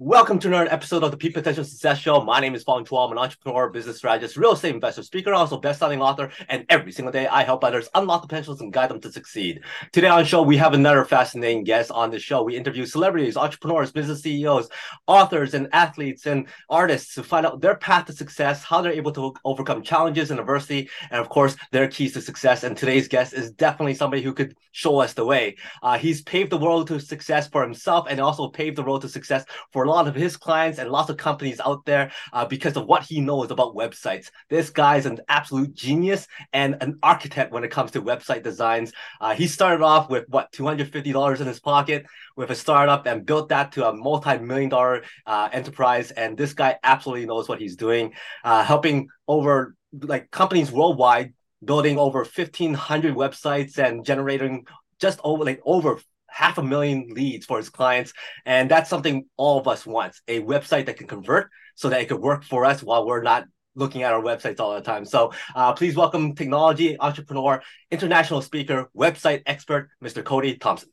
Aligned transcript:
Welcome 0.00 0.38
to 0.38 0.46
another 0.46 0.72
episode 0.72 1.02
of 1.02 1.10
the 1.10 1.16
Peak 1.16 1.34
Potential 1.34 1.64
Success 1.64 1.98
Show. 1.98 2.22
My 2.22 2.38
name 2.38 2.54
is 2.54 2.62
Fong 2.62 2.84
Chua. 2.84 3.06
I'm 3.06 3.10
an 3.10 3.18
entrepreneur, 3.18 3.68
business 3.68 3.96
strategist, 3.96 4.36
real 4.36 4.52
estate 4.52 4.72
investor, 4.76 5.02
speaker, 5.02 5.34
also 5.34 5.58
best-selling 5.58 6.00
author, 6.00 6.30
and 6.48 6.64
every 6.68 6.92
single 6.92 7.10
day 7.10 7.26
I 7.26 7.42
help 7.42 7.64
others 7.64 7.88
unlock 7.96 8.22
the 8.22 8.28
potentials 8.28 8.60
and 8.60 8.72
guide 8.72 8.90
them 8.90 9.00
to 9.00 9.10
succeed. 9.10 9.62
Today 9.90 10.06
on 10.06 10.20
the 10.20 10.24
show, 10.24 10.40
we 10.40 10.56
have 10.56 10.72
another 10.72 11.04
fascinating 11.04 11.64
guest 11.64 11.90
on 11.90 12.12
the 12.12 12.20
show. 12.20 12.44
We 12.44 12.56
interview 12.56 12.86
celebrities, 12.86 13.36
entrepreneurs, 13.36 13.90
business 13.90 14.22
CEOs, 14.22 14.68
authors, 15.08 15.54
and 15.54 15.66
athletes 15.72 16.26
and 16.26 16.46
artists 16.70 17.16
to 17.16 17.24
find 17.24 17.44
out 17.44 17.60
their 17.60 17.74
path 17.74 18.06
to 18.06 18.12
success, 18.12 18.62
how 18.62 18.80
they're 18.80 18.92
able 18.92 19.10
to 19.14 19.34
overcome 19.44 19.82
challenges 19.82 20.30
and 20.30 20.38
adversity, 20.38 20.88
and 21.10 21.20
of 21.20 21.28
course, 21.28 21.56
their 21.72 21.88
keys 21.88 22.12
to 22.12 22.20
success. 22.20 22.62
And 22.62 22.76
today's 22.76 23.08
guest 23.08 23.32
is 23.32 23.50
definitely 23.50 23.94
somebody 23.94 24.22
who 24.22 24.32
could 24.32 24.54
show 24.70 25.00
us 25.00 25.14
the 25.14 25.24
way. 25.24 25.56
Uh, 25.82 25.98
he's 25.98 26.22
paved 26.22 26.50
the 26.50 26.58
road 26.60 26.86
to 26.86 27.00
success 27.00 27.48
for 27.48 27.62
himself 27.62 28.06
and 28.08 28.20
also 28.20 28.46
paved 28.46 28.76
the 28.76 28.84
road 28.84 29.02
to 29.02 29.08
success 29.08 29.44
for 29.72 29.87
lot 29.90 30.08
of 30.08 30.14
his 30.14 30.36
clients 30.36 30.78
and 30.78 30.90
lots 30.90 31.10
of 31.10 31.16
companies 31.16 31.60
out 31.64 31.84
there 31.84 32.10
uh, 32.32 32.44
because 32.44 32.76
of 32.76 32.86
what 32.86 33.02
he 33.02 33.20
knows 33.20 33.50
about 33.50 33.74
websites. 33.74 34.30
This 34.48 34.70
guy 34.70 34.96
is 34.96 35.06
an 35.06 35.20
absolute 35.28 35.74
genius 35.74 36.26
and 36.52 36.76
an 36.80 36.98
architect 37.02 37.52
when 37.52 37.64
it 37.64 37.70
comes 37.70 37.90
to 37.92 38.02
website 38.02 38.42
designs. 38.42 38.92
Uh, 39.20 39.34
he 39.34 39.46
started 39.46 39.82
off 39.82 40.10
with 40.10 40.28
what 40.28 40.52
$250 40.52 41.40
in 41.40 41.46
his 41.46 41.60
pocket 41.60 42.06
with 42.36 42.50
a 42.50 42.54
startup 42.54 43.06
and 43.06 43.26
built 43.26 43.48
that 43.48 43.72
to 43.72 43.88
a 43.88 43.92
multi-million 43.92 44.68
dollar 44.68 45.02
uh, 45.26 45.48
enterprise. 45.52 46.10
And 46.10 46.36
this 46.36 46.54
guy 46.54 46.78
absolutely 46.82 47.26
knows 47.26 47.48
what 47.48 47.60
he's 47.60 47.76
doing, 47.76 48.12
uh, 48.44 48.64
helping 48.64 49.08
over 49.26 49.74
like 49.92 50.30
companies 50.30 50.70
worldwide 50.70 51.34
building 51.64 51.98
over 51.98 52.20
1500 52.20 53.14
websites 53.14 53.78
and 53.78 54.04
generating 54.04 54.66
just 55.00 55.20
over 55.24 55.44
like 55.44 55.60
over 55.64 55.98
half 56.28 56.58
a 56.58 56.62
million 56.62 57.08
leads 57.10 57.46
for 57.46 57.56
his 57.56 57.70
clients. 57.70 58.12
And 58.46 58.70
that's 58.70 58.90
something 58.90 59.26
all 59.36 59.58
of 59.58 59.68
us 59.68 59.86
want 59.86 60.14
a 60.28 60.40
website 60.40 60.86
that 60.86 60.96
can 60.96 61.06
convert 61.06 61.50
so 61.74 61.88
that 61.88 62.00
it 62.00 62.08
could 62.08 62.20
work 62.20 62.44
for 62.44 62.64
us 62.64 62.82
while 62.82 63.06
we're 63.06 63.22
not 63.22 63.44
looking 63.74 64.02
at 64.02 64.12
our 64.12 64.22
websites 64.22 64.60
all 64.60 64.74
the 64.74 64.80
time. 64.80 65.04
So 65.04 65.32
uh, 65.54 65.72
please 65.72 65.96
welcome 65.96 66.34
technology 66.34 66.98
entrepreneur, 66.98 67.62
international 67.90 68.42
speaker, 68.42 68.90
website 68.96 69.42
expert, 69.46 69.88
Mr. 70.02 70.22
Kody 70.22 70.60
Thompson. 70.60 70.90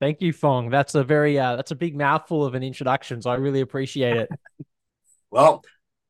Thank 0.00 0.20
you, 0.20 0.32
Fong. 0.32 0.70
That's 0.70 0.94
a 0.94 1.04
very 1.04 1.38
uh, 1.38 1.56
that's 1.56 1.70
a 1.70 1.76
big 1.76 1.96
mouthful 1.96 2.44
of 2.44 2.54
an 2.54 2.62
introduction. 2.62 3.22
So 3.22 3.30
I 3.30 3.36
really 3.36 3.60
appreciate 3.60 4.16
it. 4.16 4.28
well, 5.30 5.64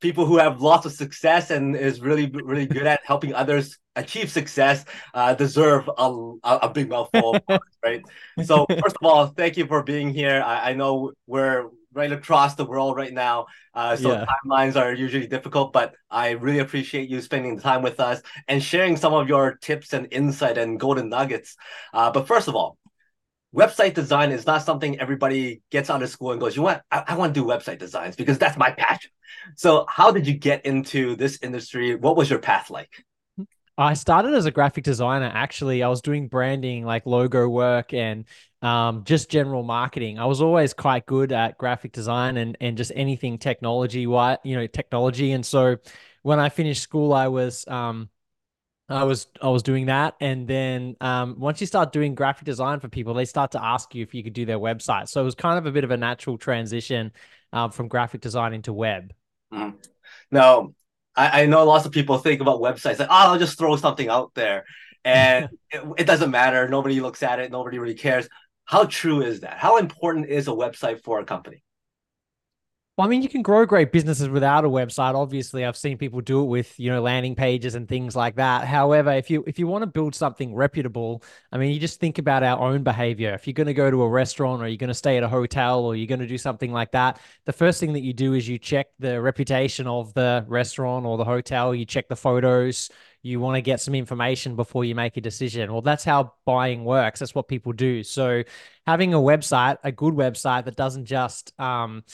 people 0.05 0.27
who 0.27 0.37
have 0.37 0.61
lots 0.61 0.85
of 0.85 0.93
success 0.93 1.51
and 1.51 1.75
is 1.75 2.03
really 2.03 2.27
really 2.51 2.67
good 2.67 2.87
at 2.87 3.01
helping 3.07 3.33
others 3.33 3.79
achieve 3.97 4.29
success 4.31 4.85
uh, 5.15 5.33
deserve 5.33 5.89
a, 5.97 6.09
a 6.67 6.69
big 6.69 6.91
mouthful, 6.91 7.39
right? 7.83 8.03
So 8.45 8.67
first 8.83 8.97
of 9.01 9.05
all, 9.09 9.27
thank 9.29 9.57
you 9.57 9.67
for 9.67 9.83
being 9.83 10.11
here. 10.13 10.43
I, 10.45 10.71
I 10.71 10.73
know 10.75 11.13
we're 11.27 11.71
right 11.95 12.13
across 12.13 12.55
the 12.55 12.67
world 12.67 12.97
right 12.97 13.15
now, 13.15 13.47
uh, 13.73 13.97
so 13.97 14.13
yeah. 14.13 14.27
timelines 14.33 14.77
are 14.77 14.93
usually 14.93 15.27
difficult. 15.27 15.73
But 15.73 15.95
I 16.11 16.31
really 16.33 16.59
appreciate 16.59 17.09
you 17.09 17.23
spending 17.23 17.57
the 17.57 17.63
time 17.63 17.81
with 17.81 17.99
us 17.99 18.21
and 18.47 18.63
sharing 18.63 18.99
some 18.99 19.15
of 19.15 19.27
your 19.27 19.55
tips 19.55 19.95
and 19.95 20.09
insight 20.11 20.59
and 20.59 20.79
golden 20.79 21.09
nuggets. 21.09 21.57
Uh, 21.95 22.11
but 22.11 22.27
first 22.27 22.49
of 22.49 22.55
all, 22.55 22.77
website 23.55 23.95
design 23.95 24.33
is 24.33 24.47
not 24.47 24.63
something 24.63 24.99
everybody 24.99 25.63
gets 25.71 25.89
out 25.89 26.03
of 26.03 26.09
school 26.11 26.33
and 26.33 26.41
goes, 26.41 26.57
you 26.57 26.63
want, 26.63 26.83
I, 26.91 27.05
I 27.09 27.17
want 27.17 27.35
to 27.35 27.41
do 27.41 27.47
website 27.47 27.79
designs 27.79 28.17
because 28.17 28.39
that's 28.39 28.57
my 28.57 28.71
passion. 28.73 29.11
So, 29.57 29.87
how 29.89 30.11
did 30.11 30.27
you 30.27 30.35
get 30.35 30.67
into 30.67 31.17
this 31.17 31.39
industry? 31.43 31.95
What 31.95 32.17
was 32.17 32.29
your 32.29 32.39
path 32.39 32.71
like? 32.71 32.91
I 33.77 33.95
started 33.95 34.35
as 34.35 34.47
a 34.47 34.51
graphic 34.51 34.85
designer. 34.85 35.31
Actually, 35.33 35.83
I 35.83 35.89
was 35.89 36.01
doing 36.01 36.29
branding, 36.29 36.85
like 36.85 37.07
logo 37.07 37.49
work, 37.49 37.93
and 37.93 38.25
um, 38.63 39.05
just 39.05 39.31
general 39.31 39.63
marketing. 39.63 40.19
I 40.19 40.27
was 40.27 40.41
always 40.41 40.73
quite 40.73 41.07
good 41.07 41.33
at 41.33 41.59
graphic 41.59 41.93
design 41.93 42.37
and 42.37 42.57
and 42.61 42.77
just 42.77 42.93
anything 42.95 43.39
technology, 43.39 44.01
you 44.01 44.09
know, 44.57 44.67
technology. 44.67 45.33
And 45.33 45.45
so, 45.45 45.77
when 46.23 46.39
I 46.39 46.49
finished 46.49 46.83
school, 46.83 47.13
I 47.13 47.29
was 47.29 47.67
um, 47.67 48.09
I 48.95 49.05
was 49.05 49.27
I 49.43 49.49
was 49.49 49.63
doing 49.63 49.87
that, 49.87 50.15
and 50.21 50.47
then 50.47 50.97
um, 51.01 51.37
once 51.39 51.61
you 51.61 51.67
start 51.67 51.93
doing 51.93 52.15
graphic 52.15 52.45
design 52.45 52.81
for 52.81 52.89
people, 52.89 53.15
they 53.15 53.25
start 53.25 53.53
to 53.53 53.63
ask 53.63 53.95
you 53.95 54.03
if 54.03 54.15
you 54.15 54.23
could 54.23 54.33
do 54.33 54.47
their 54.47 54.59
website. 54.59 55.09
So 55.09 55.21
it 55.21 55.25
was 55.25 55.35
kind 55.35 55.59
of 55.59 55.67
a 55.67 55.73
bit 55.73 55.85
of 55.85 55.91
a 55.91 55.97
natural 55.97 56.39
transition 56.39 57.13
um, 57.53 57.71
from 57.71 57.89
graphic 57.89 58.21
design 58.21 58.55
into 58.55 58.73
web. 58.73 59.13
Mm. 59.53 59.75
Now, 60.31 60.75
I, 61.17 61.43
I 61.43 61.47
know 61.47 61.65
lots 61.65 61.87
of 61.87 61.93
people 61.93 62.19
think 62.19 62.41
about 62.41 62.61
websites 62.61 62.99
like, 62.99 63.09
oh, 63.11 63.33
I'll 63.33 63.39
just 63.39 63.59
throw 63.59 63.77
something 63.77 64.09
out 64.09 64.33
there 64.35 64.65
and 65.05 65.49
it, 65.71 65.83
it 65.99 66.05
doesn't 66.05 66.31
matter. 66.31 66.69
Nobody 66.69 67.01
looks 67.01 67.23
at 67.23 67.39
it. 67.39 67.53
Nobody 67.53 67.79
really 67.79 67.95
cares. 67.95 68.29
How 68.65 68.85
true 68.85 69.23
is 69.23 69.41
that? 69.41 69.59
How 69.59 69.77
important 69.77 70.29
is 70.29 70.49
a 70.49 70.53
website 70.53 71.03
for 71.03 71.21
a 71.21 71.25
company? 71.25 71.63
Well, 72.97 73.09
I 73.09 73.11
mean, 73.11 73.23
you 73.23 73.29
can 73.29 73.43
grow 73.43 73.67
great 73.67 73.91
businesses 73.91 74.29
without 74.29 74.65
a 74.65 74.69
website. 74.69 75.17
Obviously, 75.17 75.65
I've 75.65 75.77
seen 75.77 75.99
people 75.99 76.21
do 76.21 76.43
it 76.43 76.47
with, 76.47 76.79
you 76.79 76.93
know, 76.93 77.03
landing 77.03 77.35
pages 77.35 77.75
and 77.75 77.89
things 77.89 78.15
like 78.15 78.37
that. 78.37 78.69
However, 78.69 79.11
if 79.11 79.29
you 79.31 79.43
if 79.49 79.59
you 79.59 79.67
want 79.67 79.83
to 79.83 79.89
build 79.89 80.15
something 80.15 80.55
reputable, 80.55 81.25
I 81.51 81.59
mean, 81.59 81.73
you 81.73 81.81
just 81.81 81.99
think 81.99 82.19
about 82.19 82.45
our 82.45 82.61
own 82.61 82.85
behavior. 82.85 83.35
If 83.35 83.49
you're 83.49 83.55
going 83.55 83.67
to 83.67 83.75
go 83.75 83.91
to 83.91 84.03
a 84.03 84.09
restaurant 84.09 84.63
or 84.63 84.69
you're 84.69 84.77
going 84.77 84.89
to 84.89 84.95
stay 84.95 85.17
at 85.17 85.25
a 85.25 85.29
hotel 85.29 85.85
or 85.85 85.97
you're 85.97 86.07
going 86.07 86.21
to 86.21 86.27
do 86.29 86.39
something 86.39 86.71
like 86.71 86.93
that, 86.93 87.19
the 87.47 87.53
first 87.53 87.81
thing 87.81 87.95
that 87.95 88.03
you 88.03 88.13
do 88.13 88.33
is 88.35 88.49
you 88.49 88.61
check 88.61 88.87
the 89.01 89.21
reputation 89.21 89.89
of 89.89 90.15
the 90.15 90.45
restaurant 90.47 91.05
or 91.05 91.19
the 91.19 91.25
hotel, 91.25 91.75
you 91.75 91.85
check 91.85 92.07
the 92.07 92.15
photos, 92.15 92.91
you 93.23 93.41
want 93.41 93.57
to 93.57 93.63
get 93.63 93.81
some 93.81 93.97
information 93.97 94.55
before 94.55 94.85
you 94.85 94.95
make 94.95 95.17
a 95.17 95.21
decision. 95.21 95.73
Well, 95.73 95.83
that's 95.83 96.05
how 96.05 96.35
buying 96.45 96.85
works. 96.85 97.19
That's 97.19 97.35
what 97.35 97.49
people 97.49 97.73
do. 97.73 98.05
So, 98.05 98.45
having 98.87 99.15
a 99.15 99.19
website, 99.19 99.79
a 99.83 99.91
good 99.91 100.13
website 100.15 100.67
that 100.67 100.77
doesn't 100.77 101.07
just 101.07 101.59
um, 101.59 102.05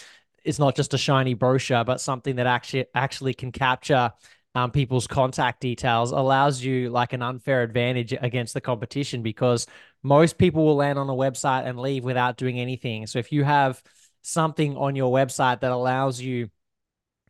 it's 0.45 0.59
not 0.59 0.77
just 0.77 0.95
a 0.95 0.99
shiny 0.99 1.35
brochure, 1.35 1.85
but 1.85 2.01
something 2.01 2.37
that 2.37 2.47
actually 2.47 2.87
actually 2.95 3.35
can 3.35 3.53
capture 3.53 4.13
um, 4.55 4.71
people's 4.71 5.07
contact 5.07 5.61
details 5.61 6.11
allows 6.11 6.63
you 6.63 6.91
like 6.91 7.13
an 7.13 7.23
unfair 7.23 7.63
advantage 7.63 8.13
against 8.21 8.53
the 8.55 8.61
competition 8.61 9.23
because 9.23 9.67
most 10.03 10.39
people 10.39 10.65
will 10.65 10.77
land 10.77 10.99
on 10.99 11.09
a 11.09 11.15
website 11.15 11.67
and 11.67 11.79
leave 11.79 12.05
without 12.05 12.37
doing 12.37 12.59
anything. 12.59 13.07
So 13.07 13.19
if 13.21 13.31
you 13.31 13.45
have 13.45 13.81
something 14.23 14.77
on 14.77 14.97
your 14.97 15.13
website 15.13 15.61
that 15.61 15.71
allows 15.71 16.21
you 16.21 16.51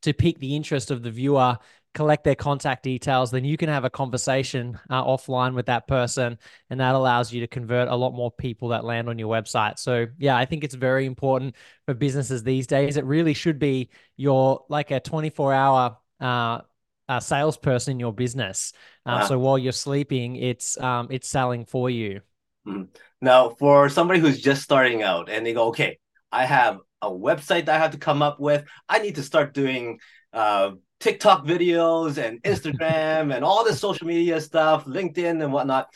to 0.02 0.14
pique 0.14 0.38
the 0.38 0.56
interest 0.56 0.90
of 0.90 1.02
the 1.02 1.10
viewer 1.10 1.58
collect 1.94 2.24
their 2.24 2.34
contact 2.34 2.82
details, 2.82 3.30
then 3.30 3.44
you 3.44 3.56
can 3.56 3.68
have 3.68 3.84
a 3.84 3.90
conversation 3.90 4.78
uh, 4.88 5.04
offline 5.04 5.54
with 5.54 5.66
that 5.66 5.88
person, 5.88 6.38
and 6.68 6.80
that 6.80 6.94
allows 6.94 7.32
you 7.32 7.40
to 7.40 7.46
convert 7.46 7.88
a 7.88 7.94
lot 7.94 8.12
more 8.12 8.30
people 8.30 8.68
that 8.68 8.84
land 8.84 9.08
on 9.08 9.18
your 9.18 9.28
website. 9.28 9.78
So, 9.78 10.06
yeah, 10.18 10.36
I 10.36 10.44
think 10.44 10.62
it's 10.62 10.74
very 10.74 11.06
important 11.06 11.56
for 11.86 11.94
businesses 11.94 12.42
these 12.42 12.66
days. 12.66 12.96
It 12.96 13.04
really 13.04 13.34
should 13.34 13.58
be 13.58 13.90
your 14.16 14.64
like 14.68 14.90
a 14.90 15.00
24 15.00 15.52
hour 15.52 15.96
uh, 16.20 16.60
uh, 17.08 17.20
salesperson 17.20 17.92
in 17.92 18.00
your 18.00 18.12
business. 18.12 18.72
Uh, 19.04 19.18
wow. 19.20 19.26
So 19.26 19.38
while 19.38 19.58
you're 19.58 19.72
sleeping, 19.72 20.36
it's 20.36 20.78
um, 20.78 21.08
it's 21.10 21.28
selling 21.28 21.64
for 21.64 21.90
you. 21.90 22.20
Mm-hmm. 22.66 22.84
Now, 23.20 23.50
for 23.50 23.88
somebody 23.88 24.20
who's 24.20 24.40
just 24.40 24.62
starting 24.62 25.02
out 25.02 25.28
and 25.28 25.44
they 25.44 25.52
go, 25.52 25.68
okay, 25.68 25.98
I 26.30 26.44
have 26.44 26.78
a 27.02 27.10
website 27.10 27.66
that 27.66 27.70
I 27.70 27.78
have 27.78 27.92
to 27.92 27.98
come 27.98 28.22
up 28.22 28.38
with. 28.38 28.64
I 28.88 29.00
need 29.00 29.16
to 29.16 29.22
start 29.22 29.54
doing 29.54 29.98
uh, 30.32 30.72
TikTok 31.00 31.44
videos 31.44 32.18
and 32.18 32.42
Instagram 32.44 33.34
and 33.34 33.44
all 33.44 33.64
this 33.64 33.80
social 33.80 34.06
media 34.06 34.40
stuff, 34.40 34.84
LinkedIn 34.84 35.42
and 35.42 35.52
whatnot. 35.52 35.88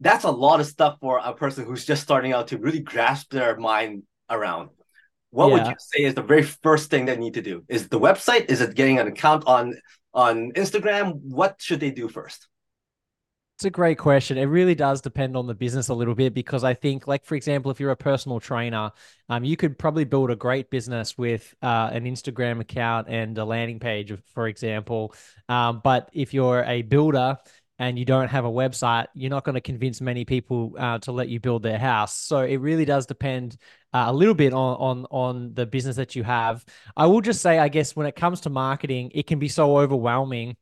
That's 0.00 0.24
a 0.24 0.30
lot 0.30 0.60
of 0.60 0.66
stuff 0.66 0.98
for 1.00 1.20
a 1.22 1.32
person 1.32 1.64
who's 1.64 1.86
just 1.86 2.02
starting 2.02 2.32
out 2.32 2.48
to 2.48 2.58
really 2.58 2.80
grasp 2.80 3.30
their 3.30 3.56
mind 3.56 4.02
around. 4.28 4.70
What 5.30 5.48
yeah. 5.48 5.54
would 5.54 5.66
you 5.66 5.74
say 5.78 6.04
is 6.04 6.14
the 6.14 6.22
very 6.22 6.42
first 6.42 6.90
thing 6.90 7.06
they 7.06 7.16
need 7.16 7.34
to 7.34 7.42
do? 7.42 7.64
Is 7.68 7.88
the 7.88 8.00
website? 8.00 8.50
Is 8.50 8.60
it 8.60 8.74
getting 8.74 8.98
an 8.98 9.06
account 9.06 9.44
on 9.46 9.74
on 10.12 10.52
Instagram? 10.52 11.14
What 11.22 11.56
should 11.60 11.80
they 11.80 11.90
do 11.90 12.08
first? 12.08 12.48
It's 13.56 13.64
a 13.64 13.70
great 13.70 13.96
question. 13.96 14.36
It 14.36 14.44
really 14.44 14.74
does 14.74 15.00
depend 15.00 15.34
on 15.34 15.46
the 15.46 15.54
business 15.54 15.88
a 15.88 15.94
little 15.94 16.14
bit 16.14 16.34
because 16.34 16.62
I 16.62 16.74
think, 16.74 17.06
like 17.06 17.24
for 17.24 17.36
example, 17.36 17.70
if 17.70 17.80
you're 17.80 17.90
a 17.90 17.96
personal 17.96 18.38
trainer, 18.38 18.92
um, 19.30 19.44
you 19.44 19.56
could 19.56 19.78
probably 19.78 20.04
build 20.04 20.30
a 20.30 20.36
great 20.36 20.68
business 20.68 21.16
with 21.16 21.54
uh, 21.62 21.88
an 21.90 22.04
Instagram 22.04 22.60
account 22.60 23.08
and 23.08 23.38
a 23.38 23.46
landing 23.46 23.80
page, 23.80 24.12
for 24.34 24.46
example. 24.46 25.14
Um, 25.48 25.80
but 25.82 26.10
if 26.12 26.34
you're 26.34 26.64
a 26.64 26.82
builder 26.82 27.38
and 27.78 27.98
you 27.98 28.04
don't 28.04 28.28
have 28.28 28.44
a 28.44 28.50
website, 28.50 29.06
you're 29.14 29.30
not 29.30 29.44
going 29.44 29.54
to 29.54 29.62
convince 29.62 30.02
many 30.02 30.26
people 30.26 30.74
uh, 30.78 30.98
to 30.98 31.12
let 31.12 31.30
you 31.30 31.40
build 31.40 31.62
their 31.62 31.78
house. 31.78 32.14
So 32.14 32.40
it 32.40 32.58
really 32.58 32.84
does 32.84 33.06
depend 33.06 33.56
uh, 33.94 34.04
a 34.08 34.12
little 34.12 34.34
bit 34.34 34.52
on 34.52 34.76
on 34.76 35.06
on 35.10 35.54
the 35.54 35.64
business 35.64 35.96
that 35.96 36.14
you 36.14 36.24
have. 36.24 36.62
I 36.94 37.06
will 37.06 37.22
just 37.22 37.40
say, 37.40 37.58
I 37.58 37.68
guess, 37.68 37.96
when 37.96 38.06
it 38.06 38.16
comes 38.16 38.42
to 38.42 38.50
marketing, 38.50 39.12
it 39.14 39.26
can 39.26 39.38
be 39.38 39.48
so 39.48 39.78
overwhelming 39.78 40.56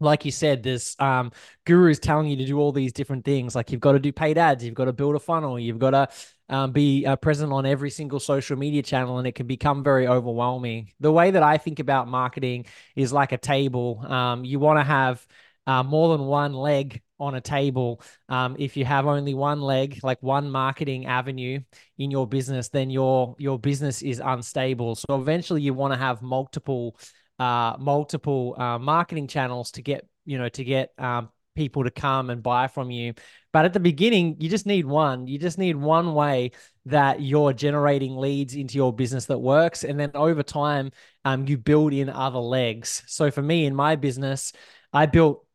like 0.00 0.24
you 0.24 0.30
said, 0.30 0.62
this 0.62 0.96
um, 1.00 1.32
guru 1.64 1.90
is 1.90 1.98
telling 1.98 2.28
you 2.28 2.36
to 2.36 2.44
do 2.44 2.58
all 2.58 2.72
these 2.72 2.92
different 2.92 3.24
things. 3.24 3.54
Like 3.54 3.70
you've 3.70 3.80
got 3.80 3.92
to 3.92 3.98
do 3.98 4.12
paid 4.12 4.38
ads, 4.38 4.64
you've 4.64 4.74
got 4.74 4.86
to 4.86 4.92
build 4.92 5.14
a 5.14 5.20
funnel, 5.20 5.58
you've 5.58 5.78
got 5.78 5.90
to 5.90 6.08
um, 6.48 6.72
be 6.72 7.06
uh, 7.06 7.16
present 7.16 7.52
on 7.52 7.64
every 7.64 7.90
single 7.90 8.20
social 8.20 8.56
media 8.56 8.82
channel, 8.82 9.18
and 9.18 9.26
it 9.26 9.34
can 9.34 9.46
become 9.46 9.82
very 9.82 10.06
overwhelming. 10.06 10.92
The 11.00 11.12
way 11.12 11.30
that 11.30 11.42
I 11.42 11.58
think 11.58 11.78
about 11.78 12.08
marketing 12.08 12.66
is 12.96 13.12
like 13.12 13.32
a 13.32 13.38
table. 13.38 14.04
Um, 14.06 14.44
you 14.44 14.58
want 14.58 14.78
to 14.78 14.84
have 14.84 15.26
uh, 15.66 15.82
more 15.82 16.16
than 16.16 16.26
one 16.26 16.52
leg 16.52 17.00
on 17.18 17.34
a 17.36 17.40
table. 17.40 18.02
Um, 18.28 18.56
if 18.58 18.76
you 18.76 18.84
have 18.84 19.06
only 19.06 19.32
one 19.32 19.60
leg, 19.60 20.00
like 20.02 20.22
one 20.22 20.50
marketing 20.50 21.06
avenue 21.06 21.60
in 21.96 22.10
your 22.10 22.26
business, 22.26 22.68
then 22.68 22.90
your 22.90 23.36
your 23.38 23.58
business 23.58 24.02
is 24.02 24.20
unstable. 24.22 24.96
So 24.96 25.18
eventually, 25.20 25.62
you 25.62 25.72
want 25.72 25.94
to 25.94 25.98
have 25.98 26.20
multiple 26.20 26.96
uh, 27.38 27.76
multiple 27.78 28.54
uh, 28.58 28.78
marketing 28.78 29.26
channels 29.26 29.72
to 29.72 29.82
get 29.82 30.06
you 30.24 30.38
know 30.38 30.48
to 30.48 30.64
get 30.64 30.92
um, 30.98 31.28
people 31.54 31.84
to 31.84 31.90
come 31.90 32.30
and 32.30 32.42
buy 32.42 32.66
from 32.66 32.90
you. 32.90 33.14
But 33.52 33.64
at 33.64 33.72
the 33.72 33.80
beginning, 33.80 34.36
you 34.40 34.48
just 34.48 34.66
need 34.66 34.84
one. 34.84 35.26
You 35.26 35.38
just 35.38 35.58
need 35.58 35.76
one 35.76 36.14
way 36.14 36.52
that 36.86 37.22
you're 37.22 37.52
generating 37.52 38.16
leads 38.16 38.54
into 38.54 38.74
your 38.74 38.92
business 38.92 39.26
that 39.26 39.38
works. 39.38 39.84
And 39.84 39.98
then 39.98 40.10
over 40.14 40.42
time, 40.42 40.90
um, 41.24 41.46
you 41.46 41.56
build 41.56 41.92
in 41.92 42.08
other 42.08 42.40
legs. 42.40 43.02
So 43.06 43.30
for 43.30 43.42
me 43.42 43.64
in 43.64 43.74
my 43.74 43.96
business, 43.96 44.52
I 44.92 45.06
built 45.06 45.46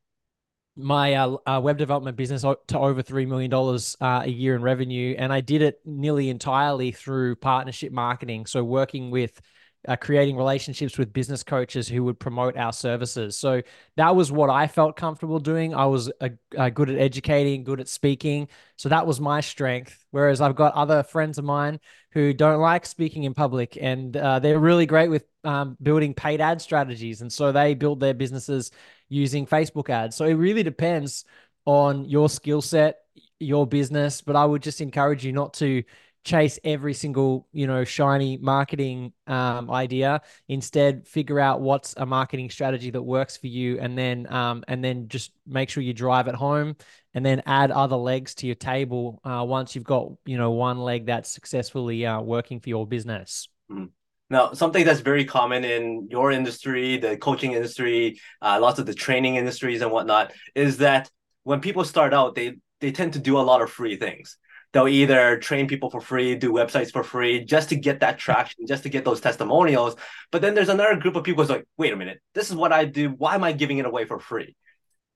my 0.76 1.14
uh, 1.16 1.38
uh, 1.46 1.60
web 1.62 1.78
development 1.78 2.16
business 2.16 2.42
to 2.42 2.80
over 2.80 3.04
$3 3.04 3.28
million 3.28 3.54
uh, 3.54 4.24
a 4.24 4.30
year 4.30 4.56
in 4.56 4.62
revenue. 4.62 5.16
And 5.18 5.34
I 5.34 5.42
did 5.42 5.62
it 5.62 5.82
nearly 5.86 6.30
entirely 6.30 6.92
through 6.92 7.36
partnership 7.36 7.92
marketing. 7.92 8.46
So 8.46 8.64
working 8.64 9.12
with 9.12 9.42
uh, 9.88 9.96
creating 9.96 10.36
relationships 10.36 10.98
with 10.98 11.14
business 11.14 11.42
coaches 11.42 11.88
who 11.88 12.04
would 12.04 12.20
promote 12.20 12.58
our 12.58 12.74
services. 12.74 13.38
So 13.38 13.62
that 13.96 14.16
was 14.16 14.32
what 14.32 14.50
I 14.50 14.68
felt 14.68 14.98
comfortable 14.98 15.40
doing. 15.40 15.74
I 15.74 15.86
was 15.86 16.12
a, 16.20 16.32
a 16.58 16.70
good 16.70 16.90
at 16.90 16.98
educating, 16.98 17.64
good 17.64 17.80
at 17.80 17.88
speaking. 17.88 18.50
So 18.76 18.90
that 18.90 19.08
was 19.08 19.22
my 19.22 19.40
strength. 19.40 20.06
Whereas 20.12 20.42
I've 20.42 20.56
got 20.56 20.74
other 20.74 21.04
friends 21.04 21.38
of 21.38 21.46
mine 21.46 21.80
who 22.12 22.34
don't 22.34 22.60
like 22.60 22.86
speaking 22.86 23.24
in 23.24 23.34
public 23.34 23.78
and 23.80 24.16
uh, 24.18 24.40
they're 24.40 24.60
really 24.60 24.86
great 24.86 25.10
with 25.10 25.26
um, 25.44 25.78
building 25.82 26.14
paid 26.14 26.42
ad 26.42 26.62
strategies. 26.62 27.22
And 27.22 27.32
so 27.32 27.52
they 27.52 27.74
build 27.74 28.00
their 28.00 28.14
businesses 28.14 28.72
using 29.08 29.46
Facebook 29.46 29.90
ads. 29.90 30.16
So 30.16 30.26
it 30.26 30.34
really 30.34 30.64
depends 30.64 31.24
on 31.66 32.04
your 32.06 32.28
skill 32.30 32.62
set, 32.62 32.98
your 33.40 33.66
business. 33.66 34.22
But 34.22 34.36
I 34.36 34.44
would 34.44 34.62
just 34.62 34.82
encourage 34.82 35.24
you 35.26 35.32
not 35.32 35.54
to 35.56 35.84
chase 36.24 36.60
every 36.64 36.94
single 36.94 37.48
you 37.52 37.68
know 37.68 37.84
shiny 37.84 38.38
marketing 38.38 39.14
um, 39.28 39.70
idea. 39.72 40.22
Instead 40.48 41.08
figure 41.08 41.40
out 41.40 41.62
what's 41.62 41.94
a 41.98 42.06
marketing 42.06 42.50
strategy 42.50 42.92
that 42.92 43.02
works 43.02 43.38
for 43.38 43.48
you 43.48 43.80
and 43.80 43.98
then 43.98 44.32
um, 44.32 44.64
and 44.68 44.84
then 44.84 45.08
just 45.08 45.32
make 45.48 45.70
sure 45.70 45.82
you 45.84 45.94
drive 45.94 46.28
it 46.28 46.36
home 46.36 46.76
and 47.14 47.26
then 47.26 47.42
add 47.46 47.72
other 47.72 47.96
legs 47.96 48.36
to 48.36 48.46
your 48.46 48.56
table 48.56 49.20
uh, 49.24 49.44
once 49.48 49.76
you've 49.76 49.84
got 49.84 50.12
you 50.26 50.38
know 50.38 50.52
one 50.52 50.78
leg 50.80 51.06
that's 51.06 51.32
successfully 51.32 52.06
uh, 52.06 52.22
working 52.22 52.60
for 52.60 52.70
your 52.70 52.86
business. 52.86 53.48
Mm-hmm. 53.72 53.86
Now, 54.32 54.54
something 54.54 54.86
that's 54.86 55.00
very 55.00 55.26
common 55.26 55.64
in 55.64 56.08
your 56.12 56.32
industry, 56.32 56.98
the 56.98 57.18
coaching 57.18 57.54
industry, 57.54 58.20
uh, 58.44 58.60
lots 58.62 58.78
of 58.78 58.86
the 58.86 58.94
training 58.94 59.38
industries 59.38 59.82
and 59.82 59.92
whatnot, 59.92 60.34
is 60.54 60.78
that 60.78 61.10
when 61.44 61.62
people 61.62 61.84
start 61.84 62.14
out, 62.14 62.36
they 62.36 62.58
they 62.80 62.92
tend 62.92 63.14
to 63.14 63.20
do 63.20 63.40
a 63.40 63.42
lot 63.42 63.62
of 63.62 63.72
free 63.72 63.96
things 63.96 64.38
they'll 64.74 64.88
either 64.88 65.38
train 65.38 65.68
people 65.68 65.90
for 65.90 66.02
free, 66.02 66.36
do 66.36 66.52
websites 66.52 66.92
for 66.92 67.04
free, 67.04 67.44
just 67.44 67.70
to 67.70 67.76
get 67.76 68.02
that 68.02 68.20
traction, 68.20 68.68
just 68.68 68.84
to 68.84 68.90
get 68.90 69.06
those 69.06 69.22
testimonials. 69.22 69.96
But 70.32 70.42
then 70.42 70.54
there's 70.54 70.70
another 70.70 70.96
group 70.96 71.16
of 71.16 71.24
people 71.24 71.44
who's 71.44 71.50
like, 71.50 71.68
wait 71.78 71.94
a 71.94 71.96
minute, 71.96 72.22
this 72.34 72.50
is 72.50 72.56
what 72.56 72.72
I 72.72 72.86
do. 72.86 73.10
Why 73.10 73.36
am 73.36 73.44
I 73.44 73.52
giving 73.52 73.80
it 73.80 73.86
away 73.86 74.06
for 74.06 74.20
free? 74.20 74.56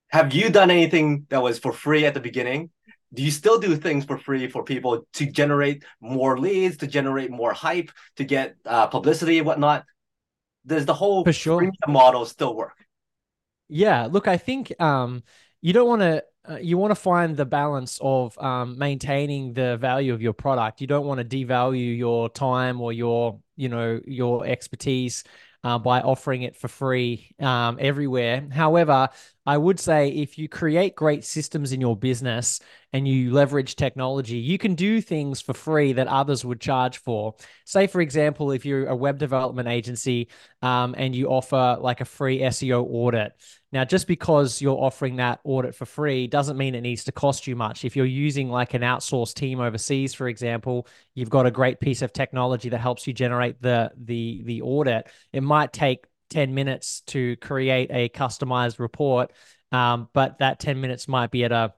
Have 0.08 0.32
you 0.32 0.50
done 0.50 0.70
anything 0.70 1.26
that 1.30 1.42
was 1.42 1.58
for 1.58 1.72
free 1.72 2.06
at 2.06 2.14
the 2.14 2.20
beginning? 2.20 2.70
Do 3.12 3.22
you 3.22 3.30
still 3.30 3.60
do 3.60 3.76
things 3.76 4.04
for 4.04 4.18
free 4.18 4.48
for 4.48 4.64
people 4.64 5.06
to 5.14 5.26
generate 5.26 5.84
more 6.00 6.36
leads, 6.38 6.78
to 6.78 6.88
generate 6.88 7.30
more 7.30 7.52
hype, 7.52 7.92
to 8.16 8.24
get 8.24 8.56
uh, 8.66 8.88
publicity 8.88 9.38
and 9.38 9.46
whatnot? 9.46 9.84
Does 10.66 10.84
the 10.84 10.94
whole 10.94 11.24
for 11.24 11.32
sure. 11.32 11.70
model 11.86 12.26
still 12.26 12.56
work? 12.56 12.76
Yeah, 13.68 14.08
look, 14.10 14.26
I 14.26 14.36
think 14.36 14.80
um, 14.80 15.22
you 15.62 15.72
don't 15.72 15.88
want 15.88 16.02
to 16.02 16.24
uh, 16.48 16.58
you 16.60 16.76
want 16.76 16.90
to 16.90 16.94
find 16.94 17.36
the 17.36 17.46
balance 17.46 17.98
of 18.02 18.36
um, 18.38 18.76
maintaining 18.78 19.54
the 19.54 19.76
value 19.78 20.12
of 20.12 20.20
your 20.20 20.34
product. 20.34 20.80
You 20.80 20.86
don't 20.86 21.06
want 21.06 21.18
to 21.18 21.24
devalue 21.24 21.96
your 21.96 22.28
time 22.28 22.80
or 22.80 22.92
your, 22.92 23.40
you 23.56 23.68
know, 23.68 24.00
your 24.06 24.44
expertise 24.46 25.24
uh, 25.62 25.78
by 25.78 26.02
offering 26.02 26.42
it 26.42 26.56
for 26.56 26.68
free 26.68 27.34
um, 27.40 27.78
everywhere. 27.80 28.46
However, 28.52 29.08
I 29.46 29.58
would 29.58 29.78
say 29.78 30.08
if 30.08 30.38
you 30.38 30.48
create 30.48 30.96
great 30.96 31.24
systems 31.24 31.72
in 31.72 31.80
your 31.80 31.96
business 31.96 32.60
and 32.92 33.06
you 33.06 33.32
leverage 33.32 33.76
technology, 33.76 34.38
you 34.38 34.56
can 34.56 34.74
do 34.74 35.00
things 35.00 35.40
for 35.40 35.52
free 35.52 35.92
that 35.94 36.06
others 36.06 36.44
would 36.44 36.60
charge 36.60 36.98
for. 36.98 37.34
Say, 37.66 37.86
for 37.86 38.00
example, 38.00 38.52
if 38.52 38.64
you're 38.64 38.86
a 38.86 38.96
web 38.96 39.18
development 39.18 39.68
agency 39.68 40.28
um, 40.62 40.94
and 40.96 41.14
you 41.14 41.28
offer 41.28 41.76
like 41.78 42.00
a 42.00 42.06
free 42.06 42.40
SEO 42.40 42.86
audit. 42.88 43.32
Now, 43.70 43.84
just 43.84 44.06
because 44.06 44.62
you're 44.62 44.78
offering 44.78 45.16
that 45.16 45.40
audit 45.42 45.74
for 45.74 45.84
free 45.84 46.26
doesn't 46.28 46.56
mean 46.56 46.76
it 46.76 46.82
needs 46.82 47.04
to 47.04 47.12
cost 47.12 47.46
you 47.46 47.56
much. 47.56 47.84
If 47.84 47.96
you're 47.96 48.06
using 48.06 48.48
like 48.48 48.72
an 48.72 48.82
outsourced 48.82 49.34
team 49.34 49.60
overseas, 49.60 50.14
for 50.14 50.28
example, 50.28 50.86
you've 51.14 51.28
got 51.28 51.44
a 51.44 51.50
great 51.50 51.80
piece 51.80 52.00
of 52.00 52.12
technology 52.12 52.68
that 52.68 52.78
helps 52.78 53.06
you 53.06 53.12
generate 53.12 53.60
the 53.60 53.90
the 53.96 54.42
the 54.44 54.62
audit. 54.62 55.08
It 55.32 55.42
might 55.42 55.72
take 55.72 56.06
10 56.34 56.52
minutes 56.52 57.02
to 57.06 57.36
create 57.36 57.90
a 57.92 58.08
customized 58.08 58.80
report, 58.80 59.32
um, 59.70 60.08
but 60.12 60.38
that 60.38 60.58
10 60.58 60.80
minutes 60.80 61.06
might 61.06 61.30
be 61.30 61.44
at 61.44 61.52
a 61.52 61.72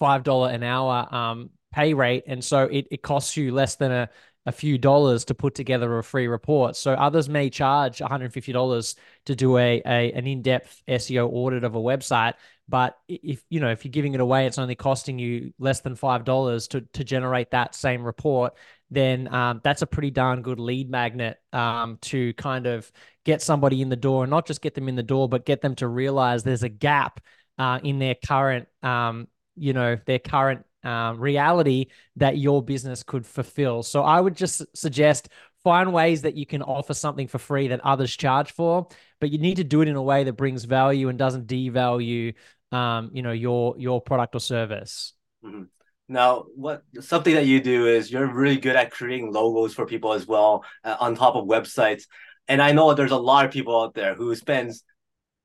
$5 0.00 0.48
an 0.48 0.62
hour 0.62 1.14
um, 1.14 1.50
pay 1.70 1.92
rate. 1.92 2.24
And 2.26 2.42
so 2.42 2.64
it, 2.64 2.88
it 2.90 3.02
costs 3.02 3.36
you 3.36 3.52
less 3.52 3.76
than 3.76 3.92
a, 3.92 4.08
a 4.46 4.52
few 4.52 4.78
dollars 4.78 5.26
to 5.26 5.34
put 5.34 5.54
together 5.54 5.98
a 5.98 6.02
free 6.02 6.28
report. 6.28 6.76
So 6.76 6.94
others 6.94 7.28
may 7.28 7.50
charge 7.50 7.98
$150 7.98 8.96
to 9.26 9.36
do 9.36 9.58
a, 9.58 9.82
a 9.84 10.12
an 10.12 10.26
in-depth 10.26 10.82
SEO 10.88 11.28
audit 11.30 11.62
of 11.62 11.74
a 11.74 11.78
website. 11.78 12.32
But 12.70 12.98
if 13.06 13.42
you 13.50 13.60
know 13.60 13.70
if 13.70 13.84
you're 13.84 13.92
giving 13.92 14.14
it 14.14 14.20
away, 14.20 14.46
it's 14.46 14.58
only 14.58 14.74
costing 14.74 15.18
you 15.18 15.52
less 15.58 15.80
than 15.80 15.94
five 15.94 16.24
dollars 16.24 16.68
to 16.68 16.80
to 16.94 17.04
generate 17.04 17.50
that 17.50 17.74
same 17.74 18.02
report. 18.02 18.54
Then 18.90 19.32
um, 19.34 19.60
that's 19.62 19.82
a 19.82 19.86
pretty 19.86 20.10
darn 20.10 20.42
good 20.42 20.58
lead 20.58 20.90
magnet 20.90 21.38
um, 21.52 21.98
to 22.02 22.32
kind 22.34 22.66
of 22.66 22.90
get 23.24 23.42
somebody 23.42 23.82
in 23.82 23.88
the 23.88 23.96
door, 23.96 24.24
and 24.24 24.30
not 24.30 24.46
just 24.46 24.62
get 24.62 24.74
them 24.74 24.88
in 24.88 24.96
the 24.96 25.02
door, 25.02 25.28
but 25.28 25.44
get 25.44 25.60
them 25.60 25.74
to 25.76 25.88
realize 25.88 26.42
there's 26.42 26.62
a 26.62 26.68
gap 26.68 27.20
uh, 27.58 27.80
in 27.82 27.98
their 27.98 28.14
current 28.14 28.68
um, 28.82 29.28
you 29.56 29.72
know 29.72 29.98
their 30.06 30.18
current 30.18 30.64
um, 30.84 31.18
reality 31.18 31.86
that 32.16 32.38
your 32.38 32.62
business 32.62 33.02
could 33.02 33.26
fulfill. 33.26 33.82
So 33.82 34.02
I 34.02 34.20
would 34.20 34.36
just 34.36 34.64
suggest 34.76 35.28
find 35.64 35.92
ways 35.92 36.22
that 36.22 36.34
you 36.36 36.46
can 36.46 36.62
offer 36.62 36.94
something 36.94 37.26
for 37.26 37.38
free 37.38 37.68
that 37.68 37.80
others 37.80 38.16
charge 38.16 38.52
for, 38.52 38.88
but 39.20 39.30
you 39.30 39.38
need 39.38 39.56
to 39.56 39.64
do 39.64 39.82
it 39.82 39.88
in 39.88 39.96
a 39.96 40.02
way 40.02 40.24
that 40.24 40.34
brings 40.34 40.64
value 40.64 41.08
and 41.08 41.18
doesn't 41.18 41.46
devalue, 41.46 42.34
um, 42.72 43.10
you 43.12 43.22
know, 43.22 43.32
your 43.32 43.74
your 43.78 44.00
product 44.00 44.34
or 44.34 44.40
service. 44.40 45.12
Mm-hmm. 45.44 45.64
Now, 46.08 46.44
what 46.54 46.82
something 47.00 47.34
that 47.34 47.46
you 47.46 47.60
do 47.60 47.86
is 47.86 48.10
you're 48.10 48.26
really 48.26 48.56
good 48.56 48.76
at 48.76 48.90
creating 48.90 49.30
logos 49.30 49.74
for 49.74 49.84
people 49.84 50.14
as 50.14 50.26
well 50.26 50.64
uh, 50.82 50.96
on 50.98 51.14
top 51.14 51.34
of 51.34 51.44
websites. 51.44 52.04
And 52.48 52.62
I 52.62 52.72
know 52.72 52.94
there's 52.94 53.10
a 53.10 53.16
lot 53.16 53.44
of 53.44 53.50
people 53.50 53.78
out 53.78 53.94
there 53.94 54.14
who 54.14 54.34
spends 54.34 54.84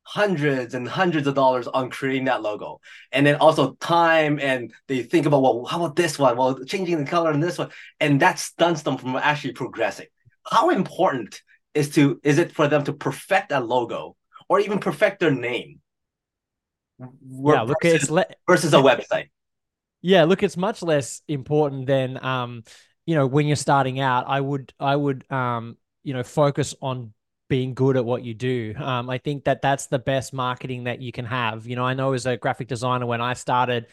hundreds 0.03 0.74
and 0.74 0.88
hundreds 0.88 1.27
of 1.27 1.36
dollars 1.36 1.67
on 1.67 1.89
creating 1.89 2.25
that 2.25 2.41
logo. 2.41 2.79
And 3.12 3.25
then 3.25 3.36
also 3.36 3.74
time 3.74 4.39
and 4.39 4.74
they 4.88 5.03
think 5.03 5.25
about 5.25 5.41
well 5.41 5.65
how 5.65 5.84
about 5.84 5.98
this 5.98 6.17
one? 6.17 6.38
Well 6.38 6.63
changing 6.63 6.98
the 6.98 7.10
color 7.10 7.34
in 7.34 7.41
this 7.41 7.58
one. 7.58 7.70
And 8.00 8.22
that 8.22 8.39
stunts 8.39 8.84
them 8.84 8.98
from 8.98 9.17
actually 9.17 9.53
progressing. 9.53 10.08
How 10.50 10.70
important 10.70 11.41
is 11.74 11.89
to 11.96 12.22
is 12.24 12.38
it 12.38 12.53
for 12.53 12.70
them 12.70 12.86
to 12.86 12.93
perfect 12.93 13.51
a 13.51 13.60
logo 13.60 14.15
or 14.48 14.62
even 14.62 14.79
perfect 14.79 15.20
their 15.20 15.32
name? 15.32 15.82
Yeah 17.00 17.63
look 17.63 17.84
versus, 17.84 18.03
it's 18.03 18.12
le- 18.12 18.25
versus 18.48 18.74
a 18.74 18.77
website 18.77 19.27
yeah 20.03 20.24
look 20.25 20.43
it's 20.43 20.57
much 20.57 20.83
less 20.83 21.24
important 21.27 21.88
than 21.88 22.24
um 22.24 22.63
you 23.07 23.15
know 23.15 23.25
when 23.25 23.48
you're 23.48 23.55
starting 23.55 24.00
out 24.00 24.25
i 24.27 24.39
would 24.39 24.72
i 24.79 24.95
would 24.95 25.29
um 25.31 25.75
you 26.03 26.13
know 26.13 26.22
focus 26.22 26.75
on 26.81 27.12
being 27.53 27.75
good 27.75 27.98
at 27.98 28.03
what 28.03 28.24
you 28.24 28.33
do. 28.33 28.74
Um, 28.77 29.12
I 29.12 29.19
think 29.19 29.43
that 29.43 29.62
that's 29.62 29.86
the 29.86 30.00
best 30.00 30.33
marketing 30.33 30.86
that 30.86 31.01
you 31.01 31.12
can 31.12 31.25
have. 31.25 31.67
You 31.67 31.75
know, 31.75 31.83
I 31.83 31.93
know 31.93 32.13
as 32.13 32.25
a 32.25 32.36
graphic 32.36 32.67
designer, 32.67 33.05
when 33.05 33.22
I 33.22 33.33
started, 33.33 33.86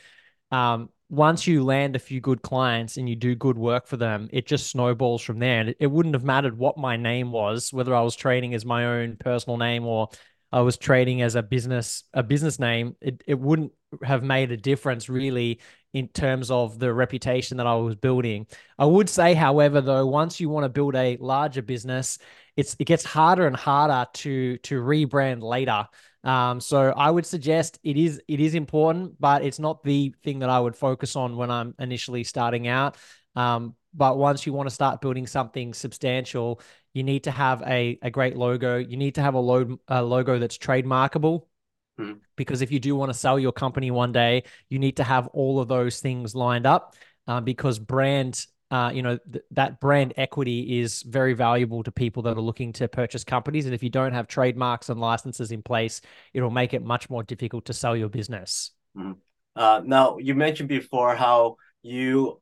um, 0.50 0.88
once 1.10 1.46
you 1.46 1.62
land 1.62 1.94
a 1.94 1.98
few 1.98 2.22
good 2.22 2.40
clients 2.40 2.96
and 2.96 3.06
you 3.06 3.16
do 3.16 3.34
good 3.34 3.58
work 3.58 3.86
for 3.86 3.98
them, 3.98 4.30
it 4.32 4.46
just 4.46 4.70
snowballs 4.70 5.20
from 5.20 5.40
there. 5.40 5.60
And 5.60 5.68
it, 5.68 5.76
it 5.80 5.86
wouldn't 5.88 6.14
have 6.14 6.24
mattered 6.24 6.56
what 6.56 6.78
my 6.78 6.96
name 6.96 7.32
was, 7.32 7.70
whether 7.70 7.94
I 7.94 8.00
was 8.00 8.16
trading 8.16 8.54
as 8.54 8.64
my 8.64 8.86
own 8.86 9.16
personal 9.16 9.58
name 9.58 9.84
or 9.84 10.08
I 10.52 10.60
was 10.60 10.76
trading 10.76 11.22
as 11.22 11.34
a 11.34 11.42
business 11.42 12.04
a 12.12 12.22
business 12.22 12.58
name. 12.58 12.96
It 13.00 13.22
it 13.26 13.38
wouldn't 13.38 13.72
have 14.02 14.22
made 14.22 14.52
a 14.52 14.56
difference 14.56 15.08
really 15.08 15.60
in 15.92 16.08
terms 16.08 16.50
of 16.50 16.78
the 16.78 16.92
reputation 16.92 17.56
that 17.56 17.66
I 17.66 17.74
was 17.74 17.96
building. 17.96 18.46
I 18.78 18.84
would 18.84 19.08
say, 19.08 19.34
however, 19.34 19.80
though, 19.80 20.06
once 20.06 20.40
you 20.40 20.48
want 20.48 20.64
to 20.64 20.68
build 20.68 20.94
a 20.94 21.16
larger 21.18 21.62
business, 21.62 22.18
it's 22.56 22.76
it 22.78 22.84
gets 22.84 23.04
harder 23.04 23.46
and 23.46 23.56
harder 23.56 24.08
to 24.14 24.58
to 24.58 24.80
rebrand 24.80 25.42
later. 25.42 25.86
Um, 26.22 26.60
so 26.60 26.90
I 26.90 27.10
would 27.10 27.26
suggest 27.26 27.78
it 27.82 27.96
is 27.96 28.20
it 28.28 28.40
is 28.40 28.54
important, 28.54 29.20
but 29.20 29.42
it's 29.42 29.58
not 29.58 29.82
the 29.82 30.14
thing 30.22 30.40
that 30.40 30.50
I 30.50 30.60
would 30.60 30.76
focus 30.76 31.16
on 31.16 31.36
when 31.36 31.50
I'm 31.50 31.74
initially 31.78 32.24
starting 32.24 32.68
out. 32.68 32.96
Um, 33.36 33.74
but 33.94 34.18
once 34.18 34.46
you 34.46 34.52
want 34.52 34.68
to 34.68 34.74
start 34.74 35.00
building 35.00 35.26
something 35.26 35.74
substantial, 35.74 36.60
you 36.92 37.02
need 37.02 37.24
to 37.24 37.30
have 37.30 37.62
a, 37.62 37.98
a 38.02 38.10
great 38.10 38.36
logo. 38.36 38.76
You 38.78 38.96
need 38.96 39.14
to 39.16 39.22
have 39.22 39.34
a, 39.34 39.40
lo- 39.40 39.78
a 39.88 40.02
logo 40.02 40.38
that's 40.38 40.58
trademarkable. 40.58 41.46
Mhm. 41.98 42.20
Because 42.36 42.62
if 42.62 42.72
you 42.72 42.80
do 42.80 42.96
want 42.96 43.10
to 43.10 43.18
sell 43.18 43.38
your 43.38 43.52
company 43.52 43.90
one 43.90 44.12
day, 44.12 44.44
you 44.68 44.78
need 44.78 44.96
to 44.96 45.04
have 45.04 45.26
all 45.28 45.60
of 45.60 45.68
those 45.68 46.00
things 46.00 46.34
lined 46.34 46.66
up 46.66 46.94
uh, 47.26 47.40
because 47.40 47.78
brand 47.78 48.46
uh, 48.70 48.90
you 48.94 49.02
know, 49.02 49.18
th- 49.32 49.44
that 49.50 49.80
brand 49.80 50.14
equity 50.16 50.78
is 50.80 51.02
very 51.02 51.32
valuable 51.32 51.82
to 51.82 51.90
people 51.90 52.22
that 52.22 52.36
are 52.36 52.40
looking 52.40 52.72
to 52.72 52.86
purchase 52.86 53.24
companies. 53.24 53.66
And 53.66 53.74
if 53.74 53.82
you 53.82 53.90
don't 53.90 54.12
have 54.12 54.28
trademarks 54.28 54.88
and 54.88 55.00
licenses 55.00 55.50
in 55.50 55.60
place, 55.60 56.00
it'll 56.32 56.50
make 56.50 56.72
it 56.72 56.84
much 56.84 57.10
more 57.10 57.24
difficult 57.24 57.64
to 57.64 57.72
sell 57.72 57.96
your 57.96 58.08
business. 58.08 58.70
Mhm. 58.96 59.16
Uh, 59.56 59.82
now, 59.84 60.18
you 60.18 60.36
mentioned 60.36 60.68
before 60.68 61.16
how 61.16 61.56
you 61.82 62.40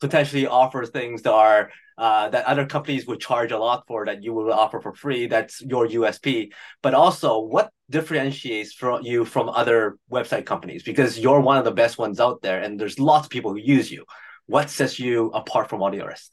potentially 0.00 0.46
offer 0.46 0.84
things 0.84 1.22
that 1.22 1.32
are 1.32 1.70
uh, 1.98 2.28
that 2.28 2.44
other 2.44 2.66
companies 2.66 3.06
would 3.06 3.20
charge 3.20 3.52
a 3.52 3.58
lot 3.58 3.84
for 3.86 4.04
that 4.04 4.22
you 4.22 4.34
will 4.34 4.52
offer 4.52 4.80
for 4.80 4.92
free. 4.94 5.26
That's 5.26 5.62
your 5.62 5.88
USP. 5.88 6.52
But 6.82 6.92
also, 6.92 7.40
what 7.40 7.70
differentiates 7.88 8.74
from 8.74 9.02
you 9.02 9.24
from 9.24 9.48
other 9.48 9.96
website 10.12 10.44
companies? 10.44 10.82
Because 10.82 11.18
you're 11.18 11.40
one 11.40 11.56
of 11.56 11.64
the 11.64 11.72
best 11.72 11.96
ones 11.96 12.20
out 12.20 12.42
there, 12.42 12.60
and 12.60 12.78
there's 12.78 12.98
lots 12.98 13.26
of 13.26 13.30
people 13.30 13.52
who 13.52 13.58
use 13.58 13.90
you. 13.90 14.04
What 14.46 14.68
sets 14.68 14.98
you 14.98 15.30
apart 15.30 15.70
from 15.70 15.82
all 15.82 15.90
the 15.90 16.04
rest? 16.04 16.32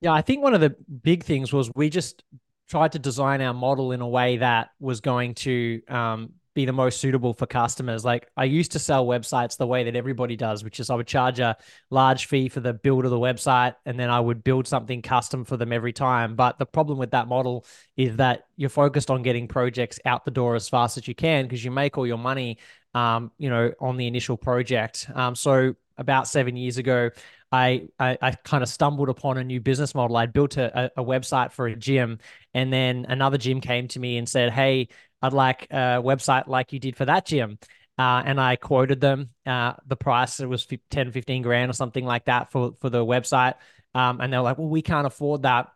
Yeah, 0.00 0.12
I 0.12 0.22
think 0.22 0.42
one 0.42 0.54
of 0.54 0.60
the 0.60 0.74
big 1.02 1.24
things 1.24 1.52
was 1.52 1.70
we 1.74 1.88
just 1.88 2.24
tried 2.68 2.92
to 2.92 2.98
design 2.98 3.40
our 3.40 3.54
model 3.54 3.92
in 3.92 4.00
a 4.00 4.08
way 4.08 4.38
that 4.38 4.70
was 4.78 5.00
going 5.00 5.34
to 5.34 5.80
um, 5.88 6.32
be 6.58 6.64
the 6.64 6.72
most 6.72 7.00
suitable 7.00 7.32
for 7.32 7.46
customers. 7.46 8.04
Like 8.04 8.28
I 8.36 8.42
used 8.42 8.72
to 8.72 8.80
sell 8.80 9.06
websites 9.06 9.56
the 9.56 9.66
way 9.68 9.84
that 9.84 9.94
everybody 9.94 10.34
does, 10.34 10.64
which 10.64 10.80
is 10.80 10.90
I 10.90 10.96
would 10.96 11.06
charge 11.06 11.38
a 11.38 11.56
large 11.88 12.26
fee 12.26 12.48
for 12.48 12.58
the 12.58 12.74
build 12.74 13.04
of 13.04 13.12
the 13.12 13.18
website 13.18 13.76
and 13.86 13.96
then 13.96 14.10
I 14.10 14.18
would 14.18 14.42
build 14.42 14.66
something 14.66 15.00
custom 15.00 15.44
for 15.44 15.56
them 15.56 15.72
every 15.72 15.92
time. 15.92 16.34
But 16.34 16.58
the 16.58 16.66
problem 16.66 16.98
with 16.98 17.12
that 17.12 17.28
model 17.28 17.64
is 17.96 18.16
that 18.16 18.48
you're 18.56 18.70
focused 18.70 19.08
on 19.08 19.22
getting 19.22 19.46
projects 19.46 20.00
out 20.04 20.24
the 20.24 20.32
door 20.32 20.56
as 20.56 20.68
fast 20.68 20.96
as 20.96 21.06
you 21.06 21.14
can 21.14 21.44
because 21.44 21.64
you 21.64 21.70
make 21.70 21.96
all 21.96 22.08
your 22.08 22.18
money 22.18 22.58
um, 22.92 23.30
you 23.38 23.50
know, 23.50 23.70
on 23.78 23.96
the 23.96 24.08
initial 24.08 24.36
project. 24.36 25.08
Um, 25.14 25.36
so 25.36 25.76
about 25.96 26.26
seven 26.26 26.56
years 26.56 26.76
ago, 26.76 27.10
I, 27.50 27.88
I, 27.98 28.18
I 28.20 28.30
kind 28.32 28.62
of 28.62 28.68
stumbled 28.68 29.08
upon 29.08 29.38
a 29.38 29.44
new 29.44 29.60
business 29.60 29.94
model. 29.94 30.16
I'd 30.16 30.32
built 30.32 30.56
a, 30.56 30.90
a 30.96 31.04
website 31.04 31.52
for 31.52 31.66
a 31.66 31.76
gym, 31.76 32.18
and 32.54 32.72
then 32.72 33.06
another 33.08 33.38
gym 33.38 33.60
came 33.60 33.88
to 33.88 34.00
me 34.00 34.18
and 34.18 34.28
said, 34.28 34.52
"Hey, 34.52 34.88
I'd 35.22 35.32
like 35.32 35.66
a 35.70 36.00
website 36.02 36.46
like 36.46 36.72
you 36.72 36.78
did 36.78 36.96
for 36.96 37.04
that 37.06 37.26
gym." 37.26 37.58
Uh, 37.98 38.22
and 38.24 38.40
I 38.40 38.54
quoted 38.54 39.00
them 39.00 39.30
uh, 39.44 39.72
the 39.86 39.96
price. 39.96 40.38
It 40.38 40.46
was 40.48 40.66
10, 40.90 41.10
15 41.10 41.42
grand 41.42 41.68
or 41.68 41.74
something 41.74 42.04
like 42.04 42.26
that 42.26 42.52
for, 42.52 42.72
for 42.80 42.90
the 42.90 43.04
website. 43.04 43.54
Um, 43.92 44.20
and 44.20 44.32
they're 44.32 44.40
like, 44.40 44.56
well, 44.56 44.68
we 44.68 44.82
can't 44.82 45.06
afford 45.06 45.42
that. 45.42 45.72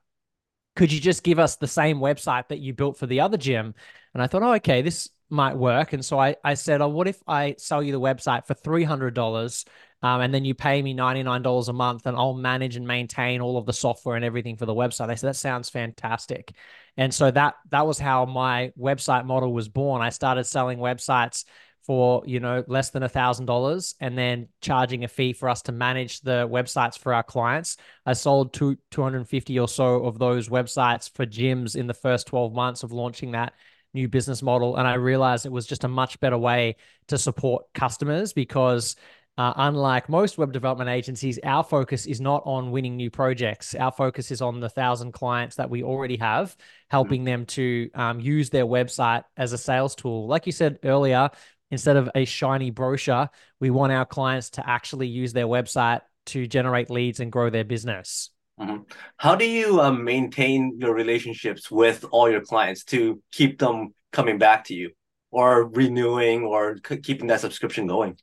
Could 0.76 0.92
you 0.92 1.00
just 1.00 1.24
give 1.24 1.38
us 1.40 1.56
the 1.56 1.66
same 1.66 1.98
website 1.98 2.48
that 2.48 2.60
you 2.60 2.72
built 2.72 2.96
for 2.96 3.06
the 3.06 3.20
other 3.20 3.36
gym? 3.36 3.74
And 4.14 4.22
I 4.22 4.28
thought, 4.28 4.42
oh, 4.44 4.54
okay, 4.54 4.82
this 4.82 5.10
might 5.30 5.56
work. 5.56 5.92
And 5.92 6.04
so 6.04 6.18
I, 6.18 6.36
I 6.44 6.54
said, 6.54 6.80
oh, 6.80 6.88
what 6.88 7.08
if 7.08 7.20
I 7.26 7.56
sell 7.58 7.82
you 7.82 7.92
the 7.92 8.00
website 8.00 8.46
for 8.46 8.54
$300 8.54 9.64
um, 10.02 10.20
and 10.20 10.34
then 10.34 10.44
you 10.44 10.54
pay 10.54 10.82
me 10.82 10.94
$99 10.94 11.68
a 11.68 11.72
month 11.72 12.06
and 12.06 12.16
I'll 12.16 12.34
manage 12.34 12.76
and 12.76 12.86
maintain 12.86 13.40
all 13.40 13.56
of 13.56 13.66
the 13.66 13.72
software 13.72 14.16
and 14.16 14.24
everything 14.24 14.56
for 14.56 14.66
the 14.66 14.74
website. 14.74 15.06
They 15.06 15.16
said, 15.16 15.28
that 15.28 15.36
sounds 15.36 15.70
fantastic. 15.70 16.52
And 16.96 17.14
so 17.14 17.30
that, 17.30 17.54
that 17.70 17.86
was 17.86 17.98
how 17.98 18.24
my 18.24 18.72
website 18.78 19.24
model 19.24 19.52
was 19.52 19.68
born. 19.68 20.02
I 20.02 20.10
started 20.10 20.44
selling 20.44 20.78
websites 20.78 21.44
for, 21.86 22.22
you 22.26 22.40
know, 22.40 22.64
less 22.66 22.90
than 22.90 23.02
a 23.02 23.08
thousand 23.08 23.46
dollars 23.46 23.94
and 24.00 24.16
then 24.16 24.48
charging 24.60 25.04
a 25.04 25.08
fee 25.08 25.32
for 25.32 25.48
us 25.48 25.62
to 25.62 25.72
manage 25.72 26.20
the 26.20 26.48
websites 26.48 26.98
for 26.98 27.14
our 27.14 27.22
clients. 27.22 27.76
I 28.04 28.12
sold 28.12 28.52
two, 28.52 28.78
250 28.90 29.58
or 29.58 29.68
so 29.68 30.04
of 30.04 30.18
those 30.18 30.48
websites 30.48 31.10
for 31.14 31.26
gyms 31.26 31.76
in 31.76 31.86
the 31.86 31.94
first 31.94 32.26
12 32.28 32.52
months 32.52 32.82
of 32.82 32.92
launching 32.92 33.32
that 33.32 33.52
new 33.94 34.08
business 34.08 34.42
model. 34.42 34.76
And 34.76 34.86
I 34.86 34.94
realized 34.94 35.44
it 35.44 35.52
was 35.52 35.66
just 35.66 35.84
a 35.84 35.88
much 35.88 36.18
better 36.20 36.38
way 36.38 36.76
to 37.08 37.18
support 37.18 37.64
customers 37.74 38.32
because 38.32 38.96
uh, 39.38 39.52
unlike 39.56 40.08
most 40.08 40.36
web 40.36 40.52
development 40.52 40.90
agencies, 40.90 41.38
our 41.42 41.64
focus 41.64 42.04
is 42.04 42.20
not 42.20 42.42
on 42.44 42.70
winning 42.70 42.96
new 42.96 43.10
projects. 43.10 43.74
Our 43.74 43.90
focus 43.90 44.30
is 44.30 44.42
on 44.42 44.60
the 44.60 44.68
thousand 44.68 45.12
clients 45.12 45.56
that 45.56 45.70
we 45.70 45.82
already 45.82 46.16
have, 46.16 46.54
helping 46.90 47.20
mm-hmm. 47.20 47.26
them 47.26 47.46
to 47.46 47.90
um, 47.94 48.20
use 48.20 48.50
their 48.50 48.66
website 48.66 49.24
as 49.36 49.52
a 49.52 49.58
sales 49.58 49.94
tool. 49.94 50.26
Like 50.26 50.44
you 50.44 50.52
said 50.52 50.78
earlier, 50.84 51.30
instead 51.70 51.96
of 51.96 52.10
a 52.14 52.26
shiny 52.26 52.70
brochure, 52.70 53.30
we 53.58 53.70
want 53.70 53.92
our 53.92 54.04
clients 54.04 54.50
to 54.50 54.68
actually 54.68 55.08
use 55.08 55.32
their 55.32 55.46
website 55.46 56.02
to 56.26 56.46
generate 56.46 56.90
leads 56.90 57.18
and 57.18 57.32
grow 57.32 57.48
their 57.48 57.64
business. 57.64 58.30
Mm-hmm. 58.60 58.82
How 59.16 59.34
do 59.34 59.48
you 59.48 59.80
um, 59.80 60.04
maintain 60.04 60.76
your 60.78 60.94
relationships 60.94 61.70
with 61.70 62.04
all 62.12 62.30
your 62.30 62.42
clients 62.42 62.84
to 62.84 63.22
keep 63.32 63.58
them 63.58 63.94
coming 64.12 64.36
back 64.36 64.64
to 64.64 64.74
you 64.74 64.90
or 65.30 65.68
renewing 65.68 66.42
or 66.42 66.76
keeping 67.02 67.28
that 67.28 67.40
subscription 67.40 67.86
going? 67.86 68.18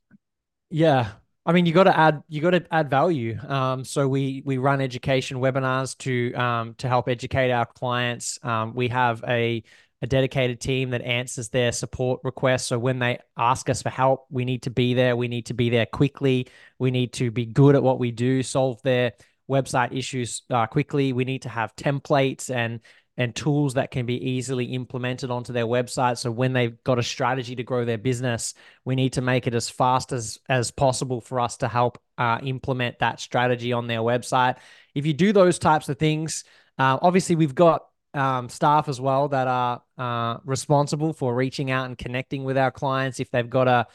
Yeah. 0.70 1.12
I 1.46 1.52
mean, 1.52 1.66
you 1.66 1.74
got 1.74 1.86
to 1.86 1.98
add 1.98 2.22
you 2.28 2.42
got 2.42 2.52
to 2.52 2.66
add 2.72 2.90
value. 2.90 3.40
Um, 3.48 3.84
so 3.84 4.08
we 4.08 4.44
we 4.46 4.58
run 4.58 4.82
education 4.82 5.38
webinars 5.40 5.98
to 6.00 6.34
um, 6.34 6.76
to 6.76 6.88
help 6.88 7.10
educate 7.10 7.52
our 7.52 7.66
clients. 7.66 8.38
Um, 8.44 8.74
we 8.76 8.88
have 8.90 9.24
a 9.28 9.64
a 10.02 10.08
dedicated 10.08 10.62
team 10.62 10.92
that 10.92 11.02
answers 11.02 11.50
their 11.50 11.72
support 11.72 12.22
requests. 12.24 12.68
So 12.68 12.80
when 12.80 13.00
they 13.00 13.20
ask 13.38 13.70
us 13.70 13.82
for 13.82 13.90
help, 13.90 14.28
we 14.30 14.46
need 14.46 14.64
to 14.64 14.70
be 14.70 14.94
there. 14.94 15.18
We 15.18 15.28
need 15.28 15.48
to 15.48 15.54
be 15.54 15.70
there 15.70 15.86
quickly. 15.86 16.48
We 16.78 16.92
need 16.92 17.14
to 17.14 17.32
be 17.32 17.46
good 17.46 17.76
at 17.76 17.84
what 17.84 18.00
we 18.00 18.12
do, 18.12 18.42
solve 18.44 18.82
their 18.84 19.14
website 19.50 19.94
issues 19.94 20.44
uh, 20.52 20.68
quickly. 20.68 21.12
We 21.12 21.26
need 21.26 21.42
to 21.42 21.50
have 21.50 21.76
templates 21.76 22.50
and 22.54 22.80
and 23.20 23.36
tools 23.36 23.74
that 23.74 23.92
can 23.92 24.06
be 24.06 24.30
easily 24.30 24.64
implemented 24.68 25.30
onto 25.30 25.52
their 25.52 25.66
website. 25.66 26.18
So 26.18 26.32
when 26.32 26.54
they've 26.54 26.82
got 26.86 27.00
a 27.00 27.04
strategy 27.04 27.54
to 27.58 27.64
grow 27.64 27.84
their 27.84 27.98
business, 27.98 28.54
we 28.86 28.96
need 28.96 29.14
to 29.14 29.22
make 29.22 29.46
it 29.46 29.54
as 29.54 29.70
fast 29.70 30.14
as 30.14 30.40
as 30.48 30.72
possible 30.72 31.20
for 31.20 31.42
us 31.42 31.58
to 31.58 31.68
help 31.68 32.02
uh, 32.18 32.40
implement 32.42 33.00
that 33.00 33.20
strategy 33.20 33.74
on 33.74 33.88
their 33.88 34.00
website. 34.00 34.56
If 34.96 35.06
you 35.06 35.14
do 35.14 35.34
those 35.34 35.60
types 35.60 35.90
of 35.90 36.00
things, 36.00 36.46
uh, 36.78 36.98
obviously 37.02 37.36
we've 37.36 37.54
got 37.54 37.86
um, 38.14 38.48
staff 38.48 38.88
as 38.88 39.02
well 39.02 39.28
that 39.28 39.48
are 39.48 39.84
uh, 39.98 40.38
responsible 40.46 41.12
for 41.12 41.36
reaching 41.36 41.72
out 41.72 41.88
and 41.88 41.98
connecting 41.98 42.46
with 42.46 42.58
our 42.58 42.72
clients 42.72 43.20
if 43.20 43.30
they've 43.30 43.50
got 43.50 43.68
a 43.68 43.88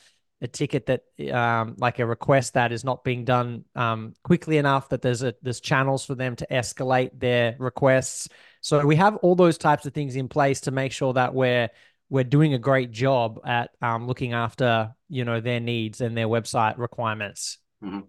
a 0.43 0.47
ticket 0.47 0.87
that 0.87 1.33
um, 1.33 1.75
like 1.79 2.01
a 2.01 2.05
request 2.05 2.53
that 2.55 2.71
is 2.71 2.85
not 2.85 3.03
being 3.03 3.25
done 3.25 3.65
um, 3.75 4.13
quickly 4.25 4.59
enough 4.59 4.91
that 4.91 5.01
there's 5.01 5.23
a 5.23 5.35
there's 5.41 5.61
channels 5.61 6.05
for 6.05 6.15
them 6.15 6.37
to 6.37 6.47
escalate 6.51 7.19
their 7.19 7.57
requests 7.59 8.29
so 8.65 8.87
we 8.87 8.97
have 8.97 9.17
all 9.17 9.35
those 9.35 9.59
types 9.59 9.85
of 9.85 9.93
things 9.93 10.17
in 10.17 10.27
place 10.27 10.63
to 10.63 10.71
make 10.71 10.91
sure 10.91 11.13
that 11.13 11.35
we're 11.35 11.69
we're 12.09 12.25
doing 12.25 12.55
a 12.55 12.59
great 12.59 12.91
job 12.91 13.39
at 13.45 13.73
um, 13.83 14.07
looking 14.07 14.33
after 14.33 14.95
you 15.11 15.27
know 15.27 15.39
their 15.39 15.61
needs 15.61 16.01
and 16.01 16.17
their 16.17 16.29
website 16.29 16.79
requirements. 16.79 17.59
Mm-hmm. 17.85 18.01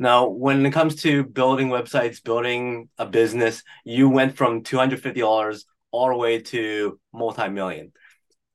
Now, 0.00 0.26
when 0.26 0.66
it 0.66 0.72
comes 0.72 0.96
to 1.02 1.22
building 1.22 1.68
websites, 1.68 2.20
building 2.24 2.88
a 2.98 3.06
business, 3.06 3.62
you 3.84 4.08
went 4.08 4.36
from 4.36 4.64
two 4.64 4.78
hundred 4.78 5.00
fifty 5.00 5.20
dollars 5.20 5.64
all 5.92 6.08
the 6.08 6.16
way 6.16 6.40
to 6.40 6.98
multi 7.14 7.48
million. 7.48 7.92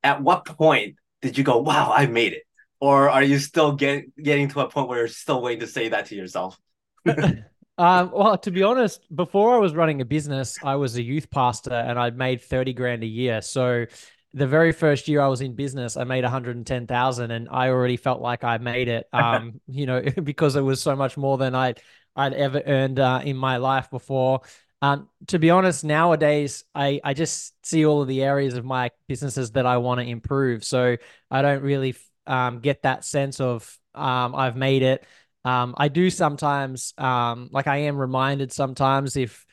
At 0.03 0.21
what 0.21 0.43
point 0.43 0.97
did 1.21 1.37
you 1.37 1.45
go, 1.45 1.59
"Wow, 1.59 1.93
I 1.95 2.05
made 2.07 2.33
it"? 2.33 2.43
Or 2.81 3.09
are 3.09 3.23
you 3.23 3.39
still 3.39 3.71
get, 3.71 4.13
getting 4.21 4.49
to 4.49 4.59
a 4.59 4.69
point 4.69 4.89
where 4.89 4.97
you're 4.97 5.07
still 5.07 5.41
waiting 5.41 5.61
to 5.61 5.67
say 5.67 5.87
that 5.87 6.07
to 6.07 6.15
yourself? 6.15 6.59
Um, 7.77 8.11
well, 8.13 8.37
to 8.37 8.51
be 8.51 8.63
honest, 8.63 9.05
before 9.13 9.53
I 9.53 9.57
was 9.57 9.73
running 9.75 9.99
a 10.01 10.05
business, 10.05 10.57
I 10.63 10.75
was 10.75 10.95
a 10.95 11.01
youth 11.01 11.29
pastor 11.29 11.73
and 11.73 11.99
I 11.99 12.09
made 12.09 12.41
30 12.41 12.73
grand 12.73 13.03
a 13.03 13.07
year. 13.07 13.41
So 13.41 13.85
the 14.33 14.47
very 14.47 14.71
first 14.71 15.07
year 15.07 15.21
I 15.21 15.27
was 15.27 15.41
in 15.41 15.55
business, 15.55 15.97
I 15.97 16.05
made 16.05 16.23
110,000 16.23 17.31
and 17.31 17.49
I 17.49 17.69
already 17.69 17.97
felt 17.97 18.21
like 18.21 18.43
I 18.43 18.57
made 18.57 18.87
it. 18.87 19.07
Um, 19.13 19.59
you 19.67 19.85
know, 19.85 20.01
because 20.23 20.55
it 20.55 20.61
was 20.61 20.81
so 20.81 20.95
much 20.95 21.17
more 21.17 21.37
than 21.37 21.53
I'd, 21.53 21.81
I'd 22.15 22.33
ever 22.33 22.61
earned 22.65 22.99
uh, 22.99 23.21
in 23.23 23.35
my 23.35 23.57
life 23.57 23.89
before. 23.89 24.41
Um, 24.81 25.09
to 25.27 25.39
be 25.39 25.49
honest, 25.49 25.83
nowadays 25.83 26.63
I, 26.73 27.01
I 27.03 27.13
just 27.13 27.55
see 27.65 27.85
all 27.85 28.01
of 28.01 28.07
the 28.07 28.23
areas 28.23 28.53
of 28.55 28.63
my 28.63 28.91
businesses 29.07 29.51
that 29.51 29.65
I 29.65 29.77
want 29.77 29.99
to 29.99 30.07
improve. 30.07 30.63
So 30.63 30.95
I 31.29 31.41
don't 31.41 31.63
really 31.63 31.95
um, 32.27 32.59
get 32.59 32.83
that 32.83 33.03
sense 33.03 33.41
of 33.41 33.77
um, 33.93 34.35
I've 34.35 34.55
made 34.55 34.81
it. 34.81 35.05
Um, 35.45 35.75
I 35.77 35.87
do 35.87 36.09
sometimes, 36.09 36.93
um, 36.97 37.49
like 37.51 37.67
I 37.67 37.77
am 37.77 37.97
reminded 37.97 38.51
sometimes 38.51 39.15
if, 39.15 39.45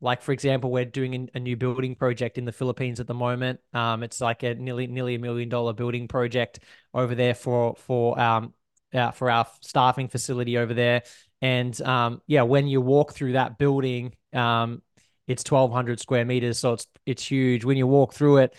like 0.00 0.22
for 0.22 0.32
example, 0.32 0.70
we're 0.70 0.84
doing 0.84 1.28
a, 1.34 1.40
new 1.40 1.56
building 1.56 1.96
project 1.96 2.38
in 2.38 2.44
the 2.44 2.52
Philippines 2.52 3.00
at 3.00 3.08
the 3.08 3.14
moment. 3.14 3.58
Um, 3.74 4.04
it's 4.04 4.20
like 4.20 4.44
a 4.44 4.54
nearly 4.54 4.86
nearly 4.86 5.16
a 5.16 5.18
million 5.18 5.48
dollar 5.48 5.72
building 5.72 6.06
project 6.06 6.60
over 6.94 7.16
there 7.16 7.34
for 7.34 7.74
for 7.74 8.20
um 8.20 8.54
uh, 8.94 9.10
for 9.10 9.28
our 9.30 9.46
staffing 9.60 10.08
facility 10.08 10.56
over 10.56 10.72
there. 10.72 11.02
And 11.40 11.80
um, 11.82 12.22
yeah, 12.26 12.42
when 12.42 12.68
you 12.68 12.80
walk 12.80 13.12
through 13.12 13.32
that 13.32 13.58
building, 13.58 14.14
um, 14.32 14.82
it's 15.26 15.42
1,200 15.42 16.00
square 16.00 16.24
meters, 16.24 16.58
so 16.58 16.74
it's 16.74 16.86
it's 17.04 17.24
huge. 17.26 17.64
When 17.64 17.76
you 17.76 17.86
walk 17.86 18.14
through 18.14 18.38
it, 18.38 18.56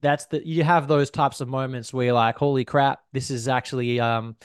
that's 0.00 0.26
the 0.26 0.46
you 0.46 0.64
have 0.64 0.88
those 0.88 1.10
types 1.10 1.40
of 1.40 1.48
moments 1.48 1.92
where 1.92 2.06
you're 2.06 2.14
like, 2.14 2.36
holy 2.38 2.64
crap, 2.64 3.00
this 3.12 3.30
is 3.30 3.46
actually 3.48 4.00
um 4.00 4.36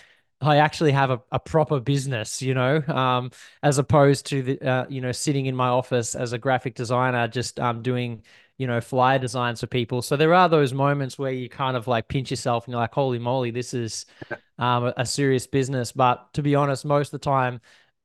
I 0.43 0.57
actually 0.57 0.91
have 0.91 1.09
a, 1.11 1.21
a 1.31 1.39
proper 1.39 1.79
business, 1.79 2.41
you 2.41 2.53
know, 2.53 2.81
um, 2.87 3.31
as 3.61 3.77
opposed 3.77 4.25
to 4.27 4.43
the, 4.43 4.61
uh, 4.61 4.85
you 4.89 5.01
know, 5.01 5.11
sitting 5.11 5.45
in 5.45 5.55
my 5.55 5.69
office 5.69 6.15
as 6.15 6.33
a 6.33 6.37
graphic 6.37 6.75
designer, 6.75 7.27
just 7.27 7.59
um, 7.59 7.81
doing 7.81 8.23
you 8.57 8.67
know, 8.67 8.79
flyer 8.79 9.19
designs 9.19 9.61
for 9.61 9.67
people. 9.67 10.01
So 10.01 10.15
there 10.15 10.33
are 10.33 10.47
those 10.47 10.73
moments 10.73 11.17
where 11.17 11.31
you 11.31 11.49
kind 11.49 11.75
of 11.75 11.87
like 11.87 12.07
pinch 12.07 12.29
yourself 12.29 12.65
and 12.65 12.71
you're 12.71 12.81
like, 12.81 12.93
holy 12.93 13.19
moly, 13.19 13.51
this 13.51 13.73
is 13.73 14.05
um, 14.59 14.93
a, 14.95 15.05
serious 15.05 15.47
business. 15.47 15.91
But 15.91 16.33
to 16.33 16.43
be 16.43 16.55
honest, 16.55 16.85
most 16.85 17.07
of 17.07 17.19
the 17.19 17.25
time, 17.25 17.61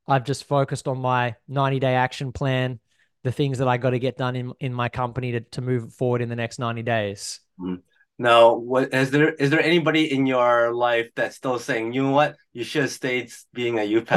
I've 0.06 0.24
just 0.24 0.44
focused 0.44 0.88
on 0.88 0.98
my 0.98 1.36
90 1.48 1.80
day 1.80 1.94
action 1.94 2.32
plan, 2.32 2.80
the 3.24 3.32
things 3.32 3.58
that 3.58 3.68
I 3.68 3.76
got 3.76 3.90
to 3.90 3.98
get 3.98 4.16
done 4.16 4.36
in, 4.36 4.52
in 4.58 4.72
my 4.72 4.88
company 4.88 5.32
to, 5.32 5.40
to 5.40 5.60
move 5.60 5.92
forward 5.92 6.22
in 6.22 6.30
the 6.30 6.36
next 6.36 6.58
90 6.58 6.82
days. 6.82 7.40
Mm. 7.60 7.82
Now, 8.18 8.54
what 8.54 8.92
is 8.92 9.10
there 9.10 9.32
is 9.34 9.50
there 9.50 9.62
anybody 9.62 10.12
in 10.12 10.26
your 10.26 10.74
life 10.74 11.10
that's 11.14 11.36
still 11.36 11.58
saying, 11.58 11.92
you 11.92 12.02
know 12.02 12.10
what, 12.10 12.36
you 12.52 12.64
should 12.64 12.82
have 12.82 12.90
stayed 12.90 13.30
being 13.52 13.78
a 13.78 13.84
youth 13.84 14.10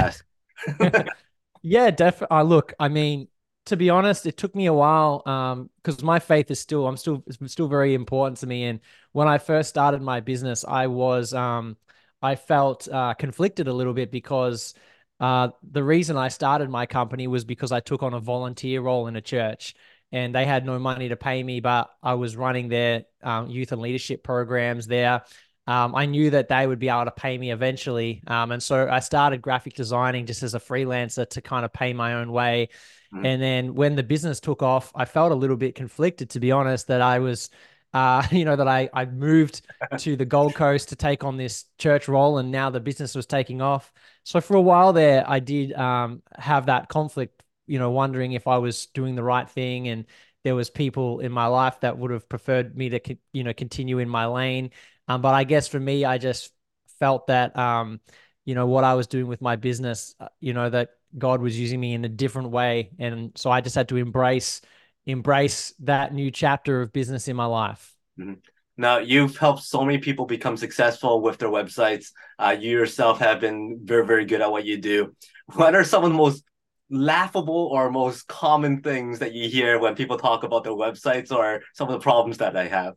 yeah, 1.61 1.91
definitely. 1.91 2.35
Uh, 2.35 2.43
look, 2.43 2.73
I 2.79 2.87
mean, 2.87 3.27
to 3.67 3.77
be 3.77 3.89
honest, 3.89 4.25
it 4.25 4.37
took 4.37 4.55
me 4.55 4.65
a 4.65 4.73
while 4.73 5.21
um 5.25 5.69
because 5.83 6.01
my 6.03 6.19
faith 6.19 6.49
is 6.49 6.59
still 6.59 6.87
I'm 6.87 6.97
still 6.97 7.23
still 7.45 7.67
very 7.67 7.93
important 7.93 8.37
to 8.39 8.47
me. 8.47 8.65
And 8.65 8.79
when 9.11 9.27
I 9.27 9.37
first 9.37 9.69
started 9.69 10.01
my 10.01 10.19
business, 10.19 10.65
I 10.67 10.87
was 10.87 11.33
um 11.33 11.77
I 12.21 12.35
felt 12.35 12.87
uh, 12.87 13.13
conflicted 13.15 13.67
a 13.67 13.73
little 13.73 13.93
bit 13.93 14.11
because 14.11 14.75
uh, 15.19 15.49
the 15.63 15.83
reason 15.83 16.17
I 16.17 16.27
started 16.29 16.69
my 16.69 16.85
company 16.85 17.27
was 17.27 17.43
because 17.45 17.71
I 17.71 17.79
took 17.79 18.03
on 18.03 18.13
a 18.13 18.19
volunteer 18.19 18.81
role 18.81 19.07
in 19.07 19.15
a 19.15 19.21
church 19.21 19.75
and 20.11 20.35
they 20.35 20.45
had 20.45 20.65
no 20.65 20.77
money 20.77 21.09
to 21.09 21.15
pay 21.15 21.41
me, 21.41 21.59
but 21.59 21.89
I 22.03 22.15
was 22.15 22.35
running 22.35 22.67
their 22.67 23.05
um, 23.23 23.47
youth 23.47 23.71
and 23.71 23.81
leadership 23.81 24.23
programs 24.23 24.87
there. 24.87 25.23
Um, 25.67 25.95
I 25.95 26.05
knew 26.05 26.31
that 26.31 26.49
they 26.49 26.65
would 26.65 26.79
be 26.79 26.89
able 26.89 27.05
to 27.05 27.11
pay 27.11 27.37
me 27.37 27.51
eventually. 27.51 28.23
Um, 28.27 28.51
and 28.51 28.61
so 28.61 28.89
I 28.89 28.99
started 28.99 29.41
graphic 29.41 29.73
designing 29.73 30.25
just 30.25 30.43
as 30.43 30.53
a 30.53 30.59
freelancer 30.59 31.29
to 31.29 31.41
kind 31.41 31.63
of 31.63 31.71
pay 31.71 31.93
my 31.93 32.15
own 32.15 32.31
way. 32.31 32.69
Mm. 33.13 33.25
And 33.25 33.41
then 33.41 33.75
when 33.75 33.95
the 33.95 34.03
business 34.03 34.39
took 34.39 34.63
off, 34.63 34.91
I 34.95 35.05
felt 35.05 35.31
a 35.31 35.35
little 35.35 35.57
bit 35.57 35.75
conflicted, 35.75 36.31
to 36.31 36.39
be 36.39 36.51
honest, 36.51 36.87
that 36.87 37.01
I 37.01 37.19
was, 37.19 37.49
uh, 37.93 38.25
you 38.31 38.43
know, 38.43 38.55
that 38.55 38.67
I, 38.67 38.89
I 38.93 39.05
moved 39.05 39.61
to 39.99 40.15
the 40.15 40.25
Gold 40.35 40.55
Coast 40.55 40.89
to 40.89 40.95
take 40.95 41.23
on 41.23 41.37
this 41.37 41.65
church 41.77 42.07
role 42.07 42.39
and 42.39 42.51
now 42.51 42.69
the 42.69 42.79
business 42.79 43.13
was 43.13 43.25
taking 43.25 43.61
off. 43.61 43.93
So 44.23 44.41
for 44.41 44.55
a 44.55 44.61
while 44.61 44.93
there, 44.93 45.23
I 45.27 45.39
did 45.39 45.73
um, 45.73 46.23
have 46.37 46.65
that 46.65 46.89
conflict, 46.89 47.43
you 47.71 47.79
know, 47.79 47.89
wondering 47.89 48.33
if 48.33 48.47
I 48.47 48.57
was 48.57 48.87
doing 48.87 49.15
the 49.15 49.23
right 49.23 49.49
thing 49.49 49.87
and 49.87 50.05
there 50.43 50.55
was 50.55 50.69
people 50.69 51.21
in 51.21 51.31
my 51.31 51.45
life 51.45 51.79
that 51.79 51.97
would 51.97 52.11
have 52.11 52.27
preferred 52.27 52.75
me 52.75 52.89
to, 52.89 53.17
you 53.31 53.45
know, 53.45 53.53
continue 53.53 53.99
in 53.99 54.09
my 54.09 54.25
lane. 54.25 54.71
Um, 55.07 55.21
but 55.21 55.33
I 55.33 55.45
guess 55.45 55.69
for 55.69 55.79
me, 55.79 56.03
I 56.03 56.17
just 56.17 56.51
felt 56.99 57.27
that, 57.27 57.57
um, 57.57 58.01
you 58.43 58.55
know, 58.55 58.65
what 58.65 58.83
I 58.83 58.95
was 58.95 59.07
doing 59.07 59.27
with 59.27 59.41
my 59.41 59.55
business, 59.55 60.15
uh, 60.19 60.27
you 60.41 60.51
know, 60.51 60.69
that 60.69 60.89
God 61.17 61.41
was 61.41 61.57
using 61.57 61.79
me 61.79 61.93
in 61.93 62.03
a 62.03 62.09
different 62.09 62.49
way. 62.49 62.91
And 62.99 63.31
so 63.35 63.49
I 63.49 63.61
just 63.61 63.75
had 63.75 63.87
to 63.87 63.95
embrace, 63.95 64.59
embrace 65.05 65.73
that 65.79 66.13
new 66.13 66.29
chapter 66.29 66.81
of 66.81 66.91
business 66.91 67.29
in 67.29 67.37
my 67.37 67.45
life. 67.45 67.95
Mm-hmm. 68.19 68.33
Now 68.75 68.97
you've 68.97 69.37
helped 69.37 69.63
so 69.63 69.85
many 69.85 69.99
people 69.99 70.25
become 70.25 70.57
successful 70.57 71.21
with 71.21 71.37
their 71.37 71.49
websites. 71.49 72.07
Uh, 72.37 72.53
you 72.59 72.71
yourself 72.71 73.19
have 73.19 73.39
been 73.39 73.79
very, 73.81 74.05
very 74.05 74.25
good 74.25 74.41
at 74.41 74.51
what 74.51 74.65
you 74.65 74.77
do. 74.77 75.15
What 75.53 75.73
are 75.73 75.85
some 75.85 76.03
of 76.03 76.09
the 76.09 76.17
most 76.17 76.43
laughable 76.91 77.69
or 77.71 77.89
most 77.89 78.27
common 78.27 78.81
things 78.81 79.19
that 79.19 79.33
you 79.33 79.49
hear 79.49 79.79
when 79.79 79.95
people 79.95 80.17
talk 80.17 80.43
about 80.43 80.63
their 80.63 80.73
websites 80.73 81.31
or 81.31 81.61
some 81.73 81.87
of 81.87 81.93
the 81.93 81.99
problems 81.99 82.37
that 82.37 82.53
they 82.53 82.69
have? 82.69 82.95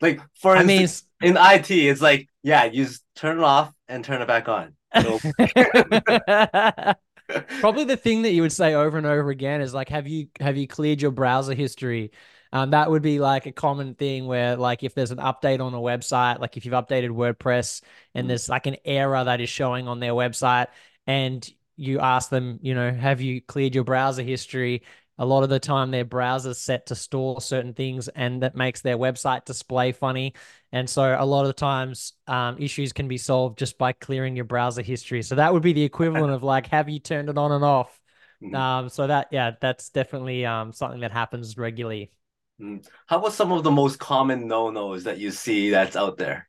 Like 0.00 0.20
for 0.40 0.56
I 0.56 0.62
instance, 0.62 1.04
mean, 1.20 1.36
in 1.36 1.36
IT, 1.36 1.70
it's 1.70 2.00
like, 2.00 2.28
yeah, 2.42 2.64
you 2.64 2.84
just 2.84 3.04
turn 3.14 3.38
it 3.38 3.44
off 3.44 3.72
and 3.88 4.04
turn 4.04 4.22
it 4.22 4.26
back 4.26 4.48
on. 4.48 4.74
So... 5.02 5.18
Probably 7.60 7.84
the 7.84 7.96
thing 7.96 8.22
that 8.22 8.30
you 8.30 8.42
would 8.42 8.52
say 8.52 8.74
over 8.74 8.96
and 8.96 9.06
over 9.06 9.28
again 9.28 9.60
is 9.60 9.74
like, 9.74 9.90
have 9.90 10.08
you 10.08 10.28
have 10.40 10.56
you 10.56 10.66
cleared 10.66 11.02
your 11.02 11.10
browser 11.10 11.54
history? 11.54 12.10
Um, 12.52 12.70
that 12.70 12.90
would 12.90 13.02
be 13.02 13.18
like 13.18 13.44
a 13.44 13.52
common 13.52 13.94
thing 13.94 14.26
where 14.26 14.56
like 14.56 14.82
if 14.82 14.94
there's 14.94 15.10
an 15.10 15.18
update 15.18 15.60
on 15.60 15.74
a 15.74 15.78
website, 15.78 16.40
like 16.40 16.56
if 16.56 16.64
you've 16.64 16.72
updated 16.72 17.10
WordPress 17.10 17.82
and 18.14 18.24
mm. 18.24 18.28
there's 18.28 18.48
like 18.48 18.66
an 18.66 18.76
error 18.84 19.22
that 19.22 19.42
is 19.42 19.50
showing 19.50 19.88
on 19.88 20.00
their 20.00 20.12
website 20.12 20.68
and 21.06 21.48
you 21.78 22.00
ask 22.00 22.28
them, 22.28 22.58
you 22.62 22.74
know, 22.74 22.92
have 22.92 23.20
you 23.20 23.40
cleared 23.40 23.74
your 23.74 23.84
browser 23.84 24.22
history? 24.22 24.82
a 25.18 25.26
lot 25.26 25.42
of 25.42 25.48
the 25.48 25.58
time 25.58 25.90
their 25.90 26.04
browser's 26.04 26.58
set 26.58 26.86
to 26.86 26.94
store 26.94 27.40
certain 27.40 27.74
things 27.74 28.08
and 28.08 28.42
that 28.42 28.54
makes 28.54 28.82
their 28.82 28.96
website 28.96 29.44
display 29.44 29.92
funny. 29.92 30.34
And 30.70 30.88
so 30.88 31.16
a 31.18 31.26
lot 31.26 31.42
of 31.42 31.48
the 31.48 31.54
times 31.54 32.12
um, 32.28 32.56
issues 32.58 32.92
can 32.92 33.08
be 33.08 33.18
solved 33.18 33.58
just 33.58 33.78
by 33.78 33.92
clearing 33.92 34.36
your 34.36 34.44
browser 34.44 34.82
history. 34.82 35.22
So 35.22 35.34
that 35.34 35.52
would 35.52 35.62
be 35.62 35.72
the 35.72 35.82
equivalent 35.82 36.32
of 36.32 36.44
like 36.44 36.68
have 36.68 36.88
you 36.88 37.00
turned 37.00 37.28
it 37.28 37.36
on 37.36 37.52
and 37.52 37.64
off? 37.64 38.00
Mm-hmm. 38.40 38.54
um, 38.54 38.88
so 38.88 39.08
that 39.08 39.26
yeah 39.32 39.50
that's 39.60 39.90
definitely 39.90 40.46
um, 40.46 40.72
something 40.72 41.00
that 41.00 41.10
happens 41.10 41.58
regularly. 41.58 42.12
Mm. 42.60 42.86
how 43.06 43.18
about 43.18 43.32
some 43.32 43.50
of 43.52 43.64
the 43.64 43.70
most 43.70 43.98
common 44.00 44.46
no-nos 44.48 45.04
that 45.04 45.18
you 45.18 45.32
see 45.32 45.70
that's 45.70 45.96
out 45.96 46.18
there? 46.18 46.48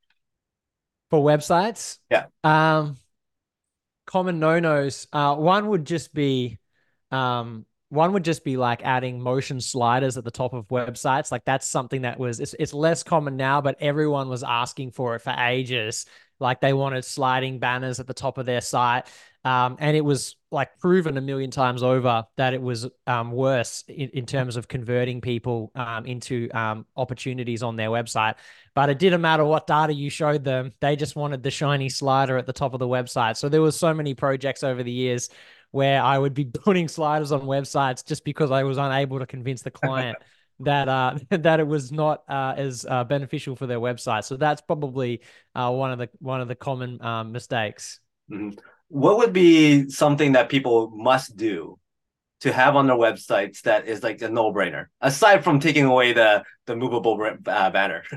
For 1.09 1.19
websites? 1.19 1.97
Yeah. 2.11 2.25
Um 2.43 2.97
common 4.09 4.39
no-nos 4.39 5.05
uh, 5.13 5.35
one 5.35 5.67
would 5.67 5.85
just 5.85 6.13
be 6.15 6.57
um, 7.11 7.65
one 7.89 8.13
would 8.13 8.23
just 8.23 8.43
be 8.43 8.57
like 8.57 8.83
adding 8.83 9.21
motion 9.21 9.61
sliders 9.61 10.17
at 10.17 10.23
the 10.23 10.31
top 10.31 10.53
of 10.53 10.67
websites. 10.67 11.31
Like 11.31 11.45
that's 11.45 11.67
something 11.67 12.03
that 12.03 12.19
was 12.19 12.39
it's, 12.39 12.55
it's 12.57 12.73
less 12.73 13.03
common 13.03 13.35
now, 13.35 13.61
but 13.61 13.77
everyone 13.79 14.29
was 14.29 14.43
asking 14.43 14.91
for 14.91 15.15
it 15.15 15.19
for 15.19 15.31
ages. 15.31 16.05
Like 16.39 16.61
they 16.61 16.73
wanted 16.73 17.03
sliding 17.05 17.59
banners 17.59 17.99
at 17.99 18.07
the 18.07 18.13
top 18.13 18.37
of 18.37 18.45
their 18.45 18.61
site. 18.61 19.07
Um, 19.45 19.77
and 19.79 19.95
it 19.95 20.01
was 20.03 20.35
like 20.51 20.77
proven 20.79 21.17
a 21.17 21.21
million 21.21 21.49
times 21.49 21.81
over 21.81 22.25
that 22.35 22.53
it 22.53 22.61
was 22.61 22.87
um, 23.07 23.31
worse 23.31 23.85
in, 23.87 24.09
in 24.09 24.25
terms 24.25 24.57
of 24.57 24.67
converting 24.67 25.21
people 25.21 25.71
um, 25.75 26.05
into 26.05 26.49
um, 26.51 26.85
opportunities 26.97 27.63
on 27.63 27.77
their 27.77 27.89
website. 27.89 28.35
But 28.75 28.89
it 28.89 28.99
didn't 28.99 29.21
matter 29.21 29.45
what 29.45 29.65
data 29.65 29.93
you 29.93 30.09
showed 30.09 30.43
them; 30.43 30.73
they 30.81 30.97
just 30.97 31.15
wanted 31.15 31.41
the 31.41 31.51
shiny 31.51 31.87
slider 31.87 32.37
at 32.37 32.47
the 32.47 32.53
top 32.53 32.73
of 32.73 32.79
the 32.79 32.87
website. 32.87 33.37
So 33.37 33.47
there 33.47 33.61
were 33.61 33.71
so 33.71 33.93
many 33.93 34.13
projects 34.13 34.61
over 34.61 34.83
the 34.83 34.91
years 34.91 35.29
where 35.71 36.01
I 36.01 36.17
would 36.17 36.33
be 36.33 36.45
putting 36.65 36.87
sliders 36.89 37.31
on 37.31 37.41
websites 37.41 38.05
just 38.05 38.25
because 38.25 38.51
I 38.51 38.63
was 38.63 38.77
unable 38.77 39.19
to 39.19 39.25
convince 39.25 39.61
the 39.61 39.71
client 39.71 40.17
that 40.61 40.87
uh, 40.87 41.17
that 41.29 41.59
it 41.59 41.67
was 41.67 41.91
not 41.91 42.23
uh, 42.27 42.53
as 42.57 42.85
uh, 42.87 43.03
beneficial 43.03 43.55
for 43.55 43.67
their 43.67 43.79
website. 43.79 44.23
So 44.25 44.37
that's 44.37 44.61
probably 44.61 45.21
uh, 45.55 45.71
one 45.71 45.91
of 45.91 45.99
the 45.99 46.09
one 46.19 46.41
of 46.41 46.47
the 46.47 46.55
common 46.55 47.01
um, 47.01 47.31
mistakes. 47.31 47.99
Mm-hmm. 48.31 48.57
What 48.89 49.17
would 49.17 49.33
be 49.33 49.89
something 49.89 50.31
that 50.33 50.49
people 50.49 50.91
must 50.93 51.37
do 51.37 51.77
to 52.41 52.53
have 52.53 52.75
on 52.75 52.87
their 52.87 52.95
websites 52.95 53.61
that 53.61 53.87
is 53.87 54.01
like 54.01 54.21
a 54.21 54.29
no 54.29 54.53
brainer 54.53 54.85
aside 55.01 55.43
from 55.43 55.59
taking 55.59 55.85
away 55.85 56.13
the 56.13 56.43
the 56.65 56.75
movable 56.75 57.19
uh, 57.45 57.69
banner? 57.69 58.03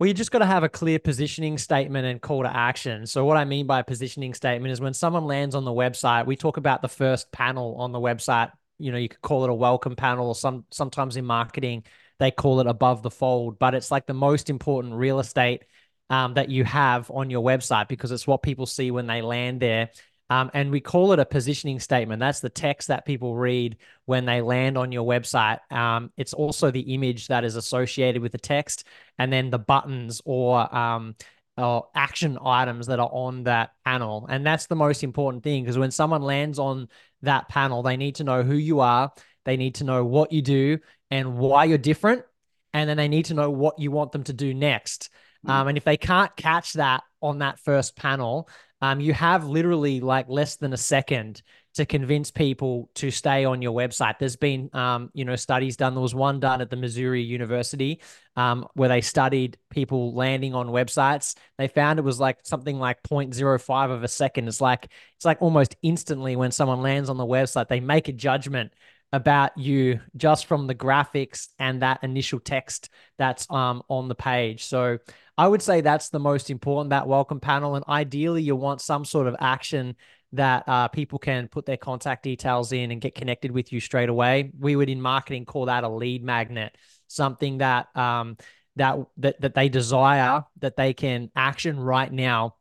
Well, 0.00 0.08
you 0.08 0.14
just 0.14 0.32
got 0.32 0.40
to 0.40 0.46
have 0.46 0.64
a 0.64 0.68
clear 0.68 0.98
positioning 0.98 1.56
statement 1.56 2.04
and 2.04 2.20
call 2.20 2.42
to 2.42 2.54
action. 2.54 3.06
So, 3.06 3.24
what 3.24 3.36
I 3.36 3.44
mean 3.44 3.68
by 3.68 3.78
a 3.78 3.84
positioning 3.84 4.34
statement 4.34 4.72
is 4.72 4.80
when 4.80 4.92
someone 4.92 5.24
lands 5.24 5.54
on 5.54 5.64
the 5.64 5.70
website, 5.70 6.26
we 6.26 6.34
talk 6.34 6.56
about 6.56 6.82
the 6.82 6.88
first 6.88 7.30
panel 7.30 7.76
on 7.76 7.92
the 7.92 8.00
website. 8.00 8.50
You 8.78 8.92
know, 8.92 8.98
you 8.98 9.08
could 9.08 9.22
call 9.22 9.44
it 9.44 9.50
a 9.50 9.54
welcome 9.54 9.96
panel, 9.96 10.28
or 10.28 10.34
some 10.34 10.64
sometimes 10.70 11.16
in 11.16 11.24
marketing 11.24 11.84
they 12.18 12.30
call 12.30 12.60
it 12.60 12.66
above 12.66 13.02
the 13.02 13.10
fold, 13.10 13.58
but 13.58 13.74
it's 13.74 13.90
like 13.90 14.06
the 14.06 14.14
most 14.14 14.50
important 14.50 14.94
real 14.94 15.18
estate 15.18 15.64
um, 16.10 16.34
that 16.34 16.48
you 16.48 16.64
have 16.64 17.10
on 17.10 17.30
your 17.30 17.42
website 17.42 17.88
because 17.88 18.12
it's 18.12 18.26
what 18.26 18.42
people 18.42 18.66
see 18.66 18.90
when 18.90 19.06
they 19.06 19.22
land 19.22 19.60
there. 19.60 19.90
Um, 20.30 20.50
and 20.54 20.70
we 20.70 20.80
call 20.80 21.12
it 21.12 21.18
a 21.18 21.26
positioning 21.26 21.80
statement. 21.80 22.20
That's 22.20 22.40
the 22.40 22.48
text 22.48 22.88
that 22.88 23.04
people 23.04 23.36
read 23.36 23.76
when 24.06 24.24
they 24.24 24.40
land 24.40 24.78
on 24.78 24.90
your 24.90 25.06
website. 25.06 25.58
Um, 25.70 26.12
it's 26.16 26.32
also 26.32 26.70
the 26.70 26.94
image 26.94 27.28
that 27.28 27.44
is 27.44 27.56
associated 27.56 28.22
with 28.22 28.32
the 28.32 28.38
text, 28.38 28.86
and 29.18 29.32
then 29.32 29.50
the 29.50 29.58
buttons 29.58 30.22
or 30.24 30.74
um, 30.74 31.14
or 31.56 31.88
action 31.94 32.38
items 32.44 32.88
that 32.88 32.98
are 32.98 33.10
on 33.12 33.44
that 33.44 33.72
panel. 33.84 34.26
And 34.28 34.44
that's 34.44 34.66
the 34.66 34.74
most 34.74 35.04
important 35.04 35.44
thing 35.44 35.62
because 35.62 35.78
when 35.78 35.90
someone 35.90 36.22
lands 36.22 36.58
on 36.58 36.88
that 37.22 37.48
panel, 37.48 37.82
they 37.82 37.96
need 37.96 38.16
to 38.16 38.24
know 38.24 38.42
who 38.42 38.56
you 38.56 38.80
are, 38.80 39.12
they 39.44 39.56
need 39.56 39.76
to 39.76 39.84
know 39.84 40.04
what 40.04 40.32
you 40.32 40.42
do 40.42 40.78
and 41.10 41.36
why 41.36 41.64
you're 41.64 41.78
different, 41.78 42.24
and 42.72 42.88
then 42.88 42.96
they 42.96 43.08
need 43.08 43.26
to 43.26 43.34
know 43.34 43.50
what 43.50 43.78
you 43.78 43.90
want 43.90 44.12
them 44.12 44.24
to 44.24 44.32
do 44.32 44.52
next. 44.52 45.10
Mm. 45.46 45.50
Um, 45.50 45.68
and 45.68 45.78
if 45.78 45.84
they 45.84 45.96
can't 45.96 46.34
catch 46.36 46.72
that 46.74 47.02
on 47.22 47.38
that 47.38 47.60
first 47.60 47.94
panel, 47.96 48.48
um, 48.80 49.00
you 49.00 49.12
have 49.14 49.46
literally 49.46 50.00
like 50.00 50.28
less 50.28 50.56
than 50.56 50.72
a 50.72 50.78
second 50.78 51.42
to 51.74 51.84
convince 51.84 52.30
people 52.30 52.88
to 52.94 53.10
stay 53.10 53.44
on 53.44 53.60
your 53.60 53.72
website. 53.72 54.18
There's 54.18 54.36
been, 54.36 54.70
um, 54.72 55.10
you 55.12 55.24
know, 55.24 55.34
studies 55.34 55.76
done. 55.76 55.94
There 55.94 56.02
was 56.02 56.14
one 56.14 56.38
done 56.38 56.60
at 56.60 56.70
the 56.70 56.76
Missouri 56.76 57.22
University 57.22 58.00
um, 58.36 58.66
where 58.74 58.88
they 58.88 59.00
studied 59.00 59.58
people 59.70 60.14
landing 60.14 60.54
on 60.54 60.68
websites. 60.68 61.34
They 61.58 61.66
found 61.66 61.98
it 61.98 62.02
was 62.02 62.20
like 62.20 62.38
something 62.44 62.78
like 62.78 63.02
0.05 63.02 63.90
of 63.90 64.04
a 64.04 64.08
second. 64.08 64.46
It's 64.46 64.60
like 64.60 64.88
it's 65.16 65.24
like 65.24 65.42
almost 65.42 65.76
instantly 65.82 66.36
when 66.36 66.52
someone 66.52 66.80
lands 66.80 67.10
on 67.10 67.16
the 67.16 67.26
website, 67.26 67.68
they 67.68 67.80
make 67.80 68.08
a 68.08 68.12
judgment 68.12 68.72
about 69.12 69.56
you 69.56 70.00
just 70.16 70.46
from 70.46 70.66
the 70.66 70.74
graphics 70.74 71.48
and 71.60 71.82
that 71.82 72.02
initial 72.02 72.40
text 72.40 72.90
that's 73.16 73.48
um, 73.50 73.82
on 73.88 74.08
the 74.08 74.14
page. 74.14 74.64
So 74.64 74.98
I 75.36 75.46
would 75.46 75.62
say 75.62 75.80
that's 75.80 76.08
the 76.10 76.18
most 76.18 76.50
important, 76.50 76.90
that 76.90 77.06
welcome 77.06 77.40
panel. 77.40 77.76
And 77.76 77.84
ideally, 77.88 78.42
you 78.42 78.56
want 78.56 78.80
some 78.80 79.04
sort 79.04 79.26
of 79.26 79.36
action 79.40 79.96
that 80.34 80.68
uh, 80.68 80.88
people 80.88 81.18
can 81.18 81.48
put 81.48 81.66
their 81.66 81.76
contact 81.76 82.22
details 82.22 82.72
in 82.72 82.90
and 82.90 83.00
get 83.00 83.14
connected 83.14 83.50
with 83.50 83.72
you 83.72 83.80
straight 83.80 84.08
away. 84.08 84.50
We 84.58 84.76
would 84.76 84.88
in 84.88 85.00
marketing 85.00 85.44
call 85.44 85.66
that 85.66 85.84
a 85.84 85.88
lead 85.88 86.22
magnet, 86.22 86.76
something 87.06 87.58
that 87.58 87.94
um, 87.96 88.36
that 88.76 88.98
that 89.18 89.40
that 89.40 89.54
they 89.54 89.68
desire 89.68 90.44
that 90.58 90.76
they 90.76 90.92
can 90.92 91.30
action 91.34 91.78
right 91.78 92.12
now 92.12 92.56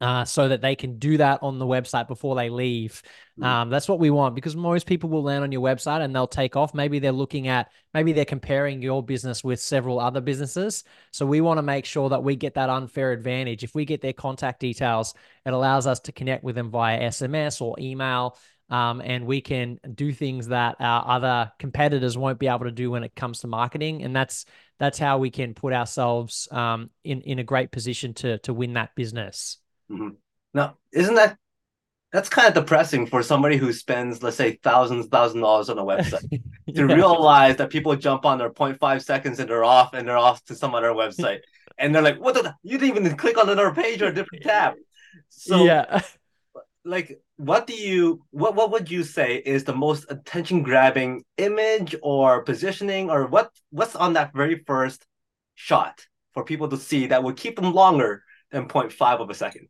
uh, 0.00 0.24
so 0.24 0.48
that 0.48 0.60
they 0.60 0.76
can 0.76 0.98
do 0.98 1.16
that 1.16 1.42
on 1.42 1.58
the 1.58 1.66
website 1.66 2.06
before 2.06 2.36
they 2.36 2.50
leave. 2.50 3.02
Mm. 3.38 3.44
Um, 3.44 3.70
that's 3.70 3.88
what 3.88 3.98
we 3.98 4.10
want 4.10 4.34
because 4.34 4.54
most 4.54 4.86
people 4.86 5.10
will 5.10 5.22
land 5.22 5.42
on 5.42 5.50
your 5.50 5.60
website 5.60 6.02
and 6.02 6.14
they'll 6.14 6.28
take 6.28 6.54
off. 6.54 6.72
Maybe 6.72 6.98
they're 7.00 7.10
looking 7.10 7.48
at, 7.48 7.72
maybe 7.94 8.12
they're 8.12 8.24
comparing 8.24 8.80
your 8.80 9.02
business 9.02 9.42
with 9.42 9.60
several 9.60 9.98
other 9.98 10.20
businesses. 10.20 10.84
So 11.10 11.26
we 11.26 11.40
want 11.40 11.58
to 11.58 11.62
make 11.62 11.84
sure 11.84 12.08
that 12.10 12.22
we 12.22 12.36
get 12.36 12.54
that 12.54 12.70
unfair 12.70 13.10
advantage. 13.12 13.64
If 13.64 13.74
we 13.74 13.84
get 13.84 14.00
their 14.00 14.12
contact 14.12 14.60
details, 14.60 15.14
it 15.44 15.52
allows 15.52 15.86
us 15.86 15.98
to 16.00 16.12
connect 16.12 16.44
with 16.44 16.54
them 16.54 16.70
via 16.70 17.00
SMS 17.00 17.60
or 17.60 17.74
email. 17.80 18.38
Um, 18.70 19.00
and 19.00 19.26
we 19.26 19.40
can 19.40 19.80
do 19.94 20.12
things 20.12 20.48
that 20.48 20.76
our 20.78 21.08
other 21.08 21.50
competitors 21.58 22.18
won't 22.18 22.38
be 22.38 22.48
able 22.48 22.66
to 22.66 22.70
do 22.70 22.90
when 22.90 23.02
it 23.02 23.16
comes 23.16 23.40
to 23.40 23.46
marketing. 23.46 24.02
And 24.02 24.14
that's 24.14 24.44
that's 24.78 24.98
how 24.98 25.18
we 25.18 25.30
can 25.30 25.54
put 25.54 25.72
ourselves 25.72 26.48
um, 26.52 26.90
in 27.02 27.22
in 27.22 27.38
a 27.38 27.44
great 27.44 27.72
position 27.72 28.12
to 28.14 28.38
to 28.40 28.52
win 28.52 28.74
that 28.74 28.94
business. 28.94 29.56
Mm-hmm. 29.90 30.10
Now, 30.54 30.76
isn't 30.92 31.14
that 31.14 31.36
that's 32.12 32.28
kind 32.28 32.48
of 32.48 32.54
depressing 32.54 33.06
for 33.06 33.22
somebody 33.22 33.56
who 33.56 33.72
spends, 33.72 34.22
let's 34.22 34.36
say, 34.36 34.58
thousands, 34.62 35.06
thousand 35.08 35.42
dollars 35.42 35.68
on 35.68 35.78
a 35.78 35.84
website 35.84 36.42
to 36.74 36.86
realize 36.86 37.56
that 37.56 37.70
people 37.70 37.94
jump 37.96 38.24
on 38.24 38.38
their 38.38 38.50
0.5 38.50 39.04
seconds 39.04 39.38
and 39.38 39.48
they're 39.48 39.64
off 39.64 39.92
and 39.92 40.08
they're 40.08 40.16
off 40.16 40.42
to 40.44 40.54
some 40.54 40.74
other 40.74 40.92
website. 40.92 41.40
and 41.78 41.94
they're 41.94 42.02
like, 42.02 42.18
what 42.18 42.34
the 42.34 42.54
you 42.62 42.78
didn't 42.78 42.96
even 42.96 43.16
click 43.16 43.36
on 43.36 43.48
another 43.48 43.74
page 43.74 44.00
or 44.00 44.06
a 44.06 44.14
different 44.14 44.44
tab. 44.44 44.74
So 45.28 45.64
yeah. 45.64 46.00
Like 46.84 47.20
what 47.36 47.66
do 47.66 47.74
you 47.74 48.24
what 48.30 48.54
what 48.54 48.70
would 48.70 48.90
you 48.90 49.02
say 49.02 49.36
is 49.36 49.64
the 49.64 49.74
most 49.74 50.06
attention 50.08 50.62
grabbing 50.62 51.22
image 51.36 51.94
or 52.02 52.42
positioning 52.44 53.10
or 53.10 53.26
what 53.26 53.50
what's 53.68 53.94
on 53.94 54.14
that 54.14 54.32
very 54.32 54.62
first 54.66 55.04
shot 55.54 56.06
for 56.32 56.44
people 56.44 56.68
to 56.68 56.78
see 56.78 57.08
that 57.08 57.22
would 57.22 57.36
keep 57.36 57.56
them 57.56 57.74
longer 57.74 58.22
than 58.52 58.68
0.5 58.68 59.20
of 59.20 59.28
a 59.28 59.34
second? 59.34 59.68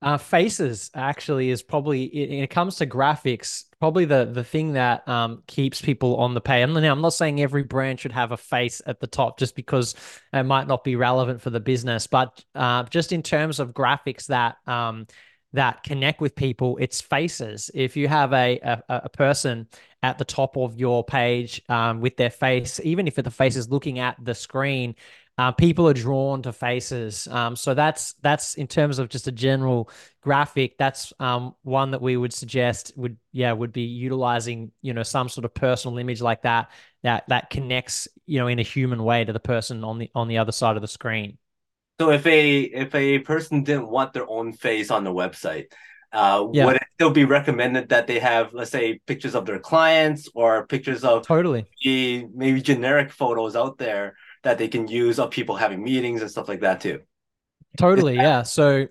Uh, 0.00 0.16
faces 0.16 0.92
actually 0.94 1.50
is 1.50 1.60
probably 1.60 2.08
when 2.12 2.44
it 2.44 2.50
comes 2.50 2.76
to 2.76 2.86
graphics, 2.86 3.64
probably 3.80 4.04
the 4.04 4.26
the 4.26 4.44
thing 4.44 4.74
that 4.74 5.06
um, 5.08 5.42
keeps 5.48 5.82
people 5.82 6.16
on 6.18 6.34
the 6.34 6.40
page. 6.40 6.68
Now, 6.68 6.92
I'm 6.92 7.00
not 7.00 7.14
saying 7.14 7.40
every 7.40 7.64
brand 7.64 7.98
should 7.98 8.12
have 8.12 8.30
a 8.30 8.36
face 8.36 8.80
at 8.86 9.00
the 9.00 9.08
top 9.08 9.40
just 9.40 9.56
because 9.56 9.96
it 10.32 10.44
might 10.44 10.68
not 10.68 10.84
be 10.84 10.94
relevant 10.94 11.42
for 11.42 11.50
the 11.50 11.58
business, 11.58 12.06
but 12.06 12.44
uh, 12.54 12.84
just 12.84 13.10
in 13.10 13.24
terms 13.24 13.58
of 13.58 13.74
graphics 13.74 14.26
that 14.26 14.56
um, 14.68 15.08
that 15.52 15.82
connect 15.82 16.20
with 16.20 16.36
people, 16.36 16.76
it's 16.80 17.00
faces. 17.00 17.68
If 17.74 17.96
you 17.96 18.06
have 18.06 18.32
a 18.32 18.60
a, 18.60 18.82
a 18.88 19.08
person 19.08 19.66
at 20.04 20.16
the 20.16 20.24
top 20.24 20.56
of 20.56 20.78
your 20.78 21.02
page 21.02 21.60
um, 21.68 22.00
with 22.00 22.16
their 22.16 22.30
face, 22.30 22.80
even 22.84 23.08
if 23.08 23.16
the 23.16 23.32
face 23.32 23.56
is 23.56 23.68
looking 23.68 23.98
at 23.98 24.16
the 24.24 24.36
screen, 24.36 24.94
uh, 25.38 25.52
people 25.52 25.88
are 25.88 25.94
drawn 25.94 26.42
to 26.42 26.52
faces. 26.52 27.28
Um, 27.28 27.54
so 27.54 27.72
that's 27.72 28.14
that's 28.22 28.54
in 28.54 28.66
terms 28.66 28.98
of 28.98 29.08
just 29.08 29.28
a 29.28 29.32
general 29.32 29.88
graphic. 30.20 30.76
That's 30.78 31.12
um, 31.20 31.54
one 31.62 31.92
that 31.92 32.02
we 32.02 32.16
would 32.16 32.32
suggest 32.32 32.92
would 32.96 33.16
yeah 33.32 33.52
would 33.52 33.72
be 33.72 33.82
utilizing 33.82 34.72
you 34.82 34.92
know 34.92 35.04
some 35.04 35.28
sort 35.28 35.44
of 35.44 35.54
personal 35.54 35.98
image 35.98 36.20
like 36.20 36.42
that 36.42 36.70
that 37.04 37.24
that 37.28 37.50
connects 37.50 38.08
you 38.26 38.40
know 38.40 38.48
in 38.48 38.58
a 38.58 38.62
human 38.62 39.04
way 39.04 39.24
to 39.24 39.32
the 39.32 39.40
person 39.40 39.84
on 39.84 39.98
the 39.98 40.10
on 40.12 40.26
the 40.26 40.38
other 40.38 40.52
side 40.52 40.74
of 40.74 40.82
the 40.82 40.88
screen. 40.88 41.38
So 42.00 42.10
if 42.10 42.26
a 42.26 42.60
if 42.62 42.92
a 42.96 43.20
person 43.20 43.62
didn't 43.62 43.88
want 43.88 44.12
their 44.12 44.28
own 44.28 44.52
face 44.52 44.90
on 44.90 45.04
the 45.04 45.12
website, 45.12 45.72
uh, 46.12 46.48
yeah. 46.52 46.66
would 46.66 46.76
it 46.76 46.82
still 46.94 47.10
be 47.10 47.24
recommended 47.24 47.90
that 47.90 48.08
they 48.08 48.18
have, 48.18 48.54
let's 48.54 48.72
say, 48.72 49.00
pictures 49.06 49.36
of 49.36 49.46
their 49.46 49.60
clients 49.60 50.28
or 50.34 50.66
pictures 50.66 51.04
of 51.04 51.24
totally 51.24 51.66
maybe, 51.84 52.28
maybe 52.34 52.60
generic 52.60 53.12
photos 53.12 53.54
out 53.54 53.78
there 53.78 54.16
that 54.42 54.58
they 54.58 54.68
can 54.68 54.88
use 54.88 55.18
of 55.18 55.30
people 55.30 55.56
having 55.56 55.82
meetings 55.82 56.20
and 56.20 56.30
stuff 56.30 56.48
like 56.48 56.60
that 56.60 56.80
too. 56.80 57.00
Totally, 57.76 58.16
yeah. 58.16 58.42
So 58.42 58.88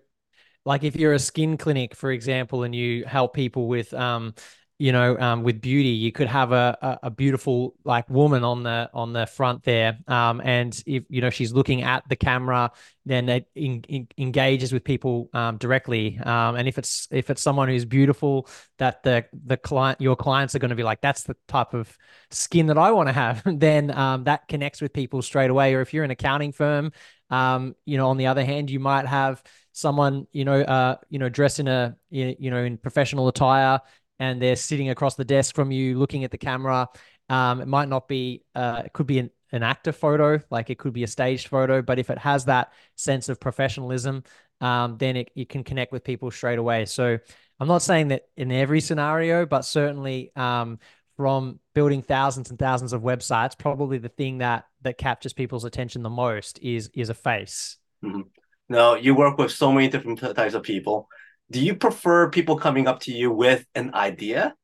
like 0.65 0.83
if 0.83 0.95
you're 0.95 1.13
a 1.13 1.19
skin 1.19 1.57
clinic, 1.57 1.95
for 1.95 2.11
example, 2.11 2.63
and 2.63 2.75
you 2.75 3.05
help 3.05 3.33
people 3.33 3.67
with 3.67 3.93
um, 3.93 4.35
you 4.79 4.91
know, 4.91 5.17
um, 5.17 5.41
with 5.41 5.59
beauty, 5.59 5.89
you 5.89 6.11
could 6.11 6.27
have 6.27 6.51
a, 6.51 6.77
a, 6.81 7.07
a 7.07 7.09
beautiful 7.09 7.73
like 7.83 8.07
woman 8.09 8.43
on 8.43 8.61
the 8.61 8.89
on 8.93 9.11
the 9.11 9.25
front 9.25 9.63
there, 9.63 9.97
um, 10.07 10.39
and 10.43 10.83
if 10.85 11.03
you 11.09 11.19
know 11.19 11.31
she's 11.31 11.51
looking 11.51 11.81
at 11.81 12.07
the 12.09 12.15
camera, 12.15 12.71
then 13.03 13.27
it 13.27 13.49
in, 13.55 13.83
in, 13.89 14.07
engages 14.19 14.71
with 14.71 14.83
people 14.83 15.29
um, 15.33 15.57
directly. 15.57 16.19
Um, 16.19 16.55
and 16.57 16.67
if 16.67 16.77
it's 16.77 17.07
if 17.09 17.31
it's 17.31 17.41
someone 17.41 17.69
who's 17.69 17.85
beautiful, 17.85 18.47
that 18.77 19.01
the 19.01 19.25
the 19.45 19.57
client 19.57 19.99
your 19.99 20.15
clients 20.15 20.53
are 20.53 20.59
going 20.59 20.69
to 20.69 20.75
be 20.75 20.83
like, 20.83 21.01
that's 21.01 21.23
the 21.23 21.35
type 21.47 21.73
of 21.73 21.97
skin 22.29 22.67
that 22.67 22.77
I 22.77 22.91
want 22.91 23.09
to 23.09 23.13
have. 23.13 23.41
then 23.59 23.89
um, 23.97 24.25
that 24.25 24.47
connects 24.47 24.79
with 24.79 24.93
people 24.93 25.23
straight 25.23 25.49
away. 25.49 25.73
Or 25.73 25.81
if 25.81 25.91
you're 25.91 26.03
an 26.03 26.11
accounting 26.11 26.51
firm, 26.51 26.91
um, 27.31 27.75
you 27.85 27.97
know, 27.97 28.09
on 28.09 28.17
the 28.17 28.27
other 28.27 28.45
hand, 28.45 28.69
you 28.69 28.79
might 28.79 29.07
have 29.07 29.41
someone 29.71 30.27
you 30.33 30.45
know 30.45 30.61
uh, 30.61 30.97
you 31.09 31.17
know 31.17 31.29
dressed 31.29 31.59
in 31.59 31.67
a 31.67 31.95
you 32.11 32.51
know 32.51 32.63
in 32.63 32.77
professional 32.77 33.27
attire 33.27 33.81
and 34.19 34.41
they're 34.41 34.55
sitting 34.55 34.89
across 34.89 35.15
the 35.15 35.25
desk 35.25 35.55
from 35.55 35.71
you 35.71 35.97
looking 35.97 36.23
at 36.23 36.31
the 36.31 36.37
camera. 36.37 36.89
Um, 37.29 37.61
it 37.61 37.67
might 37.67 37.89
not 37.89 38.07
be, 38.07 38.43
uh, 38.55 38.83
it 38.85 38.93
could 38.93 39.07
be 39.07 39.19
an, 39.19 39.29
an 39.51 39.63
actor 39.63 39.91
photo, 39.91 40.39
like 40.49 40.69
it 40.69 40.77
could 40.77 40.93
be 40.93 41.03
a 41.03 41.07
staged 41.07 41.47
photo, 41.47 41.81
but 41.81 41.99
if 41.99 42.09
it 42.09 42.17
has 42.17 42.45
that 42.45 42.71
sense 42.95 43.29
of 43.29 43.39
professionalism, 43.39 44.23
um, 44.61 44.97
then 44.97 45.15
it, 45.15 45.31
it 45.35 45.49
can 45.49 45.63
connect 45.63 45.91
with 45.91 46.03
people 46.03 46.31
straight 46.31 46.59
away. 46.59 46.85
So 46.85 47.17
I'm 47.59 47.67
not 47.67 47.81
saying 47.81 48.09
that 48.09 48.23
in 48.35 48.51
every 48.51 48.81
scenario, 48.81 49.45
but 49.45 49.65
certainly 49.65 50.31
um, 50.35 50.79
from 51.15 51.59
building 51.73 52.01
thousands 52.01 52.49
and 52.49 52.59
thousands 52.59 52.93
of 52.93 53.01
websites, 53.01 53.57
probably 53.57 53.97
the 53.97 54.09
thing 54.09 54.39
that 54.39 54.65
that 54.83 54.97
captures 54.97 55.33
people's 55.33 55.65
attention 55.65 56.03
the 56.03 56.09
most 56.09 56.59
is 56.61 56.89
is 56.93 57.09
a 57.09 57.13
face. 57.13 57.77
Mm-hmm. 58.03 58.21
Now 58.69 58.95
you 58.95 59.15
work 59.15 59.37
with 59.37 59.51
so 59.51 59.71
many 59.71 59.87
different 59.87 60.19
types 60.19 60.53
of 60.53 60.63
people 60.63 61.09
do 61.51 61.59
you 61.63 61.75
prefer 61.75 62.29
people 62.29 62.57
coming 62.57 62.87
up 62.87 63.01
to 63.01 63.11
you 63.11 63.31
with 63.31 63.65
an 63.75 63.93
idea 63.93 64.55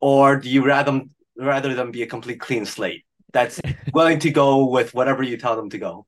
or 0.00 0.36
do 0.36 0.48
you 0.48 0.64
rather 0.64 1.02
rather 1.36 1.74
than 1.74 1.90
be 1.90 2.02
a 2.02 2.06
complete 2.06 2.40
clean 2.40 2.64
slate 2.64 3.04
that's 3.32 3.60
willing 3.94 4.18
to 4.18 4.30
go 4.30 4.66
with 4.66 4.94
whatever 4.94 5.22
you 5.22 5.36
tell 5.36 5.56
them 5.56 5.70
to 5.70 5.78
go? 5.78 6.06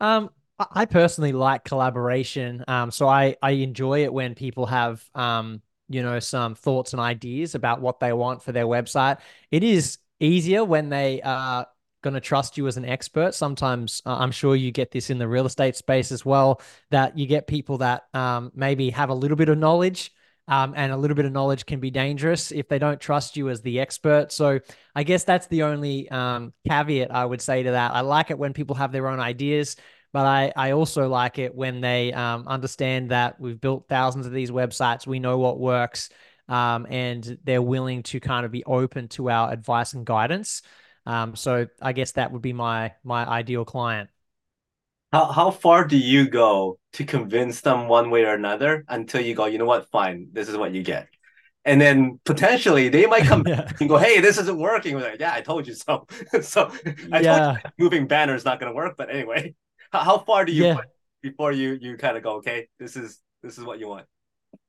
Um 0.00 0.30
i 0.74 0.86
personally 0.86 1.30
like 1.30 1.62
collaboration 1.62 2.64
um 2.66 2.90
so 2.90 3.06
i 3.06 3.36
i 3.42 3.52
enjoy 3.52 4.02
it 4.02 4.12
when 4.12 4.34
people 4.34 4.66
have 4.66 5.00
um 5.14 5.62
you 5.88 6.02
know 6.02 6.18
some 6.18 6.56
thoughts 6.56 6.92
and 6.92 7.00
ideas 7.00 7.54
about 7.54 7.80
what 7.80 8.00
they 8.00 8.12
want 8.12 8.42
for 8.42 8.52
their 8.52 8.66
website. 8.66 9.18
It 9.50 9.64
is 9.64 9.98
easier 10.20 10.64
when 10.64 10.88
they 10.88 11.22
uh 11.22 11.64
going 12.02 12.14
to 12.14 12.20
trust 12.20 12.56
you 12.56 12.66
as 12.66 12.76
an 12.76 12.84
expert. 12.84 13.34
Sometimes 13.34 14.02
uh, 14.06 14.16
I'm 14.16 14.30
sure 14.30 14.54
you 14.54 14.70
get 14.70 14.90
this 14.90 15.10
in 15.10 15.18
the 15.18 15.28
real 15.28 15.46
estate 15.46 15.76
space 15.76 16.12
as 16.12 16.24
well, 16.24 16.60
that 16.90 17.18
you 17.18 17.26
get 17.26 17.46
people 17.46 17.78
that 17.78 18.04
um, 18.14 18.52
maybe 18.54 18.90
have 18.90 19.10
a 19.10 19.14
little 19.14 19.36
bit 19.36 19.48
of 19.48 19.58
knowledge. 19.58 20.12
Um, 20.50 20.72
and 20.74 20.92
a 20.92 20.96
little 20.96 21.14
bit 21.14 21.26
of 21.26 21.32
knowledge 21.32 21.66
can 21.66 21.78
be 21.78 21.90
dangerous 21.90 22.52
if 22.52 22.68
they 22.70 22.78
don't 22.78 22.98
trust 22.98 23.36
you 23.36 23.50
as 23.50 23.60
the 23.60 23.80
expert. 23.80 24.32
So 24.32 24.60
I 24.94 25.02
guess 25.02 25.24
that's 25.24 25.46
the 25.48 25.64
only 25.64 26.08
um, 26.08 26.54
caveat 26.66 27.14
I 27.14 27.26
would 27.26 27.42
say 27.42 27.64
to 27.64 27.72
that. 27.72 27.94
I 27.94 28.00
like 28.00 28.30
it 28.30 28.38
when 28.38 28.54
people 28.54 28.74
have 28.76 28.90
their 28.90 29.08
own 29.08 29.20
ideas, 29.20 29.76
but 30.10 30.24
I, 30.24 30.50
I 30.56 30.72
also 30.72 31.06
like 31.06 31.38
it 31.38 31.54
when 31.54 31.82
they 31.82 32.14
um, 32.14 32.48
understand 32.48 33.10
that 33.10 33.38
we've 33.38 33.60
built 33.60 33.88
thousands 33.90 34.24
of 34.24 34.32
these 34.32 34.50
websites. 34.50 35.06
We 35.06 35.18
know 35.18 35.36
what 35.36 35.60
works. 35.60 36.08
Um, 36.48 36.86
and 36.88 37.38
they're 37.44 37.60
willing 37.60 38.02
to 38.04 38.18
kind 38.18 38.46
of 38.46 38.50
be 38.50 38.64
open 38.64 39.08
to 39.08 39.28
our 39.28 39.52
advice 39.52 39.92
and 39.92 40.06
guidance. 40.06 40.62
Um, 41.08 41.36
so 41.36 41.66
I 41.80 41.94
guess 41.94 42.12
that 42.12 42.32
would 42.32 42.42
be 42.42 42.52
my 42.52 42.92
my 43.02 43.26
ideal 43.26 43.64
client. 43.64 44.10
How 45.10 45.32
how 45.32 45.50
far 45.50 45.86
do 45.86 45.96
you 45.96 46.28
go 46.28 46.78
to 46.92 47.04
convince 47.04 47.62
them 47.62 47.88
one 47.88 48.10
way 48.10 48.24
or 48.24 48.34
another 48.34 48.84
until 48.88 49.22
you 49.22 49.34
go, 49.34 49.46
you 49.46 49.56
know 49.56 49.64
what, 49.64 49.88
fine, 49.90 50.28
this 50.32 50.50
is 50.50 50.56
what 50.58 50.72
you 50.72 50.82
get. 50.82 51.08
And 51.64 51.80
then 51.80 52.20
potentially 52.24 52.90
they 52.90 53.06
might 53.06 53.24
come 53.24 53.42
yeah. 53.46 53.70
and 53.80 53.88
go, 53.88 53.96
hey, 53.96 54.20
this 54.20 54.36
isn't 54.36 54.58
working. 54.58 54.96
We're 54.96 55.10
like, 55.10 55.20
yeah, 55.20 55.32
I 55.32 55.40
told 55.40 55.66
you 55.66 55.72
so. 55.72 56.06
so 56.42 56.70
I 57.10 57.20
yeah. 57.20 57.38
told 57.38 57.56
you 57.56 57.70
moving 57.78 58.06
banner 58.06 58.34
is 58.34 58.44
not 58.44 58.60
gonna 58.60 58.74
work. 58.74 58.98
But 58.98 59.08
anyway, 59.08 59.54
how, 59.90 60.00
how 60.00 60.18
far 60.18 60.44
do 60.44 60.52
you 60.52 60.66
yeah. 60.66 60.76
before 61.22 61.52
you 61.52 61.78
you 61.80 61.96
kind 61.96 62.18
of 62.18 62.22
go, 62.22 62.32
okay, 62.36 62.68
this 62.78 62.96
is 62.96 63.18
this 63.42 63.56
is 63.56 63.64
what 63.64 63.78
you 63.78 63.88
want? 63.88 64.04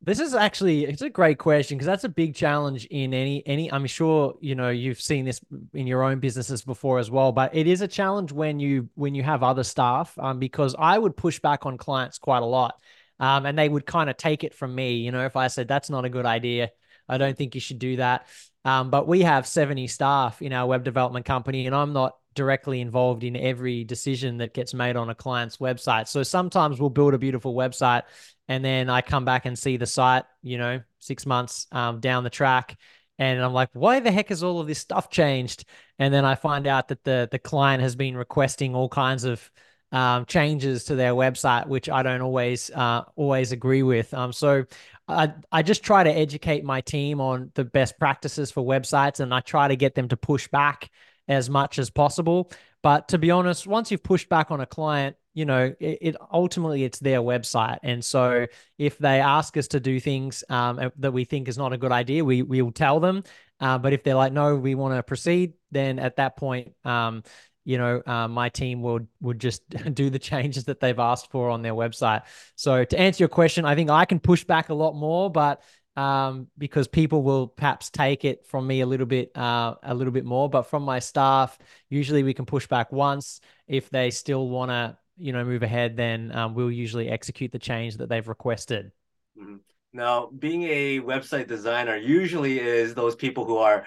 This 0.01 0.21
is 0.21 0.33
actually 0.33 0.85
it's 0.85 1.01
a 1.01 1.09
great 1.09 1.37
question 1.37 1.77
because 1.77 1.85
that's 1.85 2.05
a 2.05 2.09
big 2.09 2.33
challenge 2.33 2.85
in 2.85 3.13
any 3.13 3.45
any 3.45 3.71
I'm 3.71 3.85
sure 3.85 4.35
you 4.39 4.55
know 4.55 4.69
you've 4.69 5.01
seen 5.01 5.25
this 5.25 5.41
in 5.73 5.87
your 5.87 6.03
own 6.03 6.19
businesses 6.19 6.61
before 6.61 6.99
as 6.99 7.11
well 7.11 7.33
but 7.33 7.53
it 7.53 7.67
is 7.67 7.81
a 7.81 7.87
challenge 7.87 8.31
when 8.31 8.61
you 8.61 8.89
when 8.95 9.13
you 9.13 9.23
have 9.23 9.43
other 9.43 9.63
staff 9.63 10.17
um, 10.17 10.39
because 10.39 10.73
I 10.79 10.97
would 10.97 11.17
push 11.17 11.39
back 11.39 11.65
on 11.65 11.77
clients 11.77 12.17
quite 12.17 12.43
a 12.43 12.45
lot 12.45 12.79
um, 13.19 13.45
and 13.45 13.59
they 13.59 13.67
would 13.67 13.85
kind 13.85 14.09
of 14.09 14.15
take 14.15 14.45
it 14.45 14.55
from 14.55 14.73
me 14.73 14.93
you 14.93 15.11
know 15.11 15.25
if 15.25 15.35
I 15.35 15.47
said 15.47 15.67
that's 15.67 15.89
not 15.89 16.05
a 16.05 16.09
good 16.09 16.25
idea. 16.25 16.71
I 17.09 17.17
don't 17.17 17.35
think 17.37 17.55
you 17.55 17.61
should 17.61 17.79
do 17.79 17.95
that. 17.97 18.27
Um, 18.63 18.91
but 18.91 19.07
we 19.07 19.21
have 19.21 19.47
70 19.47 19.87
staff 19.87 20.41
in 20.41 20.53
our 20.53 20.67
web 20.67 20.83
development 20.83 21.25
company 21.25 21.65
and 21.65 21.75
I'm 21.75 21.91
not 21.91 22.15
directly 22.35 22.81
involved 22.81 23.23
in 23.23 23.35
every 23.35 23.83
decision 23.83 24.37
that 24.37 24.53
gets 24.53 24.73
made 24.73 24.95
on 24.95 25.09
a 25.09 25.15
client's 25.15 25.57
website. 25.57 26.07
So 26.07 26.23
sometimes 26.23 26.79
we'll 26.79 26.89
build 26.89 27.13
a 27.13 27.17
beautiful 27.17 27.53
website 27.53 28.03
and 28.47 28.65
then 28.65 28.89
I 28.89 29.01
come 29.01 29.25
back 29.25 29.45
and 29.45 29.57
see 29.57 29.77
the 29.77 29.85
site, 29.85 30.23
you 30.41 30.57
know, 30.57 30.81
six 30.97 31.25
months 31.25 31.67
um, 31.71 31.99
down 31.99 32.23
the 32.23 32.29
track. 32.29 32.77
And 33.19 33.41
I'm 33.41 33.53
like, 33.53 33.69
why 33.73 33.99
the 33.99 34.11
heck 34.11 34.29
has 34.29 34.43
all 34.43 34.59
of 34.59 34.67
this 34.67 34.79
stuff 34.79 35.09
changed? 35.09 35.65
And 35.99 36.13
then 36.13 36.25
I 36.25 36.35
find 36.35 36.65
out 36.65 36.87
that 36.87 37.03
the 37.03 37.27
the 37.31 37.37
client 37.37 37.83
has 37.83 37.95
been 37.95 38.17
requesting 38.17 38.75
all 38.75 38.89
kinds 38.89 39.23
of 39.23 39.51
um, 39.91 40.25
changes 40.25 40.85
to 40.85 40.95
their 40.95 41.13
website, 41.13 41.67
which 41.67 41.89
I 41.89 42.01
don't 42.01 42.21
always 42.21 42.71
uh, 42.71 43.03
always 43.15 43.51
agree 43.51 43.83
with. 43.83 44.13
Um, 44.13 44.31
so 44.31 44.65
I 45.07 45.33
I 45.51 45.61
just 45.61 45.83
try 45.83 46.03
to 46.03 46.11
educate 46.11 46.63
my 46.63 46.81
team 46.81 47.21
on 47.21 47.51
the 47.55 47.65
best 47.65 47.99
practices 47.99 48.51
for 48.51 48.63
websites, 48.63 49.19
and 49.19 49.33
I 49.33 49.41
try 49.41 49.67
to 49.67 49.75
get 49.75 49.95
them 49.95 50.07
to 50.07 50.17
push 50.17 50.47
back 50.47 50.89
as 51.29 51.49
much 51.49 51.79
as 51.79 51.89
possible. 51.89 52.51
But 52.81 53.09
to 53.09 53.17
be 53.17 53.31
honest, 53.31 53.67
once 53.67 53.91
you've 53.91 54.03
pushed 54.03 54.27
back 54.27 54.51
on 54.51 54.59
a 54.59 54.65
client, 54.65 55.15
you 55.33 55.45
know, 55.45 55.73
it, 55.79 55.97
it, 56.01 56.15
ultimately 56.33 56.83
it's 56.83 56.99
their 56.99 57.19
website, 57.19 57.77
and 57.83 58.03
so 58.03 58.47
if 58.77 58.97
they 58.97 59.21
ask 59.21 59.55
us 59.55 59.69
to 59.69 59.79
do 59.79 59.99
things 59.99 60.43
um, 60.49 60.91
that 60.97 61.11
we 61.13 61.23
think 61.23 61.47
is 61.47 61.57
not 61.57 61.71
a 61.71 61.77
good 61.77 61.91
idea, 61.91 62.25
we 62.25 62.41
we 62.41 62.61
will 62.61 62.71
tell 62.71 62.99
them. 62.99 63.23
Uh, 63.61 63.77
but 63.77 63.93
if 63.93 64.03
they're 64.03 64.15
like, 64.15 64.33
no, 64.33 64.55
we 64.55 64.73
want 64.75 64.95
to 64.95 65.03
proceed, 65.03 65.53
then 65.71 65.99
at 65.99 66.15
that 66.15 66.37
point, 66.37 66.73
um, 66.83 67.23
you 67.65 67.77
know, 67.77 68.01
uh, 68.05 68.27
my 68.27 68.49
team 68.49 68.81
would 68.81 69.07
would 69.21 69.39
just 69.39 69.69
do 69.93 70.09
the 70.09 70.19
changes 70.19 70.65
that 70.65 70.79
they've 70.79 70.97
asked 70.97 71.29
for 71.29 71.49
on 71.49 71.61
their 71.61 71.75
website. 71.75 72.23
So 72.55 72.83
to 72.83 72.99
answer 72.99 73.21
your 73.21 73.29
question, 73.29 73.65
I 73.65 73.75
think 73.75 73.89
I 73.89 74.05
can 74.05 74.19
push 74.19 74.43
back 74.43 74.69
a 74.69 74.73
lot 74.73 74.95
more, 74.95 75.29
but 75.29 75.61
um, 75.95 76.47
because 76.57 76.87
people 76.87 77.23
will 77.23 77.47
perhaps 77.47 77.89
take 77.89 78.25
it 78.25 78.45
from 78.45 78.67
me 78.67 78.81
a 78.81 78.85
little 78.85 79.05
bit 79.05 79.35
uh, 79.35 79.75
a 79.83 79.93
little 79.93 80.13
bit 80.13 80.25
more, 80.25 80.49
but 80.49 80.63
from 80.63 80.83
my 80.83 80.99
staff, 80.99 81.57
usually 81.89 82.23
we 82.23 82.33
can 82.33 82.45
push 82.45 82.67
back 82.67 82.91
once. 82.91 83.41
If 83.67 83.89
they 83.89 84.11
still 84.11 84.47
want 84.47 84.71
to, 84.71 84.97
you 85.17 85.33
know, 85.33 85.43
move 85.43 85.63
ahead, 85.63 85.97
then 85.97 86.31
um, 86.35 86.53
we'll 86.55 86.71
usually 86.71 87.09
execute 87.09 87.51
the 87.51 87.59
change 87.59 87.97
that 87.97 88.09
they've 88.09 88.27
requested. 88.27 88.91
Mm-hmm. 89.39 89.57
Now, 89.91 90.27
being 90.27 90.63
a 90.63 90.99
website 90.99 91.47
designer 91.47 91.95
usually 91.95 92.59
is 92.59 92.93
those 92.93 93.15
people 93.15 93.45
who 93.45 93.57
are 93.57 93.85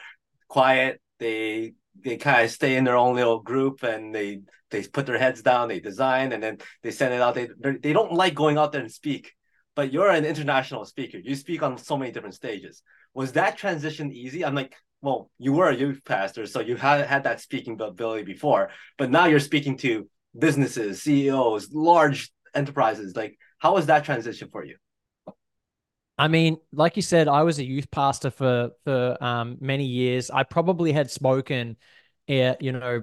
quiet. 0.48 1.00
They 1.18 1.74
they 2.00 2.16
kind 2.16 2.44
of 2.44 2.50
stay 2.50 2.76
in 2.76 2.84
their 2.84 2.96
own 2.96 3.14
little 3.14 3.40
group 3.40 3.82
and 3.82 4.14
they 4.14 4.40
they 4.70 4.82
put 4.82 5.06
their 5.06 5.18
heads 5.18 5.42
down, 5.42 5.68
they 5.68 5.80
design, 5.80 6.32
and 6.32 6.42
then 6.42 6.58
they 6.82 6.90
send 6.90 7.14
it 7.14 7.20
out. 7.20 7.34
They 7.34 7.48
they 7.80 7.92
don't 7.92 8.12
like 8.12 8.34
going 8.34 8.58
out 8.58 8.72
there 8.72 8.80
and 8.80 8.90
speak, 8.90 9.34
but 9.74 9.92
you're 9.92 10.11
an 10.11 10.24
international 10.24 10.85
speaker. 10.85 11.18
You 11.18 11.35
speak 11.35 11.62
on 11.62 11.78
so 11.78 11.96
many 11.96 12.12
different 12.12 12.35
stages. 12.35 12.82
Was 13.14 13.32
that 13.32 13.56
transition 13.56 14.12
easy? 14.12 14.44
I'm 14.44 14.54
like, 14.54 14.74
well, 15.00 15.30
you 15.38 15.52
were 15.52 15.68
a 15.68 15.76
youth 15.76 16.02
pastor, 16.04 16.46
so 16.46 16.61
you 16.61 16.76
had 16.76 17.06
had 17.06 17.24
that 17.24 17.40
speaking 17.40 17.80
ability 17.80 18.24
before, 18.24 18.70
but 18.98 19.11
now 19.11 19.26
you're 19.26 19.40
speaking 19.40 19.76
to 19.78 20.08
businesses, 20.38 21.02
CEOs, 21.02 21.72
large 21.72 22.30
enterprises. 22.54 23.16
Like, 23.16 23.37
how 23.58 23.74
was 23.74 23.87
that 23.87 24.04
transition 24.04 24.48
for 24.50 24.64
you? 24.64 24.76
I 26.18 26.28
mean, 26.28 26.58
like 26.72 26.96
you 26.96 27.02
said, 27.02 27.26
I 27.26 27.42
was 27.42 27.58
a 27.58 27.64
youth 27.64 27.90
pastor 27.90 28.30
for 28.30 28.70
for 28.85 29.22
um, 29.22 29.56
many 29.61 29.85
years. 29.85 30.30
I 30.30 30.44
probably 30.44 30.92
had 30.92 31.11
spoken, 31.11 31.76
uh, 32.28 32.54
you 32.61 32.72
know, 32.72 33.02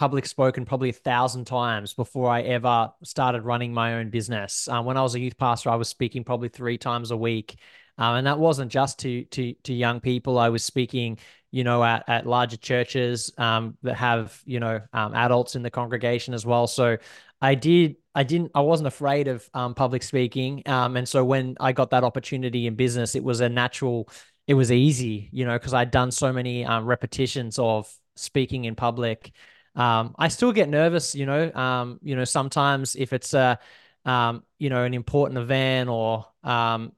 public 0.00 0.24
spoken 0.24 0.64
probably 0.64 0.88
a 0.88 0.94
thousand 0.94 1.44
times 1.44 1.92
before 1.92 2.30
I 2.30 2.40
ever 2.40 2.90
started 3.04 3.42
running 3.42 3.74
my 3.74 3.96
own 3.96 4.08
business. 4.08 4.66
Um, 4.66 4.86
when 4.86 4.96
I 4.96 5.02
was 5.02 5.14
a 5.14 5.20
youth 5.20 5.36
pastor, 5.36 5.68
I 5.68 5.74
was 5.74 5.90
speaking 5.90 6.24
probably 6.24 6.48
three 6.48 6.78
times 6.78 7.10
a 7.10 7.16
week, 7.18 7.56
um, 7.98 8.16
and 8.16 8.26
that 8.26 8.38
wasn't 8.38 8.72
just 8.72 8.98
to 9.00 9.24
to 9.24 9.52
to 9.64 9.74
young 9.74 10.00
people. 10.00 10.38
I 10.38 10.48
was 10.48 10.64
speaking, 10.64 11.18
you 11.50 11.64
know, 11.64 11.84
at 11.84 12.04
at 12.08 12.26
larger 12.26 12.56
churches 12.56 13.30
um, 13.36 13.76
that 13.82 13.96
have 13.96 14.40
you 14.46 14.58
know 14.58 14.80
um, 14.94 15.14
adults 15.14 15.54
in 15.54 15.62
the 15.62 15.70
congregation 15.70 16.32
as 16.32 16.46
well. 16.46 16.66
So 16.66 16.96
I 17.42 17.54
did 17.54 17.96
I 18.14 18.22
didn't 18.22 18.52
I 18.54 18.62
wasn't 18.62 18.86
afraid 18.86 19.28
of 19.28 19.46
um, 19.52 19.74
public 19.74 20.02
speaking. 20.02 20.62
Um, 20.64 20.96
and 20.96 21.06
so 21.06 21.22
when 21.22 21.56
I 21.60 21.72
got 21.72 21.90
that 21.90 22.04
opportunity 22.04 22.66
in 22.66 22.74
business, 22.74 23.14
it 23.14 23.22
was 23.22 23.42
a 23.42 23.50
natural, 23.50 24.08
it 24.46 24.54
was 24.54 24.72
easy, 24.72 25.28
you 25.30 25.44
know, 25.44 25.58
because 25.58 25.74
I'd 25.74 25.90
done 25.90 26.10
so 26.10 26.32
many 26.32 26.64
repetitions 26.64 27.58
of 27.58 27.86
speaking 28.16 28.64
in 28.64 28.76
public. 28.76 29.32
Um, 29.76 30.14
I 30.18 30.28
still 30.28 30.52
get 30.52 30.68
nervous, 30.68 31.14
you 31.14 31.26
know, 31.26 31.52
um, 31.52 31.98
you 32.02 32.16
know, 32.16 32.24
sometimes 32.24 32.96
if 32.96 33.12
it's 33.12 33.34
a, 33.34 33.58
um, 34.04 34.42
you 34.58 34.70
know, 34.70 34.84
an 34.84 34.94
important 34.94 35.38
event 35.38 35.88
or 35.88 36.26
um, 36.42 36.92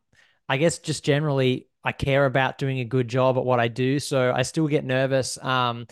I 0.48 0.56
guess 0.56 0.78
just 0.78 1.04
generally 1.04 1.68
I 1.84 1.92
care 1.92 2.26
about 2.26 2.58
doing 2.58 2.78
a 2.80 2.84
good 2.84 3.08
job 3.08 3.36
at 3.36 3.44
what 3.44 3.60
I 3.60 3.68
do. 3.68 3.98
So 3.98 4.32
I 4.32 4.42
still 4.42 4.68
get 4.68 4.84
nervous 4.84 5.36
um, 5.42 5.86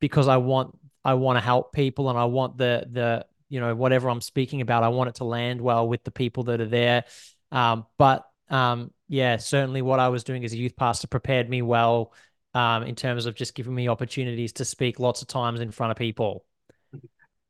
because 0.00 0.28
I 0.28 0.38
want 0.38 0.76
I 1.04 1.14
want 1.14 1.36
to 1.36 1.40
help 1.40 1.72
people 1.72 2.10
and 2.10 2.18
I 2.18 2.24
want 2.24 2.58
the 2.58 2.86
the 2.90 3.26
you 3.48 3.60
know 3.60 3.74
whatever 3.74 4.08
I'm 4.08 4.20
speaking 4.20 4.60
about, 4.60 4.82
I 4.82 4.88
want 4.88 5.08
it 5.08 5.16
to 5.16 5.24
land 5.24 5.60
well 5.60 5.88
with 5.88 6.04
the 6.04 6.10
people 6.10 6.44
that 6.44 6.60
are 6.60 6.66
there. 6.66 7.04
Um, 7.52 7.86
but 7.98 8.26
um, 8.48 8.92
yeah, 9.08 9.36
certainly 9.38 9.82
what 9.82 10.00
I 10.00 10.08
was 10.08 10.24
doing 10.24 10.44
as 10.44 10.52
a 10.52 10.56
youth 10.56 10.76
pastor 10.76 11.06
prepared 11.06 11.48
me 11.48 11.62
well 11.62 12.12
um, 12.54 12.82
in 12.82 12.94
terms 12.94 13.26
of 13.26 13.34
just 13.34 13.54
giving 13.54 13.74
me 13.74 13.88
opportunities 13.88 14.52
to 14.54 14.64
speak 14.64 14.98
lots 14.98 15.22
of 15.22 15.28
times 15.28 15.60
in 15.60 15.70
front 15.70 15.90
of 15.90 15.96
people. 15.96 16.44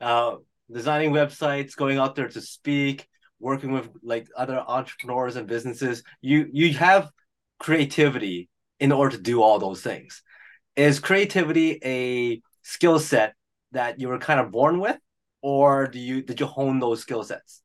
Uh, 0.01 0.37
designing 0.71 1.11
websites, 1.13 1.77
going 1.77 1.99
out 1.99 2.15
there 2.15 2.29
to 2.29 2.41
speak, 2.41 3.07
working 3.39 3.73
with 3.73 3.89
like 4.03 4.29
other 4.37 4.63
entrepreneurs 4.67 5.37
and 5.37 5.47
businesses. 5.47 6.03
You 6.21 6.49
you 6.53 6.75
have 6.75 7.11
creativity 7.59 8.49
in 8.79 8.93
order 8.93 9.17
to 9.17 9.23
do 9.23 9.43
all 9.43 9.59
those 9.59 9.83
things. 9.83 10.23
Is 10.77 11.01
creativity 11.01 11.79
a 11.85 12.41
skill 12.63 12.99
set 12.99 13.35
that 13.73 14.01
you 14.01 14.09
were 14.09 14.19
kind 14.19 14.41
of 14.41 14.51
born 14.51 14.81
with, 14.81 14.99
or 15.43 15.87
do 15.87 15.99
you 15.99 16.23
did 16.23 16.41
you 16.41 16.47
hone 16.47 16.79
those 16.79 17.01
skill 17.01 17.25
sets? 17.25 17.63